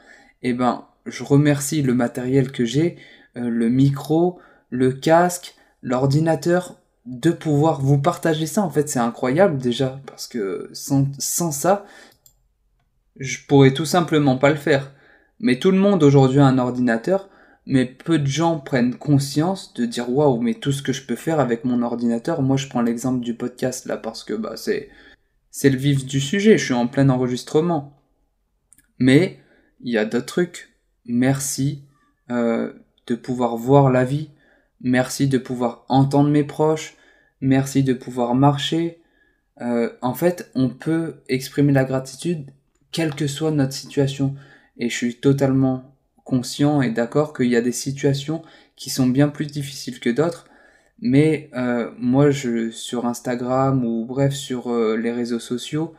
Et 0.44 0.54
ben 0.54 0.86
je 1.06 1.24
remercie 1.24 1.82
le 1.82 1.94
matériel 1.94 2.52
que 2.52 2.64
j'ai, 2.64 2.98
euh, 3.36 3.50
le 3.50 3.70
micro, 3.70 4.40
le 4.70 4.94
casque, 4.94 5.56
l'ordinateur 5.82 6.80
de 7.06 7.32
pouvoir 7.32 7.82
vous 7.82 7.98
partager 7.98 8.46
ça, 8.46 8.62
en 8.62 8.70
fait, 8.70 8.90
c'est 8.90 9.00
incroyable 9.00 9.58
déjà, 9.58 10.00
parce 10.06 10.28
que 10.28 10.70
sans, 10.74 11.08
sans 11.20 11.52
ça, 11.52 11.86
je 13.18 13.40
pourrais 13.48 13.74
tout 13.74 13.86
simplement 13.86 14.38
pas 14.38 14.50
le 14.50 14.56
faire. 14.56 14.92
Mais 15.40 15.60
tout 15.60 15.72
le 15.72 15.78
monde 15.78 16.04
aujourd'hui 16.04 16.40
a 16.40 16.46
un 16.46 16.58
ordinateur, 16.58 17.30
mais 17.66 17.86
peu 17.86 18.20
de 18.20 18.28
gens 18.28 18.60
prennent 18.60 18.96
conscience 18.96 19.74
de 19.74 19.86
dire 19.86 20.10
waouh, 20.10 20.42
mais 20.42 20.54
tout 20.54 20.72
ce 20.72 20.82
que 20.82 20.94
je 20.94 21.06
peux 21.06 21.16
faire 21.16 21.40
avec 21.40 21.66
mon 21.66 21.82
ordinateur, 21.82 22.42
moi 22.42 22.58
je 22.58 22.68
prends 22.68 22.82
l'exemple 22.82 23.24
du 23.24 23.36
podcast 23.36 23.86
là 23.86 23.98
parce 23.98 24.24
que 24.24 24.34
bah 24.34 24.58
c'est 24.58 24.90
c'est 25.50 25.70
le 25.70 25.78
vif 25.78 26.06
du 26.06 26.20
sujet, 26.20 26.58
je 26.58 26.66
suis 26.66 26.74
en 26.74 26.88
plein 26.88 27.10
enregistrement. 27.10 28.00
Mais 28.98 29.40
il 29.82 29.94
y 29.94 29.98
a 29.98 30.06
d'autres 30.06 30.26
trucs. 30.26 30.74
Merci 31.06 31.84
euh, 32.32 32.74
de 33.08 33.16
pouvoir 33.16 33.56
voir 33.58 33.92
la 33.92 34.04
vie, 34.06 34.30
merci 34.84 35.28
de 35.28 35.38
pouvoir 35.38 35.86
entendre 35.90 36.30
mes 36.30 36.44
proches, 36.44 36.96
merci 37.42 37.84
de 37.84 37.94
pouvoir 37.94 38.36
marcher. 38.36 39.02
Euh, 39.62 39.90
en 40.02 40.14
fait, 40.14 40.52
on 40.56 40.70
peut 40.70 41.16
exprimer 41.28 41.74
la 41.74 41.86
gratitude 41.86 42.52
quelle 42.92 43.16
que 43.16 43.28
soit 43.28 43.52
notre 43.52 43.74
situation. 43.74 44.36
Et 44.78 44.90
je 44.90 44.96
suis 44.96 45.16
totalement 45.16 45.96
conscient 46.24 46.82
et 46.82 46.92
d'accord 46.92 47.34
qu'il 47.34 47.48
y 47.48 47.56
a 47.56 47.62
des 47.62 47.72
situations 47.72 48.44
qui 48.76 48.90
sont 48.90 49.08
bien 49.08 49.30
plus 49.30 49.48
difficiles 49.48 50.00
que 50.00 50.10
d'autres. 50.10 50.48
Mais 51.00 51.50
euh, 51.56 51.92
moi, 51.98 52.32
je, 52.32 52.72
sur 52.72 53.06
Instagram 53.06 53.84
ou 53.86 54.06
bref 54.06 54.34
sur 54.34 54.72
euh, 54.72 54.96
les 54.96 55.12
réseaux 55.12 55.40
sociaux, 55.40 55.94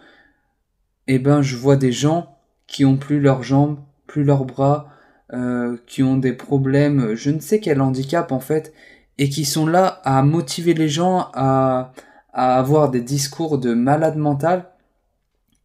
eh 1.06 1.18
ben, 1.18 1.42
je 1.42 1.56
vois 1.56 1.76
des 1.76 1.92
gens 1.92 2.38
qui 2.66 2.84
ont 2.84 2.96
plus 2.96 3.20
leurs 3.20 3.42
jambes, 3.42 3.78
plus 4.06 4.24
leurs 4.24 4.46
bras, 4.46 4.93
euh, 5.32 5.76
qui 5.86 6.02
ont 6.02 6.16
des 6.16 6.32
problèmes, 6.32 7.14
je 7.14 7.30
ne 7.30 7.40
sais 7.40 7.60
quel 7.60 7.80
handicap 7.80 8.32
en 8.32 8.40
fait, 8.40 8.72
et 9.18 9.28
qui 9.28 9.44
sont 9.44 9.66
là 9.66 10.00
à 10.04 10.22
motiver 10.22 10.74
les 10.74 10.88
gens 10.88 11.30
à, 11.34 11.92
à 12.32 12.58
avoir 12.58 12.90
des 12.90 13.00
discours 13.00 13.58
de 13.58 13.74
malade 13.74 14.16
mental. 14.16 14.70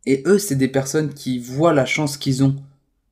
Et 0.05 0.23
eux, 0.25 0.39
c'est 0.39 0.55
des 0.55 0.67
personnes 0.67 1.13
qui 1.13 1.39
voient 1.39 1.73
la 1.73 1.85
chance 1.85 2.17
qu'ils 2.17 2.43
ont, 2.43 2.55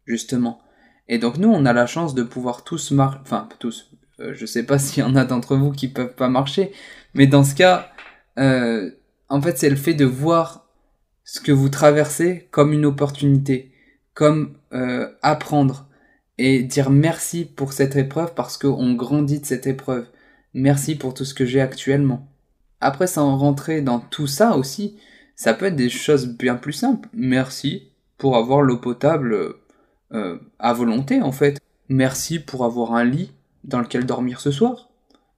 justement. 0.06 0.62
Et 1.10 1.20
donc 1.20 1.38
nous, 1.38 1.50
on 1.50 1.66
a 1.66 1.74
la 1.74 1.86
chance 1.86 2.16
de 2.16 2.24
pouvoir 2.24 2.64
tous 2.64 2.92
marcher, 2.92 3.20
enfin 3.22 3.50
tous, 3.60 3.92
euh, 4.20 4.34
je 4.36 4.46
sais 4.46 4.64
pas 4.64 4.80
s'il 4.80 5.04
y 5.04 5.06
en 5.06 5.16
a 5.16 5.26
d'entre 5.26 5.56
vous 5.56 5.72
qui 5.72 5.88
peuvent 5.88 6.16
pas 6.16 6.30
marcher, 6.30 6.72
mais 7.14 7.28
dans 7.28 7.44
ce 7.44 7.56
cas, 7.56 7.92
euh, 8.38 8.92
en 9.30 9.42
fait, 9.42 9.58
c'est 9.58 9.70
le 9.70 9.76
fait 9.76 9.94
de 9.94 10.06
voir 10.06 10.66
ce 11.24 11.40
que 11.42 11.52
vous 11.52 11.70
traversez 11.70 12.48
comme 12.52 12.72
une 12.72 12.86
opportunité, 12.86 13.74
comme 14.14 14.54
euh, 14.74 15.10
apprendre 15.22 15.87
et 16.38 16.64
dire 16.64 16.90
merci 16.90 17.46
pour 17.46 17.74
cette 17.74 17.96
épreuve 17.96 18.34
parce 18.34 18.58
qu'on 18.58 18.94
grandit 18.94 19.40
de 19.40 19.46
cette 19.46 19.68
épreuve. 19.68 20.08
Merci 20.54 20.96
pour 20.96 21.14
tout 21.14 21.26
ce 21.26 21.34
que 21.34 21.46
j'ai 21.46 21.62
actuellement. 21.62 22.28
Après, 22.80 23.08
sans 23.08 23.38
rentrer 23.38 23.82
dans 23.82 24.00
tout 24.00 24.28
ça 24.28 24.56
aussi, 24.56 24.98
ça 25.36 25.54
peut 25.54 25.66
être 25.66 25.76
des 25.76 25.90
choses 25.90 26.28
bien 26.28 26.56
plus 26.56 26.74
simples. 26.74 27.10
Merci 27.14 27.92
pour 28.18 28.38
avoir 28.38 28.62
l'eau 28.62 28.78
potable 28.78 29.56
euh, 30.14 30.38
à 30.60 30.74
volonté, 30.74 31.22
en 31.22 31.32
fait. 31.32 31.60
Merci 31.90 32.40
pour 32.40 32.66
avoir 32.66 32.94
un 32.94 33.04
lit 33.04 33.32
dans 33.64 33.80
lequel 33.80 34.06
dormir 34.06 34.40
ce 34.40 34.52
soir. 34.52 34.90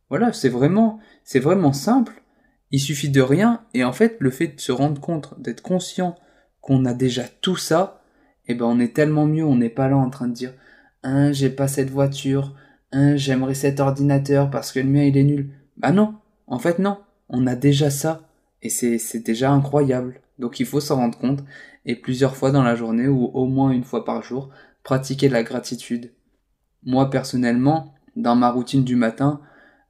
Voilà, 0.09 0.33
c'est 0.33 0.49
vraiment, 0.49 0.99
c'est 1.23 1.39
vraiment 1.39 1.73
simple. 1.73 2.23
Il 2.71 2.79
suffit 2.79 3.09
de 3.09 3.21
rien, 3.21 3.63
et 3.73 3.83
en 3.83 3.93
fait, 3.93 4.17
le 4.19 4.31
fait 4.31 4.47
de 4.47 4.59
se 4.59 4.71
rendre 4.71 4.99
compte, 5.01 5.39
d'être 5.39 5.61
conscient 5.61 6.15
qu'on 6.61 6.85
a 6.85 6.93
déjà 6.93 7.23
tout 7.41 7.55
ça, 7.57 8.01
eh 8.47 8.55
ben, 8.55 8.65
on 8.65 8.79
est 8.79 8.95
tellement 8.95 9.25
mieux, 9.25 9.45
on 9.45 9.55
n'est 9.55 9.69
pas 9.69 9.87
là 9.87 9.97
en 9.97 10.09
train 10.09 10.27
de 10.27 10.33
dire, 10.33 10.53
hein, 11.03 11.31
j'ai 11.31 11.49
pas 11.49 11.67
cette 11.67 11.89
voiture, 11.89 12.55
hein, 12.91 13.15
j'aimerais 13.15 13.53
cet 13.53 13.79
ordinateur 13.79 14.49
parce 14.49 14.71
que 14.71 14.79
le 14.79 14.89
mien 14.89 15.03
il 15.03 15.17
est 15.17 15.23
nul. 15.23 15.49
Bah 15.77 15.91
non, 15.91 16.15
en 16.47 16.59
fait 16.59 16.79
non, 16.79 16.97
on 17.29 17.47
a 17.47 17.55
déjà 17.55 17.89
ça 17.89 18.21
et 18.61 18.69
c'est 18.69 19.23
déjà 19.25 19.51
incroyable. 19.51 20.21
Donc 20.37 20.59
il 20.59 20.65
faut 20.65 20.79
s'en 20.79 20.97
rendre 20.97 21.17
compte 21.17 21.43
et 21.85 21.95
plusieurs 21.95 22.35
fois 22.35 22.51
dans 22.51 22.63
la 22.63 22.75
journée 22.75 23.07
ou 23.07 23.25
au 23.33 23.45
moins 23.45 23.71
une 23.71 23.83
fois 23.83 24.05
par 24.05 24.23
jour, 24.23 24.49
pratiquer 24.83 25.29
la 25.29 25.43
gratitude. 25.43 26.11
Moi 26.83 27.09
personnellement, 27.09 27.93
dans 28.15 28.35
ma 28.35 28.49
routine 28.51 28.83
du 28.83 28.95
matin, 28.95 29.41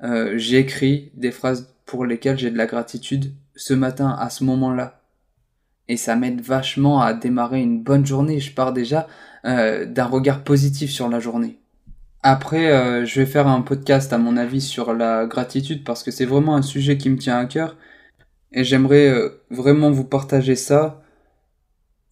euh, 0.04 0.38
j'écris 0.38 1.12
des 1.16 1.32
phrases 1.32 1.74
pour 1.86 2.06
lesquels 2.06 2.38
j'ai 2.38 2.52
de 2.52 2.58
la 2.58 2.68
gratitude 2.68 3.34
ce 3.56 3.74
matin, 3.74 4.16
à 4.18 4.30
ce 4.30 4.44
moment-là. 4.44 4.99
Et 5.90 5.98
ça 5.98 6.16
m'aide 6.16 6.42
vachement 6.42 7.02
à 7.02 7.14
démarrer 7.14 7.62
une 7.62 7.82
bonne 7.82 8.06
journée. 8.06 8.40
Je 8.40 8.54
pars 8.54 8.72
déjà 8.72 9.08
euh, 9.44 9.86
d'un 9.86 10.06
regard 10.06 10.44
positif 10.44 10.92
sur 10.92 11.10
la 11.10 11.20
journée. 11.20 11.58
Après, 12.22 12.72
euh, 12.72 13.06
je 13.06 13.20
vais 13.20 13.26
faire 13.26 13.48
un 13.48 13.62
podcast 13.62 14.14
à 14.14 14.20
mon 14.20 14.38
avis 14.38 14.62
sur 14.62 14.94
la 14.94 15.26
gratitude 15.26 15.84
parce 15.84 16.04
que 16.04 16.12
c'est 16.12 16.26
vraiment 16.26 16.56
un 16.56 16.62
sujet 16.62 16.98
qui 16.98 17.10
me 17.10 17.18
tient 17.18 17.40
à 17.40 17.46
cœur 17.46 17.76
et 18.52 18.64
j'aimerais 18.64 19.08
euh, 19.08 19.42
vraiment 19.50 19.90
vous 19.90 20.04
partager 20.04 20.56
ça. 20.56 21.02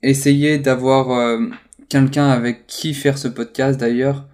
Essayer 0.01 0.57
d'avoir 0.57 1.39
quelqu'un 1.89 2.29
avec 2.29 2.67
qui 2.67 2.93
faire 2.93 3.17
ce 3.17 3.27
podcast 3.27 3.79
d'ailleurs 3.79 4.27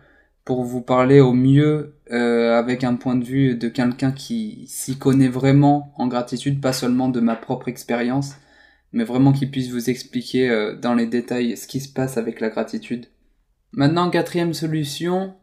pour 0.44 0.66
vous 0.66 0.82
parler 0.82 1.22
au 1.22 1.32
mieux 1.32 1.96
avec 2.12 2.84
un 2.84 2.96
point 2.96 3.16
de 3.16 3.24
vue 3.24 3.56
de 3.56 3.70
quelqu'un 3.70 4.12
qui 4.12 4.66
s'y 4.68 4.98
connaît 4.98 5.30
vraiment 5.30 5.94
en 5.98 6.08
gratitude, 6.08 6.60
pas 6.60 6.74
seulement 6.74 7.08
de 7.08 7.22
ma 7.22 7.38
propre 7.38 7.70
expérience, 7.70 8.36
mais 8.94 9.04
vraiment 9.04 9.34
qui 9.34 9.48
puisse 9.48 9.72
vous 9.72 9.90
expliquer 9.90 10.76
dans 10.82 10.94
les 10.94 11.08
détails 11.08 11.58
ce 11.58 11.68
qui 11.68 11.80
se 11.80 11.92
passe 11.92 12.18
avec 12.18 12.40
la 12.40 12.50
gratitude. 12.50 13.08
Maintenant, 13.74 14.10
quatrième 14.10 14.54
solution, 14.54 15.34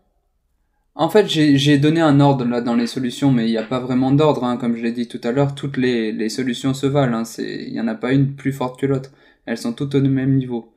en 0.95 1.09
fait, 1.09 1.27
j'ai 1.29 1.79
donné 1.79 2.01
un 2.01 2.21
ordre 2.21 2.45
là 2.45 2.61
dans 2.61 2.75
les 2.75 2.87
solutions, 2.87 3.33
mais 3.33 3.47
il 3.49 3.51
n'y 3.51 3.59
a 3.59 3.63
pas 3.63 3.81
vraiment 3.81 4.13
d'ordre, 4.13 4.45
hein, 4.45 4.57
comme 4.57 4.77
je 4.77 4.83
l'ai 4.83 4.93
dit 4.93 5.09
tout 5.09 5.21
à 5.25 5.33
l'heure. 5.33 5.55
Toutes 5.55 5.77
les, 5.77 6.13
les, 6.13 6.29
solutions 6.29 6.75
se 6.75 6.87
valent. 6.87 7.19
Hein, 7.19 7.23
il 7.39 7.73
n'y 7.73 7.81
en 7.81 7.89
a 7.89 7.95
pas 7.95 8.13
une 8.13 8.35
plus 8.35 8.53
forte 8.53 8.79
que 8.79 8.87
l'autre. 8.87 9.11
Elles 9.47 9.59
sont 9.59 9.73
toutes 9.73 9.95
au 9.95 10.01
même 10.01 10.37
niveau. 10.37 10.73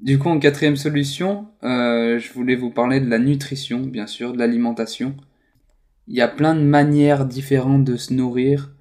Du 0.00 0.18
coup, 0.18 0.28
en 0.28 0.38
quatrième 0.38 0.76
solution, 0.76 1.48
euh, 1.62 2.18
je 2.18 2.32
voulais 2.32 2.54
vous 2.54 2.70
parler 2.70 3.00
de 3.00 3.08
la 3.08 3.18
nutrition, 3.18 3.80
bien 3.80 4.06
sûr, 4.06 4.32
de 4.32 4.38
l'alimentation. 4.38 5.16
Il 6.06 6.14
y 6.14 6.20
a 6.20 6.28
plein 6.28 6.54
de 6.54 6.60
manières 6.60 7.24
différentes 7.24 7.84
de 7.84 7.96
se 7.96 8.12
nourrir, 8.12 8.72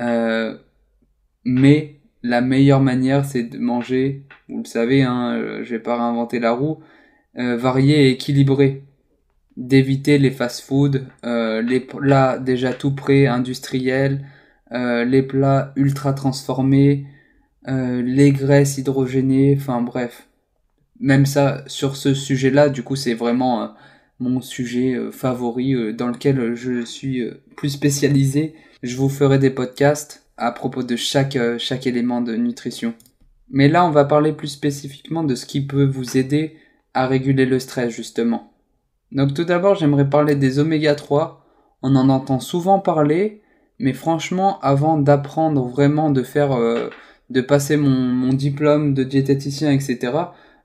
euh, 0.00 0.56
mais 1.44 2.00
la 2.22 2.40
meilleure 2.40 2.80
manière, 2.80 3.24
c'est 3.24 3.44
de 3.44 3.58
manger. 3.58 4.24
Vous 4.48 4.58
le 4.58 4.64
savez, 4.64 5.02
hein, 5.02 5.62
je 5.62 5.70
vais 5.70 5.80
pas 5.80 5.96
réinventer 5.96 6.38
la 6.38 6.52
roue. 6.52 6.78
Euh, 7.38 7.56
varié 7.56 8.08
et 8.08 8.10
équilibré 8.10 8.84
d'éviter 9.56 10.18
les 10.18 10.30
fast-foods, 10.30 11.00
euh, 11.24 11.62
les 11.62 11.80
plats 11.80 12.38
déjà 12.38 12.72
tout 12.72 12.94
prêts, 12.94 13.26
industriels, 13.26 14.26
euh, 14.72 15.04
les 15.04 15.22
plats 15.22 15.72
ultra 15.76 16.12
transformés, 16.14 17.06
euh, 17.68 18.02
les 18.02 18.32
graisses 18.32 18.78
hydrogénées, 18.78 19.56
enfin 19.58 19.80
bref. 19.82 20.28
Même 21.00 21.26
ça, 21.26 21.64
sur 21.66 21.96
ce 21.96 22.14
sujet-là, 22.14 22.68
du 22.68 22.82
coup, 22.82 22.96
c'est 22.96 23.14
vraiment 23.14 23.74
mon 24.20 24.40
sujet 24.40 24.96
favori 25.10 25.74
dans 25.94 26.06
lequel 26.06 26.54
je 26.54 26.84
suis 26.84 27.24
plus 27.56 27.70
spécialisé. 27.70 28.54
Je 28.84 28.96
vous 28.96 29.08
ferai 29.08 29.40
des 29.40 29.50
podcasts 29.50 30.21
à 30.42 30.52
propos 30.52 30.82
de 30.82 30.96
chaque, 30.96 31.38
chaque 31.58 31.86
élément 31.86 32.20
de 32.20 32.34
nutrition. 32.34 32.94
Mais 33.48 33.68
là, 33.68 33.86
on 33.86 33.90
va 33.90 34.04
parler 34.04 34.32
plus 34.32 34.48
spécifiquement 34.48 35.22
de 35.22 35.34
ce 35.34 35.46
qui 35.46 35.64
peut 35.64 35.84
vous 35.84 36.16
aider 36.16 36.56
à 36.94 37.06
réguler 37.06 37.46
le 37.46 37.60
stress, 37.60 37.94
justement. 37.94 38.52
Donc 39.12 39.34
tout 39.34 39.44
d'abord, 39.44 39.76
j'aimerais 39.76 40.08
parler 40.08 40.34
des 40.34 40.58
oméga 40.58 40.94
3. 40.94 41.44
On 41.82 41.94
en 41.94 42.08
entend 42.08 42.40
souvent 42.40 42.80
parler, 42.80 43.42
mais 43.78 43.92
franchement, 43.92 44.58
avant 44.60 44.96
d'apprendre 44.98 45.66
vraiment 45.68 46.10
de 46.10 46.22
faire, 46.22 46.52
euh, 46.52 46.88
de 47.30 47.40
passer 47.40 47.76
mon, 47.76 48.32
diplôme 48.32 48.94
de 48.94 49.04
diététicien, 49.04 49.70
etc. 49.70 50.12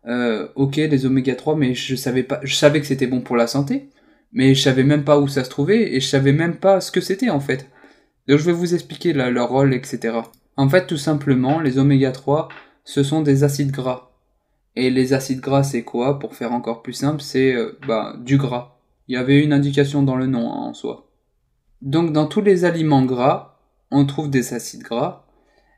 Euh, 0.07 0.47
ok, 0.55 0.77
les 0.77 1.05
oméga 1.05 1.35
3, 1.35 1.55
mais 1.55 1.73
je 1.75 1.95
savais 1.95 2.23
pas, 2.23 2.39
je 2.43 2.55
savais 2.55 2.79
que 2.79 2.87
c'était 2.87 3.07
bon 3.07 3.21
pour 3.21 3.35
la 3.35 3.47
santé, 3.47 3.89
mais 4.31 4.55
je 4.55 4.61
savais 4.61 4.83
même 4.83 5.03
pas 5.03 5.19
où 5.19 5.27
ça 5.27 5.43
se 5.43 5.49
trouvait 5.49 5.93
et 5.93 5.99
je 5.99 6.07
savais 6.07 6.33
même 6.33 6.55
pas 6.55 6.81
ce 6.81 6.91
que 6.91 7.01
c'était 7.01 7.29
en 7.29 7.41
fait. 7.41 7.69
Donc 8.27 8.39
je 8.39 8.43
vais 8.43 8.51
vous 8.51 8.73
expliquer 8.73 9.13
leur 9.13 9.49
rôle, 9.49 9.73
etc. 9.73 10.17
En 10.57 10.69
fait, 10.69 10.87
tout 10.87 10.97
simplement, 10.97 11.59
les 11.59 11.77
oméga 11.77 12.11
3, 12.11 12.49
ce 12.83 13.03
sont 13.03 13.21
des 13.21 13.43
acides 13.43 13.71
gras. 13.71 14.11
Et 14.75 14.89
les 14.89 15.13
acides 15.13 15.39
gras, 15.39 15.63
c'est 15.63 15.83
quoi? 15.83 16.19
Pour 16.19 16.35
faire 16.35 16.51
encore 16.51 16.83
plus 16.83 16.93
simple, 16.93 17.21
c'est 17.21 17.53
euh, 17.53 17.77
bah, 17.87 18.15
du 18.19 18.37
gras. 18.37 18.79
Il 19.07 19.13
y 19.13 19.17
avait 19.17 19.41
une 19.43 19.53
indication 19.53 20.03
dans 20.03 20.15
le 20.15 20.27
nom 20.27 20.51
hein, 20.51 20.67
en 20.67 20.73
soi. 20.73 21.09
Donc 21.81 22.11
dans 22.11 22.27
tous 22.27 22.41
les 22.41 22.65
aliments 22.65 23.05
gras, 23.05 23.59
on 23.91 24.05
trouve 24.05 24.29
des 24.29 24.53
acides 24.53 24.83
gras. 24.83 25.25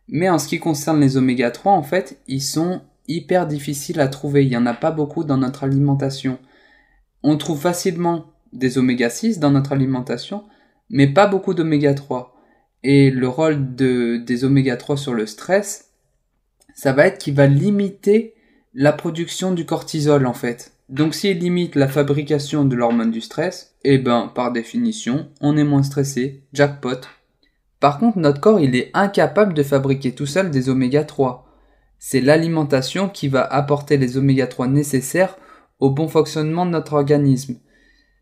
Mais 0.07 0.29
en 0.29 0.39
ce 0.39 0.47
qui 0.47 0.59
concerne 0.59 0.99
les 0.99 1.17
oméga 1.17 1.51
3, 1.51 1.71
en 1.71 1.83
fait, 1.83 2.19
ils 2.27 2.41
sont 2.41 2.81
hyper 3.07 3.47
difficiles 3.47 3.99
à 3.99 4.07
trouver. 4.07 4.43
Il 4.43 4.49
n'y 4.49 4.57
en 4.57 4.65
a 4.65 4.73
pas 4.73 4.91
beaucoup 4.91 5.23
dans 5.23 5.37
notre 5.37 5.63
alimentation. 5.63 6.39
On 7.21 7.37
trouve 7.37 7.59
facilement 7.59 8.25
des 8.53 8.77
oméga 8.77 9.09
6 9.09 9.39
dans 9.39 9.51
notre 9.51 9.73
alimentation, 9.73 10.45
mais 10.89 11.07
pas 11.07 11.27
beaucoup 11.27 11.53
d'oméga 11.53 11.93
3. 11.93 12.38
Et 12.83 13.11
le 13.11 13.27
rôle 13.27 13.75
de, 13.75 14.17
des 14.17 14.45
oméga 14.45 14.77
3 14.77 14.97
sur 14.97 15.13
le 15.13 15.25
stress, 15.25 15.89
ça 16.75 16.93
va 16.93 17.07
être 17.07 17.17
qu'il 17.17 17.35
va 17.35 17.47
limiter 17.47 18.33
la 18.73 18.93
production 18.93 19.51
du 19.51 19.65
cortisol 19.65 20.25
en 20.25 20.33
fait. 20.33 20.73
Donc 20.87 21.13
s'il 21.13 21.37
limite 21.39 21.75
la 21.75 21.87
fabrication 21.87 22.65
de 22.65 22.75
l'hormone 22.75 23.11
du 23.11 23.21
stress, 23.21 23.75
eh 23.83 23.97
ben 23.97 24.31
par 24.33 24.51
définition, 24.51 25.29
on 25.41 25.57
est 25.57 25.63
moins 25.63 25.83
stressé, 25.83 26.43
jackpot. 26.53 27.01
Par 27.79 27.99
contre, 27.99 28.17
notre 28.17 28.41
corps, 28.41 28.59
il 28.59 28.75
est 28.75 28.91
incapable 28.93 29.53
de 29.53 29.63
fabriquer 29.63 30.13
tout 30.13 30.25
seul 30.25 30.51
des 30.51 30.69
oméga 30.69 31.03
3. 31.03 31.47
C'est 31.97 32.21
l'alimentation 32.21 33.09
qui 33.09 33.27
va 33.27 33.43
apporter 33.43 33.97
les 33.97 34.17
oméga 34.17 34.47
3 34.47 34.67
nécessaires 34.67 35.37
au 35.79 35.89
bon 35.89 36.07
fonctionnement 36.07 36.65
de 36.65 36.71
notre 36.71 36.93
organisme. 36.93 37.59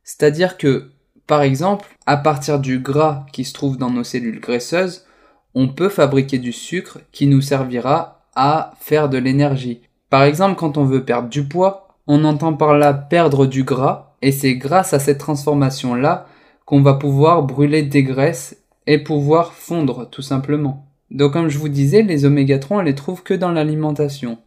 C'est-à-dire 0.03 0.57
que, 0.57 0.91
par 1.27 1.41
exemple, 1.41 1.87
à 2.05 2.17
partir 2.17 2.59
du 2.59 2.79
gras 2.79 3.25
qui 3.33 3.43
se 3.43 3.53
trouve 3.53 3.77
dans 3.77 3.89
nos 3.89 4.05
cellules 4.05 4.39
graisseuses, 4.39 5.05
on 5.53 5.67
peut 5.67 5.89
fabriquer 5.89 6.37
du 6.37 6.53
sucre 6.53 6.99
qui 7.11 7.27
nous 7.27 7.41
servira 7.41 8.25
à 8.35 8.71
faire 8.79 9.09
de 9.09 9.17
l'énergie. 9.17 9.81
Par 10.09 10.23
exemple, 10.23 10.55
quand 10.55 10.77
on 10.77 10.85
veut 10.85 11.03
perdre 11.03 11.27
du 11.27 11.43
poids, 11.43 11.89
on 12.07 12.23
entend 12.23 12.53
par 12.53 12.77
là 12.77 12.93
perdre 12.93 13.45
du 13.45 13.63
gras, 13.63 14.15
et 14.21 14.31
c'est 14.31 14.55
grâce 14.55 14.93
à 14.93 14.99
cette 14.99 15.17
transformation-là 15.17 16.27
qu'on 16.65 16.81
va 16.81 16.93
pouvoir 16.93 17.43
brûler 17.43 17.83
des 17.83 18.03
graisses 18.03 18.57
et 18.87 18.97
pouvoir 18.97 19.53
fondre, 19.53 20.09
tout 20.09 20.21
simplement. 20.21 20.87
Donc 21.11 21.33
comme 21.33 21.49
je 21.49 21.57
vous 21.57 21.69
disais, 21.69 22.03
les 22.03 22.25
oméga 22.25 22.59
3, 22.59 22.77
on 22.77 22.81
les 22.81 22.95
trouve 22.95 23.23
que 23.23 23.33
dans 23.33 23.51
l'alimentation. 23.51 24.37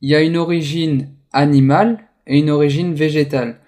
Il 0.00 0.10
y 0.10 0.14
a 0.14 0.22
une 0.22 0.36
origine 0.36 1.08
animale 1.32 1.98
et 2.26 2.38
une 2.38 2.50
origine 2.50 2.94
végétale. 2.94 3.60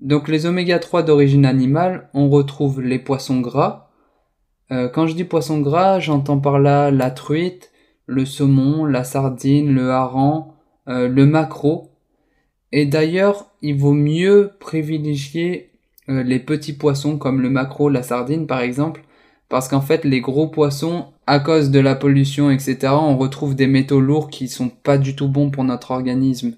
Donc 0.00 0.28
les 0.28 0.46
oméga 0.46 0.78
3 0.78 1.02
d'origine 1.02 1.46
animale, 1.46 2.08
on 2.14 2.28
retrouve 2.28 2.80
les 2.80 2.98
poissons 2.98 3.40
gras. 3.40 3.90
Euh, 4.72 4.88
quand 4.88 5.06
je 5.06 5.14
dis 5.14 5.24
poissons 5.24 5.60
gras, 5.60 6.00
j'entends 6.00 6.40
par 6.40 6.58
là 6.58 6.90
la 6.90 7.10
truite, 7.10 7.70
le 8.06 8.24
saumon, 8.24 8.84
la 8.84 9.04
sardine, 9.04 9.72
le 9.72 9.90
hareng, 9.90 10.52
euh, 10.88 11.08
le 11.08 11.26
maquereau. 11.26 11.92
Et 12.72 12.86
d'ailleurs, 12.86 13.46
il 13.62 13.78
vaut 13.78 13.92
mieux 13.92 14.50
privilégier 14.58 15.70
euh, 16.08 16.22
les 16.22 16.40
petits 16.40 16.72
poissons 16.72 17.16
comme 17.16 17.40
le 17.40 17.50
maquereau, 17.50 17.88
la 17.88 18.02
sardine 18.02 18.46
par 18.46 18.60
exemple, 18.60 19.04
parce 19.48 19.68
qu'en 19.68 19.80
fait 19.80 20.04
les 20.04 20.20
gros 20.20 20.48
poissons, 20.48 21.06
à 21.26 21.38
cause 21.38 21.70
de 21.70 21.80
la 21.80 21.94
pollution, 21.94 22.50
etc., 22.50 22.92
on 22.92 23.16
retrouve 23.16 23.54
des 23.54 23.66
métaux 23.66 24.00
lourds 24.00 24.28
qui 24.28 24.48
sont 24.48 24.68
pas 24.68 24.98
du 24.98 25.16
tout 25.16 25.28
bons 25.28 25.50
pour 25.50 25.64
notre 25.64 25.92
organisme. 25.92 26.54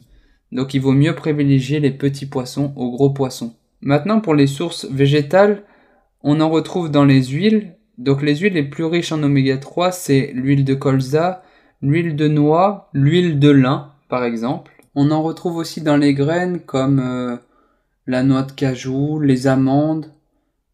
Donc 0.53 0.75
il 0.75 0.81
vaut 0.81 0.93
mieux 0.93 1.15
privilégier 1.15 1.81
les 1.81 1.91
petits 1.91 2.27
poissons 2.27 2.73
aux 2.77 2.91
gros 2.91 3.11
poissons. 3.11 3.55
Maintenant 3.81 4.21
pour 4.21 4.35
les 4.35 4.47
sources 4.47 4.87
végétales, 4.91 5.63
on 6.23 6.41
en 6.41 6.51
retrouve 6.51 6.91
dans 6.91 7.05
les 7.05 7.25
huiles, 7.25 7.77
donc 7.99 8.23
les 8.23 8.37
huiles 8.37 8.55
les 8.55 8.63
plus 8.63 8.85
riches 8.85 9.13
en 9.13 9.23
oméga 9.23 9.59
3, 9.59 9.93
c'est 9.93 10.33
l'huile 10.35 10.65
de 10.65 10.75
colza, 10.75 11.43
l'huile 11.83 12.17
de 12.17 12.29
noix, 12.29 12.91
l'huile 12.93 13.39
de 13.39 13.51
lin, 13.51 13.93
par 14.09 14.25
exemple. 14.25 14.73
On 14.95 15.11
en 15.11 15.23
retrouve 15.23 15.57
aussi 15.57 15.83
dans 15.83 15.97
les 15.97 16.15
graines 16.15 16.61
comme 16.61 17.01
euh, 17.01 17.37
la 18.07 18.23
noix 18.23 18.43
de 18.43 18.53
cajou, 18.53 19.21
les 19.21 19.47
amandes, 19.47 20.13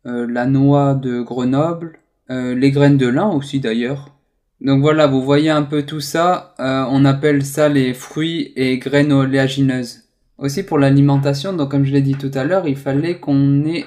euh, 0.06 0.26
la 0.28 0.46
noix 0.46 0.94
de 0.94 1.20
Grenoble, 1.20 1.98
euh, 2.30 2.54
les 2.54 2.70
graines 2.70 2.98
de 2.98 3.08
lin 3.08 3.28
aussi 3.28 3.60
d'ailleurs. 3.60 4.14
Donc 4.62 4.80
voilà, 4.80 5.08
vous 5.08 5.22
voyez 5.22 5.50
un 5.50 5.64
peu 5.64 5.82
tout 5.82 6.00
ça, 6.00 6.54
on 6.58 7.04
appelle 7.04 7.44
ça 7.44 7.68
les 7.68 7.94
fruits 7.94 8.52
et 8.54 8.78
graines 8.78 9.12
oléagineuses. 9.12 10.04
Aussi 10.38 10.62
pour 10.62 10.78
l'alimentation, 10.78 11.52
donc 11.52 11.72
comme 11.72 11.84
je 11.84 11.92
l'ai 11.92 12.00
dit 12.00 12.14
tout 12.14 12.30
à 12.34 12.44
l'heure, 12.44 12.68
il 12.68 12.76
fallait 12.76 13.18
qu'on 13.18 13.64
ait 13.64 13.84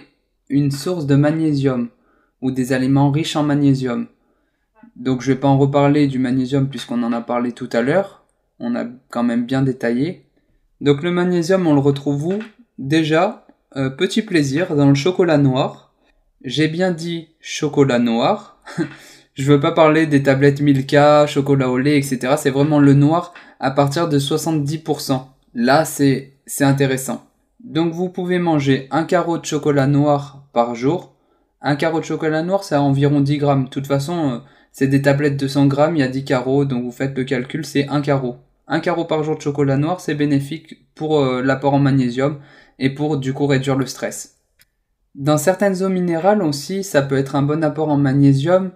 une 0.50 0.72
source 0.72 1.06
de 1.06 1.16
magnésium 1.16 1.90
ou 2.42 2.52
des 2.52 2.74
aliments 2.74 3.10
riches 3.10 3.38
en 3.38 3.44
magnésium. 3.44 4.08
Donc 4.96 5.22
je 5.22 5.32
vais 5.32 5.40
pas 5.40 5.48
en 5.48 5.58
reparler 5.58 6.08
du 6.08 6.20
magnésium 6.20 6.70
puisqu'on 6.70 7.04
en 7.04 7.14
a 7.14 7.22
parlé 7.22 7.54
tout 7.54 7.70
à 7.72 7.82
l'heure. 7.82 8.26
On 8.60 8.76
a 8.76 8.86
quand 9.10 9.24
même 9.24 9.46
bien 9.46 9.62
détaillé. 9.62 10.26
Donc 10.82 11.04
le 11.04 11.12
magnésium, 11.12 11.68
on 11.68 11.74
le 11.74 11.80
retrouve 11.80 12.28
où? 12.28 12.40
Déjà, 12.78 13.48
euh, 13.76 13.90
petit 13.90 14.22
plaisir, 14.22 14.76
dans 14.76 14.90
le 14.90 14.96
chocolat 14.96 15.38
noir. 15.38 15.94
J'ai 16.44 16.68
bien 16.68 16.92
dit 16.92 17.30
chocolat 17.40 18.00
noir. 18.00 18.62
je 19.36 19.52
veux 19.52 19.60
pas 19.60 19.74
parler 19.74 20.08
des 20.08 20.24
tablettes 20.24 20.62
Milka, 20.62 21.28
chocolat 21.28 21.70
au 21.70 21.78
lait, 21.78 21.98
etc. 21.98 22.36
C'est 22.38 22.50
vraiment 22.50 22.80
le 22.80 22.94
noir 22.94 23.34
à 23.60 23.70
partir 23.70 24.08
de 24.08 24.18
70%. 24.18 25.22
Là, 25.54 25.84
c'est, 25.86 26.34
c'est 26.46 26.64
intéressant. 26.64 27.26
Donc 27.64 27.94
vous 27.94 28.10
pouvez 28.10 28.40
manger 28.40 28.88
un 28.92 29.04
carreau 29.04 29.38
de 29.38 29.46
chocolat 29.46 29.88
noir 29.88 30.48
par 30.54 30.74
jour 30.76 31.16
Un 31.62 31.76
carreau 31.76 32.00
de 32.00 32.06
chocolat 32.06 32.44
noir, 32.44 32.64
c'est 32.64 32.76
environ 32.76 33.20
10 33.20 33.38
grammes. 33.38 33.66
De 33.66 33.70
toute 33.70 33.88
façon, 33.88 34.32
euh, 34.32 34.40
c'est 34.72 34.88
des 34.88 35.02
tablettes 35.02 35.38
de 35.38 35.48
100 35.48 35.66
grammes, 35.68 35.98
il 35.98 36.00
y 36.00 36.04
a 36.04 36.08
10 36.08 36.24
carreaux, 36.24 36.64
donc 36.64 36.84
vous 36.84 36.92
faites 36.92 37.18
le 37.18 37.26
calcul, 37.26 37.66
c'est 37.66 37.90
un 37.90 38.02
carreau. 38.02 38.38
Un 38.68 38.80
carreau 38.80 39.04
par 39.04 39.24
jour 39.24 39.36
de 39.36 39.42
chocolat 39.42 39.78
noir, 39.78 40.00
c'est 40.00 40.16
bénéfique 40.16 40.94
pour 40.96 41.20
euh, 41.20 41.42
l'apport 41.42 41.74
en 41.74 41.80
magnésium 41.80 42.40
et 42.80 42.90
pour 42.90 43.18
du 43.18 43.34
coup 43.34 43.48
réduire 43.48 43.76
le 43.76 43.86
stress. 43.86 44.38
Dans 45.14 45.38
certaines 45.38 45.84
eaux 45.84 45.90
minérales 45.90 46.42
aussi, 46.42 46.84
ça 46.84 47.02
peut 47.02 47.18
être 47.18 47.36
un 47.36 47.42
bon 47.42 47.64
apport 47.64 47.90
en 47.90 47.98
magnésium. 47.98 48.72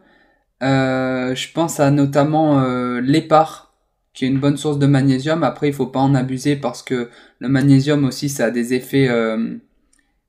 Euh, 0.62 1.36
je 1.36 1.52
pense 1.52 1.80
à 1.80 1.92
notamment 1.92 2.62
euh, 2.62 3.00
l'épar, 3.02 3.74
qui 4.14 4.26
est 4.26 4.28
une 4.28 4.40
bonne 4.40 4.58
source 4.58 4.80
de 4.80 4.88
magnésium. 4.88 5.44
Après, 5.44 5.70
il 5.70 5.74
faut 5.74 5.88
pas 5.88 6.00
en 6.00 6.16
abuser 6.16 6.56
parce 6.56 6.84
que 6.84 7.10
le 7.40 7.48
magnésium 7.48 8.04
aussi, 8.06 8.30
ça 8.30 8.46
a 8.46 8.52
des 8.52 8.74
effets, 8.74 9.08
euh, 9.08 9.56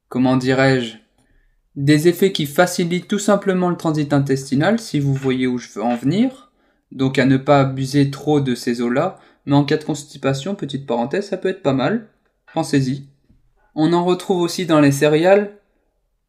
comment 0.08 0.36
dirais-je, 0.36 0.96
des 1.76 2.08
effets 2.08 2.32
qui 2.32 2.46
facilitent 2.46 3.08
tout 3.08 3.18
simplement 3.18 3.70
le 3.70 3.76
transit 3.76 4.12
intestinal, 4.12 4.78
si 4.78 5.00
vous 5.00 5.14
voyez 5.14 5.46
où 5.46 5.58
je 5.58 5.68
veux 5.74 5.82
en 5.82 5.96
venir. 5.96 6.50
Donc 6.92 7.18
à 7.18 7.24
ne 7.24 7.36
pas 7.36 7.60
abuser 7.60 8.10
trop 8.10 8.40
de 8.40 8.54
ces 8.54 8.80
eaux-là. 8.80 9.18
Mais 9.46 9.54
en 9.54 9.64
cas 9.64 9.76
de 9.76 9.84
constipation, 9.84 10.54
petite 10.54 10.86
parenthèse, 10.86 11.28
ça 11.28 11.36
peut 11.36 11.48
être 11.48 11.62
pas 11.62 11.72
mal. 11.72 12.08
Pensez-y. 12.52 13.06
On 13.74 13.92
en 13.92 14.04
retrouve 14.04 14.40
aussi 14.40 14.66
dans 14.66 14.80
les 14.80 14.92
céréales, 14.92 15.59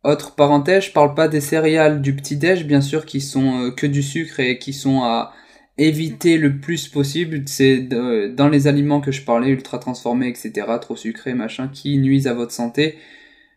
autre 0.04 0.34
parenthèse, 0.36 0.86
je 0.86 0.91
parle 0.91 1.14
pas 1.14 1.28
des 1.28 1.41
céréales 1.41 2.02
du 2.02 2.16
petit-déj, 2.16 2.66
bien 2.66 2.82
sûr, 2.82 3.06
qui 3.06 3.22
sont 3.22 3.66
euh, 3.66 3.72
que 3.72 3.86
du 3.86 4.02
sucre 4.02 4.39
et 4.39 4.58
qui 4.58 4.74
sont 4.74 5.04
à 5.04 5.34
éviter 5.78 6.38
le 6.38 6.60
plus 6.60 6.88
possible. 6.88 7.43
C'est 7.45 7.82
dans 7.82 8.49
les 8.49 8.68
aliments 8.68 9.02
que 9.02 9.12
je 9.12 9.24
parlais, 9.24 9.49
ultra 9.49 9.78
transformés, 9.78 10.28
etc., 10.28 10.68
trop 10.80 10.95
sucrés, 10.95 11.34
machin, 11.34 11.70
qui 11.72 11.97
nuisent 11.97 12.28
à 12.28 12.34
votre 12.34 12.52
santé. 12.52 12.97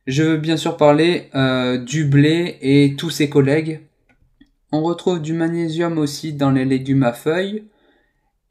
Je 0.07 0.22
veux 0.22 0.36
bien 0.36 0.59
sûr 0.59 0.76
parler 0.76 1.30
euh, 1.34 1.78
du 1.78 2.05
blé 2.05 2.59
et 2.61 2.95
tous 2.97 3.11
ses 3.11 3.30
collègues. 3.30 3.80
On 4.70 4.82
retrouve 4.82 5.22
du 5.22 5.32
magnésium 5.32 5.99
aussi 5.99 6.34
dans 6.34 6.51
les 6.51 6.64
légumes 6.64 7.05
à 7.05 7.12
feuilles 7.12 7.64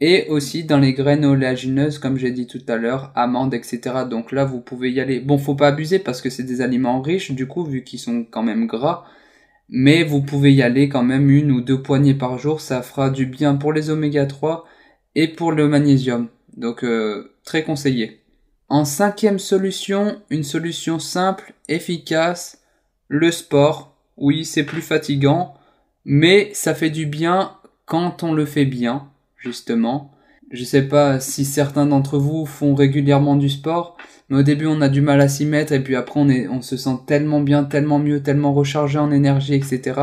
et 0.06 0.28
aussi 0.28 0.66
dans 0.66 0.80
les 0.80 0.92
graines 0.92 1.24
oléagineuses, 1.24 1.98
comme 1.98 2.18
j'ai 2.18 2.32
dit 2.32 2.46
tout 2.46 2.62
à 2.68 2.76
l'heure, 2.76 3.14
amandes, 3.16 3.54
etc. 3.54 3.80
Donc 4.10 4.34
là, 4.34 4.44
vous 4.44 4.60
pouvez 4.60 4.92
y 4.92 5.00
aller. 5.00 5.22
Bon, 5.22 5.38
faut 5.38 5.56
pas 5.56 5.70
abuser 5.70 5.98
parce 5.98 6.22
que 6.22 6.30
c'est 6.30 6.44
des 6.44 6.60
aliments 6.60 7.02
riches, 7.02 7.32
du 7.32 7.48
coup, 7.48 7.64
vu 7.64 7.86
qu'ils 7.86 8.00
sont 8.00 8.26
quand 8.30 8.44
même 8.44 8.68
gras. 8.68 9.06
Mais 9.70 10.04
vous 10.04 10.22
pouvez 10.22 10.54
y 10.54 10.62
aller 10.62 10.90
quand 10.90 11.04
même 11.04 11.30
une 11.30 11.54
ou 11.54 11.62
deux 11.62 11.82
poignées 11.82 12.16
par 12.16 12.38
jour. 12.38 12.60
Ça 12.60 12.82
fera 12.82 13.10
du 13.10 13.26
bien 13.26 13.56
pour 13.56 13.72
les 13.72 13.90
oméga 13.90 14.26
3 14.26 14.66
et 15.16 15.30
pour 15.30 15.54
le 15.54 15.70
magnésium. 15.70 16.28
Donc, 16.58 16.84
euh, 16.84 17.38
très 17.46 17.64
conseillé. 17.64 18.20
En 18.68 18.84
cinquième 18.84 19.40
solution, 19.40 20.22
une 20.30 20.44
solution 20.44 21.00
simple, 21.00 21.54
efficace, 21.70 22.62
le 23.08 23.32
sport. 23.32 23.96
Oui, 24.18 24.44
c'est 24.44 24.66
plus 24.66 24.82
fatigant, 24.82 25.54
mais 26.04 26.50
ça 26.54 26.76
fait 26.76 26.90
du 26.90 27.06
bien 27.06 27.54
quand 27.86 28.22
on 28.24 28.34
le 28.34 28.46
fait 28.46 28.66
bien 28.66 29.08
justement. 29.44 30.12
Je 30.52 30.64
sais 30.64 30.84
pas 30.84 31.20
si 31.20 31.46
certains 31.46 31.86
d'entre 31.86 32.18
vous 32.18 32.46
font 32.46 32.76
régulièrement 32.76 33.36
du 33.36 33.50
sport, 33.50 33.98
mais 34.30 34.38
au 34.38 34.44
début 34.44 34.68
on 34.68 34.82
a 34.82 34.90
du 34.90 35.02
mal 35.02 35.20
à 35.22 35.28
s'y 35.28 35.46
mettre 35.46 35.74
et 35.74 35.84
puis 35.84 35.96
après 35.96 36.20
on, 36.20 36.62
se 36.62 36.78
sent 36.78 36.98
tellement 37.08 37.42
bien, 37.42 37.64
tellement 37.64 38.00
mieux, 38.00 38.22
tellement 38.22 38.54
rechargé 38.54 39.00
en 39.00 39.12
énergie, 39.12 39.56
etc. 39.56 40.02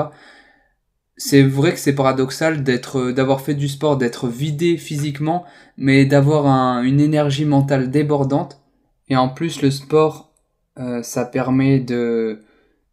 C'est 1.16 1.42
vrai 1.42 1.72
que 1.72 1.78
c'est 1.78 1.94
paradoxal 1.94 2.64
d'être, 2.64 3.12
d'avoir 3.12 3.42
fait 3.42 3.54
du 3.54 3.68
sport, 3.68 3.96
d'être 3.96 4.26
vidé 4.26 4.76
physiquement, 4.76 5.44
mais 5.76 6.04
d'avoir 6.06 6.82
une 6.82 7.00
énergie 7.00 7.44
mentale 7.44 7.90
débordante. 7.90 8.60
Et 9.08 9.16
en 9.16 9.28
plus 9.28 9.62
le 9.62 9.70
sport, 9.70 10.32
euh, 10.78 11.02
ça 11.02 11.24
permet 11.24 11.80
de 11.80 12.42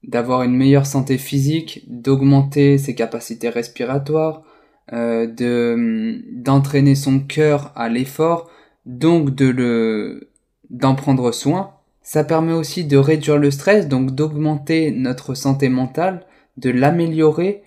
d'avoir 0.03 0.43
une 0.43 0.55
meilleure 0.55 0.85
santé 0.85 1.17
physique, 1.17 1.83
d'augmenter 1.87 2.77
ses 2.77 2.95
capacités 2.95 3.49
respiratoires, 3.49 4.43
euh, 4.43 4.46
de 4.91 6.21
d'entraîner 6.31 6.95
son 6.95 7.19
cœur 7.19 7.71
à 7.75 7.89
l'effort, 7.89 8.49
donc 8.85 9.35
de 9.35 9.47
le 9.47 10.29
d'en 10.69 10.95
prendre 10.95 11.31
soin. 11.31 11.71
Ça 12.01 12.23
permet 12.23 12.53
aussi 12.53 12.85
de 12.85 12.97
réduire 12.97 13.37
le 13.37 13.51
stress, 13.51 13.87
donc 13.87 14.15
d'augmenter 14.15 14.91
notre 14.91 15.33
santé 15.33 15.67
mentale, 15.67 16.25
de 16.55 16.69
l'améliorer. 16.69 17.63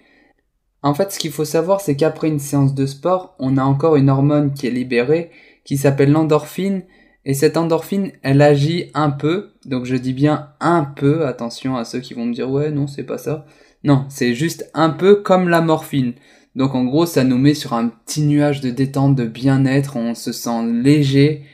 En 0.83 0.95
fait, 0.95 1.12
ce 1.12 1.18
qu'il 1.18 1.31
faut 1.31 1.45
savoir, 1.45 1.83
c'est 1.83 1.95
qu'après 1.95 2.29
une 2.29 2.39
séance 2.39 2.75
de 2.75 2.87
sport, 2.87 3.37
on 3.39 3.59
a 3.59 3.62
encore 3.62 3.97
une 3.97 4.09
hormone 4.09 4.55
qui 4.55 4.66
est 4.66 4.71
libérée, 4.71 5.31
qui 5.64 5.77
s'appelle 5.77 6.11
l'endorphine, 6.11 6.85
et 7.27 7.35
cette 7.35 7.59
endorphine, 7.59 8.12
elle 8.23 8.41
agit 8.41 8.91
un 8.95 9.11
peu, 9.11 9.51
donc 9.66 9.85
je 9.85 9.97
dis 9.97 10.14
bien 10.14 10.51
un 10.61 10.85
peu, 10.85 11.27
attention 11.27 11.77
à 11.77 11.85
ceux 11.85 12.01
qui 12.01 12.14
vont 12.14 12.25
me 12.25 12.33
dire 12.33 12.51
ouais 12.51 12.71
non 12.71 12.87
c'est 12.87 13.05
pas 13.05 13.18
ça. 13.18 13.45
Non, 13.85 14.07
c'est 14.09 14.35
juste 14.35 14.71
un 14.75 14.91
peu 14.91 15.16
comme 15.16 15.49
la 15.49 15.61
morphine. 15.61 16.14
Donc 16.57 16.74
en 16.74 16.84
gros, 16.84 17.07
ça 17.07 17.24
nous 17.24 17.38
met 17.38 17.55
sur 17.55 17.74
un 17.74 17.88
petit 17.88 18.22
nuage 18.22 18.61
de 18.61 18.70
détente, 18.70 19.14
de 19.14 19.24
bien-être, 19.24 19.96
on 19.96 20.14
se 20.14 20.32
sent 20.32 20.66
léger, 20.66 21.44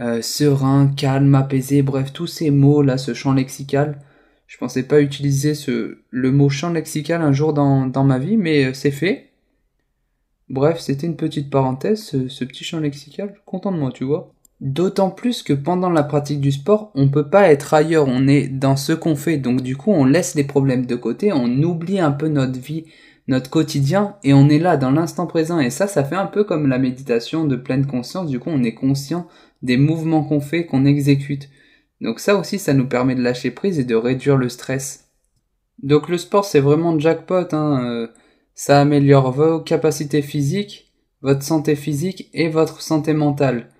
euh, 0.00 0.22
serein, 0.22 0.88
calme, 0.96 1.34
apaisé, 1.34 1.82
bref, 1.82 2.12
tous 2.12 2.26
ces 2.26 2.50
mots 2.50 2.82
là, 2.82 2.98
ce 2.98 3.14
champ 3.14 3.32
lexical. 3.32 4.00
Je 4.46 4.58
pensais 4.58 4.84
pas 4.84 5.00
utiliser 5.00 5.54
le 6.10 6.30
mot 6.30 6.48
champ 6.48 6.70
lexical 6.70 7.22
un 7.22 7.32
jour 7.32 7.52
dans, 7.52 8.04
ma 8.04 8.18
vie, 8.18 8.36
mais 8.36 8.66
euh, 8.66 8.74
c'est 8.74 8.90
fait. 8.90 9.30
Bref, 10.48 10.78
c'était 10.78 11.06
une 11.06 11.16
petite 11.16 11.50
parenthèse, 11.50 12.02
ce, 12.02 12.28
ce, 12.28 12.44
petit 12.44 12.64
champ 12.64 12.78
lexical, 12.78 13.34
content 13.46 13.72
de 13.72 13.78
moi, 13.78 13.90
tu 13.92 14.04
vois. 14.04 14.34
D'autant 14.60 15.10
plus 15.10 15.42
que 15.42 15.52
pendant 15.52 15.90
la 15.90 16.04
pratique 16.04 16.40
du 16.40 16.52
sport, 16.52 16.92
on 16.94 17.08
peut 17.08 17.28
pas 17.28 17.50
être 17.50 17.74
ailleurs, 17.74 18.06
on 18.06 18.28
est 18.28 18.46
dans 18.46 18.76
ce 18.76 18.92
qu'on 18.92 19.16
fait, 19.16 19.36
donc 19.36 19.62
du 19.62 19.76
coup 19.76 19.90
on 19.90 20.04
laisse 20.04 20.36
les 20.36 20.44
problèmes 20.44 20.86
de 20.86 20.94
côté, 20.94 21.32
on 21.32 21.62
oublie 21.62 21.98
un 21.98 22.12
peu 22.12 22.28
notre 22.28 22.58
vie, 22.58 22.84
notre 23.26 23.50
quotidien 23.50 24.16
et 24.22 24.34
on 24.34 24.48
est 24.48 24.58
là 24.58 24.76
dans 24.76 24.90
l'instant 24.90 25.26
présent 25.26 25.58
et 25.58 25.70
ça 25.70 25.86
ça 25.86 26.04
fait 26.04 26.16
un 26.16 26.26
peu 26.26 26.44
comme 26.44 26.66
la 26.66 26.78
méditation 26.78 27.44
de 27.44 27.56
pleine 27.56 27.86
conscience 27.86 28.28
du 28.28 28.38
coup 28.38 28.50
on 28.50 28.62
est 28.62 28.74
conscient 28.74 29.26
des 29.62 29.76
mouvements 29.76 30.24
qu'on 30.24 30.40
fait 30.40 30.66
qu'on 30.66 30.84
exécute 30.84 31.48
donc 32.00 32.20
ça 32.20 32.36
aussi 32.36 32.58
ça 32.58 32.74
nous 32.74 32.86
permet 32.86 33.14
de 33.14 33.22
lâcher 33.22 33.50
prise 33.50 33.78
et 33.78 33.84
de 33.84 33.94
réduire 33.94 34.36
le 34.36 34.48
stress 34.48 35.08
donc 35.82 36.08
le 36.08 36.18
sport 36.18 36.44
c'est 36.44 36.60
vraiment 36.60 36.98
jackpot 36.98 37.46
hein. 37.52 37.84
Euh, 37.84 38.08
ça 38.54 38.80
améliore 38.80 39.32
vos 39.32 39.60
capacités 39.60 40.22
physiques 40.22 40.92
votre 41.22 41.42
santé 41.42 41.74
physique 41.74 42.28
et 42.34 42.50
votre 42.50 42.82
santé 42.82 43.14
mentale 43.14 43.70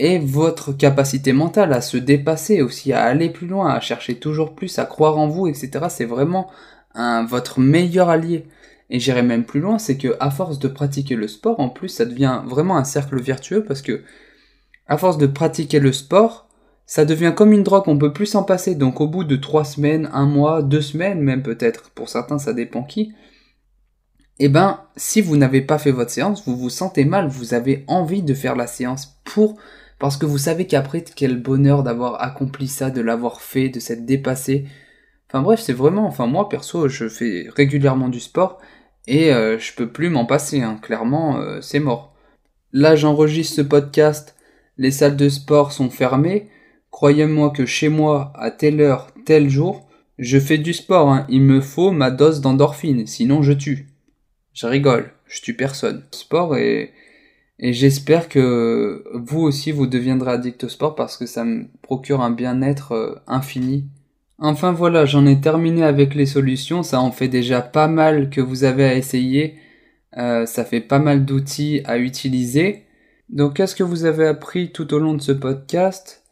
et 0.00 0.18
votre 0.18 0.72
capacité 0.72 1.34
mentale 1.34 1.74
à 1.74 1.82
se 1.82 1.98
dépasser 1.98 2.62
aussi, 2.62 2.94
à 2.94 3.04
aller 3.04 3.28
plus 3.28 3.46
loin, 3.46 3.68
à 3.68 3.80
chercher 3.80 4.14
toujours 4.14 4.54
plus, 4.54 4.78
à 4.78 4.86
croire 4.86 5.18
en 5.18 5.28
vous, 5.28 5.46
etc. 5.46 5.86
C'est 5.90 6.06
vraiment 6.06 6.50
un, 6.94 7.26
votre 7.26 7.60
meilleur 7.60 8.08
allié. 8.08 8.46
Et 8.90 8.98
j'irai 8.98 9.22
même 9.22 9.44
plus 9.44 9.60
loin, 9.60 9.78
c'est 9.78 9.96
que 9.96 10.16
à 10.20 10.30
force 10.30 10.58
de 10.58 10.68
pratiquer 10.68 11.14
le 11.14 11.28
sport, 11.28 11.60
en 11.60 11.68
plus, 11.68 11.88
ça 11.88 12.04
devient 12.04 12.42
vraiment 12.44 12.76
un 12.76 12.84
cercle 12.84 13.20
vertueux 13.20 13.64
parce 13.64 13.82
que 13.82 14.02
à 14.86 14.98
force 14.98 15.16
de 15.16 15.26
pratiquer 15.26 15.78
le 15.78 15.92
sport, 15.92 16.48
ça 16.86 17.04
devient 17.04 17.32
comme 17.36 17.52
une 17.52 17.62
drogue, 17.62 17.84
on 17.86 17.96
peut 17.96 18.12
plus 18.12 18.26
s'en 18.26 18.42
passer. 18.42 18.74
Donc 18.74 19.00
au 19.00 19.06
bout 19.06 19.22
de 19.22 19.36
trois 19.36 19.64
semaines, 19.64 20.10
un 20.12 20.26
mois, 20.26 20.62
deux 20.62 20.80
semaines, 20.80 21.20
même 21.20 21.44
peut-être, 21.44 21.90
pour 21.90 22.08
certains 22.08 22.38
ça 22.38 22.52
dépend 22.52 22.82
qui, 22.82 23.12
eh 24.40 24.48
ben, 24.48 24.80
si 24.96 25.20
vous 25.20 25.36
n'avez 25.36 25.60
pas 25.60 25.78
fait 25.78 25.92
votre 25.92 26.10
séance, 26.10 26.44
vous 26.46 26.56
vous 26.56 26.70
sentez 26.70 27.04
mal, 27.04 27.28
vous 27.28 27.54
avez 27.54 27.84
envie 27.86 28.22
de 28.22 28.34
faire 28.34 28.56
la 28.56 28.66
séance 28.66 29.20
pour, 29.22 29.56
parce 30.00 30.16
que 30.16 30.26
vous 30.26 30.38
savez 30.38 30.66
qu'après, 30.66 31.04
quel 31.14 31.40
bonheur 31.40 31.84
d'avoir 31.84 32.20
accompli 32.22 32.66
ça, 32.66 32.90
de 32.90 33.02
l'avoir 33.02 33.42
fait, 33.42 33.68
de 33.68 33.78
s'être 33.78 34.04
dépassé. 34.04 34.64
Enfin 35.28 35.42
bref, 35.42 35.60
c'est 35.60 35.74
vraiment, 35.74 36.06
enfin 36.06 36.26
moi 36.26 36.48
perso, 36.48 36.88
je 36.88 37.08
fais 37.08 37.48
régulièrement 37.54 38.08
du 38.08 38.18
sport 38.18 38.58
et 39.10 39.32
euh, 39.32 39.58
je 39.58 39.74
peux 39.74 39.88
plus 39.88 40.08
m'en 40.08 40.24
passer, 40.24 40.62
hein. 40.62 40.78
clairement, 40.80 41.40
euh, 41.40 41.60
c'est 41.60 41.80
mort. 41.80 42.14
Là, 42.72 42.94
j'enregistre 42.94 43.56
ce 43.56 43.62
podcast, 43.62 44.36
les 44.78 44.92
salles 44.92 45.16
de 45.16 45.28
sport 45.28 45.72
sont 45.72 45.90
fermées. 45.90 46.48
Croyez-moi 46.92 47.50
que 47.50 47.66
chez 47.66 47.88
moi, 47.88 48.32
à 48.36 48.52
telle 48.52 48.80
heure, 48.80 49.12
tel 49.26 49.48
jour, 49.48 49.88
je 50.18 50.38
fais 50.38 50.58
du 50.58 50.72
sport, 50.72 51.10
hein. 51.10 51.26
il 51.28 51.42
me 51.42 51.60
faut 51.60 51.90
ma 51.90 52.12
dose 52.12 52.40
d'endorphine, 52.40 53.04
sinon 53.08 53.42
je 53.42 53.52
tue. 53.52 53.88
Je 54.52 54.68
rigole, 54.68 55.10
je 55.26 55.42
tue 55.42 55.56
personne. 55.56 56.04
Sport 56.12 56.56
et, 56.56 56.92
et 57.58 57.72
j'espère 57.72 58.28
que 58.28 59.02
vous 59.12 59.40
aussi 59.40 59.72
vous 59.72 59.88
deviendrez 59.88 60.30
addict 60.30 60.62
au 60.62 60.68
sport 60.68 60.94
parce 60.94 61.16
que 61.16 61.26
ça 61.26 61.42
me 61.42 61.66
procure 61.82 62.20
un 62.20 62.30
bien-être 62.30 62.92
euh, 62.92 63.16
infini 63.26 63.88
Enfin 64.42 64.72
voilà, 64.72 65.04
j'en 65.04 65.26
ai 65.26 65.38
terminé 65.38 65.82
avec 65.82 66.14
les 66.14 66.24
solutions, 66.24 66.82
ça 66.82 67.02
en 67.02 67.12
fait 67.12 67.28
déjà 67.28 67.60
pas 67.60 67.88
mal 67.88 68.30
que 68.30 68.40
vous 68.40 68.64
avez 68.64 68.84
à 68.84 68.94
essayer, 68.94 69.56
euh, 70.16 70.46
ça 70.46 70.64
fait 70.64 70.80
pas 70.80 70.98
mal 70.98 71.26
d'outils 71.26 71.82
à 71.84 71.98
utiliser. 71.98 72.84
Donc 73.28 73.56
qu'est-ce 73.56 73.76
que 73.76 73.82
vous 73.82 74.06
avez 74.06 74.26
appris 74.26 74.72
tout 74.72 74.94
au 74.94 74.98
long 74.98 75.12
de 75.12 75.20
ce 75.20 75.32
podcast? 75.32 76.24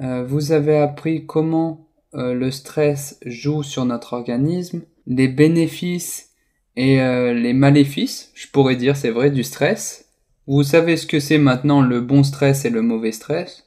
Euh, 0.00 0.24
Vous 0.24 0.52
avez 0.52 0.78
appris 0.78 1.26
comment 1.26 1.86
euh, 2.14 2.32
le 2.32 2.50
stress 2.50 3.20
joue 3.26 3.62
sur 3.62 3.84
notre 3.84 4.14
organisme, 4.14 4.80
les 5.06 5.28
bénéfices 5.28 6.30
et 6.76 6.96
les 7.34 7.52
maléfices, 7.52 8.30
je 8.34 8.46
pourrais 8.48 8.76
dire 8.76 8.96
c'est 8.96 9.10
vrai, 9.10 9.30
du 9.30 9.42
stress. 9.44 10.06
Vous 10.46 10.62
savez 10.62 10.96
ce 10.96 11.06
que 11.06 11.20
c'est 11.20 11.36
maintenant 11.36 11.82
le 11.82 12.00
bon 12.00 12.22
stress 12.22 12.64
et 12.64 12.70
le 12.70 12.80
mauvais 12.80 13.12
stress. 13.12 13.66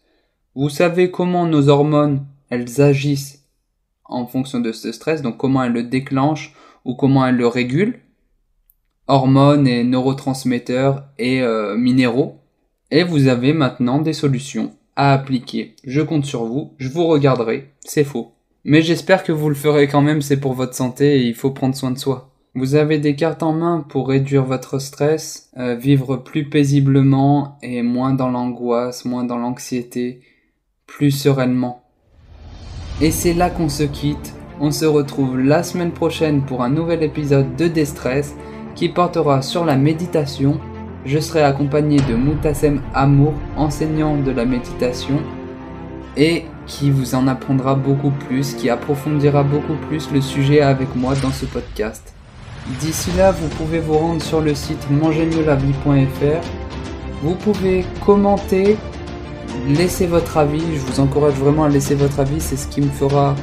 Vous 0.56 0.70
savez 0.70 1.12
comment 1.12 1.46
nos 1.46 1.70
hormones, 1.70 2.26
elles 2.50 2.82
agissent 2.82 3.43
en 4.14 4.28
fonction 4.28 4.60
de 4.60 4.72
ce 4.72 4.92
stress, 4.92 5.22
donc 5.22 5.38
comment 5.38 5.64
elle 5.64 5.74
le 5.74 5.84
déclenche 5.84 6.54
ou 6.86 6.96
comment 6.96 7.26
elle 7.26 7.36
le 7.36 7.48
régule, 7.48 8.00
hormones 9.08 9.68
et 9.68 9.84
neurotransmetteurs 9.84 11.06
et 11.18 11.42
euh, 11.42 11.76
minéraux. 11.76 12.40
Et 12.92 13.04
vous 13.04 13.28
avez 13.28 13.54
maintenant 13.54 14.00
des 14.00 14.14
solutions 14.14 14.74
à 14.96 15.14
appliquer. 15.14 15.76
Je 15.84 16.02
compte 16.02 16.26
sur 16.26 16.46
vous, 16.46 16.74
je 16.78 16.90
vous 16.90 17.08
regarderai, 17.08 17.72
c'est 17.82 18.04
faux. 18.04 18.34
Mais 18.64 18.82
j'espère 18.82 19.24
que 19.24 19.32
vous 19.32 19.50
le 19.50 19.56
ferez 19.56 19.88
quand 19.88 20.02
même, 20.02 20.22
c'est 20.22 20.40
pour 20.40 20.54
votre 20.54 20.76
santé 20.76 21.18
et 21.18 21.24
il 21.24 21.36
faut 21.36 21.52
prendre 21.52 21.76
soin 21.76 21.92
de 21.92 21.98
soi. 21.98 22.30
Vous 22.56 22.76
avez 22.76 23.00
des 23.00 23.16
cartes 23.16 23.42
en 23.42 23.52
main 23.52 23.84
pour 23.90 24.08
réduire 24.08 24.46
votre 24.46 24.78
stress, 24.78 25.50
euh, 25.58 25.76
vivre 25.76 26.18
plus 26.18 26.50
paisiblement 26.50 27.58
et 27.64 27.82
moins 27.82 28.14
dans 28.14 28.30
l'angoisse, 28.30 29.06
moins 29.06 29.24
dans 29.24 29.40
l'anxiété, 29.40 30.22
plus 30.86 31.10
sereinement. 31.10 31.83
Et 33.02 33.12
c'est 33.12 33.34
là 33.34 33.50
qu'on 33.50 33.70
se 33.70 33.84
quitte. 33.84 34.34
On 34.60 34.72
se 34.72 34.86
retrouve 34.86 35.40
la 35.40 35.64
semaine 35.64 35.92
prochaine 35.92 36.42
pour 36.42 36.64
un 36.64 36.70
nouvel 36.70 37.04
épisode 37.04 37.56
de 37.56 37.68
Destress 37.68 38.36
qui 38.76 38.90
portera 38.90 39.42
sur 39.42 39.66
la 39.66 39.76
méditation. 39.76 40.60
Je 41.06 41.20
serai 41.20 41.44
accompagné 41.44 41.98
de 41.98 42.16
Moutassem 42.16 42.82
Amour, 42.94 43.34
enseignant 43.58 44.16
de 44.18 44.32
la 44.32 44.46
méditation, 44.46 45.20
et 46.16 46.46
qui 46.66 46.92
vous 46.92 47.16
en 47.16 47.28
apprendra 47.28 47.76
beaucoup 47.76 48.12
plus, 48.12 48.54
qui 48.54 48.70
approfondira 48.70 49.44
beaucoup 49.44 49.76
plus 49.90 50.10
le 50.12 50.22
sujet 50.22 50.62
avec 50.62 50.96
moi 50.96 51.14
dans 51.22 51.32
ce 51.32 51.46
podcast. 51.46 52.14
D'ici 52.80 53.12
là, 53.18 53.32
vous 53.32 53.50
pouvez 53.50 53.80
vous 53.80 53.98
rendre 53.98 54.22
sur 54.22 54.40
le 54.40 54.56
site 54.56 54.90
mangermieuxlavie.fr. 54.90 56.48
Vous 57.22 57.36
pouvez 57.36 57.86
commenter, 58.06 58.78
laisser 59.68 60.08
votre 60.08 60.38
avis. 60.38 60.64
Je 60.76 60.80
vous 60.80 61.00
encourage 61.00 61.34
vraiment 61.34 61.64
à 61.64 61.70
laisser 61.70 61.96
votre 61.96 62.20
avis. 62.20 62.40
C'est 62.40 62.58
ce 62.58 62.68
qui 62.68 62.82
me 62.82 62.90
fera 62.90 63.36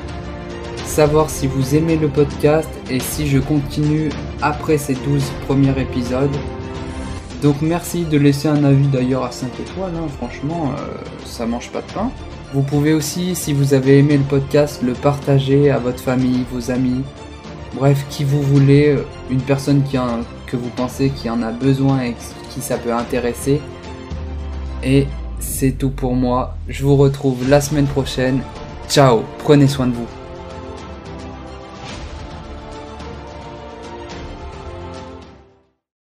savoir 0.85 1.31
si 1.31 1.47
vous 1.47 1.75
aimez 1.75 1.97
le 1.97 2.09
podcast 2.09 2.69
et 2.91 2.99
si 3.01 3.29
je 3.29 3.39
continue 3.39 4.11
après 4.43 4.77
ces 4.77 4.95
12 4.95 5.23
premiers 5.47 5.81
épisodes. 5.81 6.35
Donc 7.43 7.63
merci 7.63 8.05
de 8.05 8.19
laisser 8.19 8.49
un 8.49 8.65
avis 8.65 8.87
d'ailleurs 8.89 9.25
à 9.25 9.31
5 9.31 9.49
étoiles. 9.61 9.93
Hein. 9.97 10.09
Franchement, 10.19 10.73
euh, 10.77 10.95
ça 11.25 11.47
mange 11.47 11.71
pas 11.71 11.81
de 11.81 11.93
pain. 11.93 12.11
Vous 12.53 12.63
pouvez 12.63 12.93
aussi, 12.93 13.35
si 13.35 13.53
vous 13.53 13.73
avez 13.73 13.99
aimé 13.99 14.17
le 14.17 14.25
podcast, 14.25 14.83
le 14.83 14.93
partager 14.93 15.71
à 15.71 15.79
votre 15.79 16.01
famille, 16.01 16.45
vos 16.53 16.71
amis, 16.71 17.03
bref, 17.75 18.05
qui 18.11 18.25
vous 18.25 18.43
voulez, 18.43 18.89
euh, 18.89 19.07
une 19.31 19.41
personne 19.41 19.83
que 20.47 20.57
vous 20.57 20.71
pensez 20.71 21.11
qui 21.11 21.31
en 21.31 21.43
a 21.43 21.53
besoin 21.53 22.03
et 22.03 22.17
qui 22.51 22.61
ça 22.61 22.77
peut 22.77 22.93
intéresser. 22.93 23.61
Et 24.83 25.07
c'est 25.41 25.73
tout 25.73 25.91
pour 25.91 26.15
moi. 26.15 26.57
Je 26.69 26.85
vous 26.85 26.97
retrouve 26.97 27.49
la 27.49 27.61
semaine 27.61 27.87
prochaine. 27.87 28.41
Ciao, 28.89 29.23
prenez 29.39 29.69
soin 29.69 29.87
de 29.87 29.95
vous. 29.95 30.20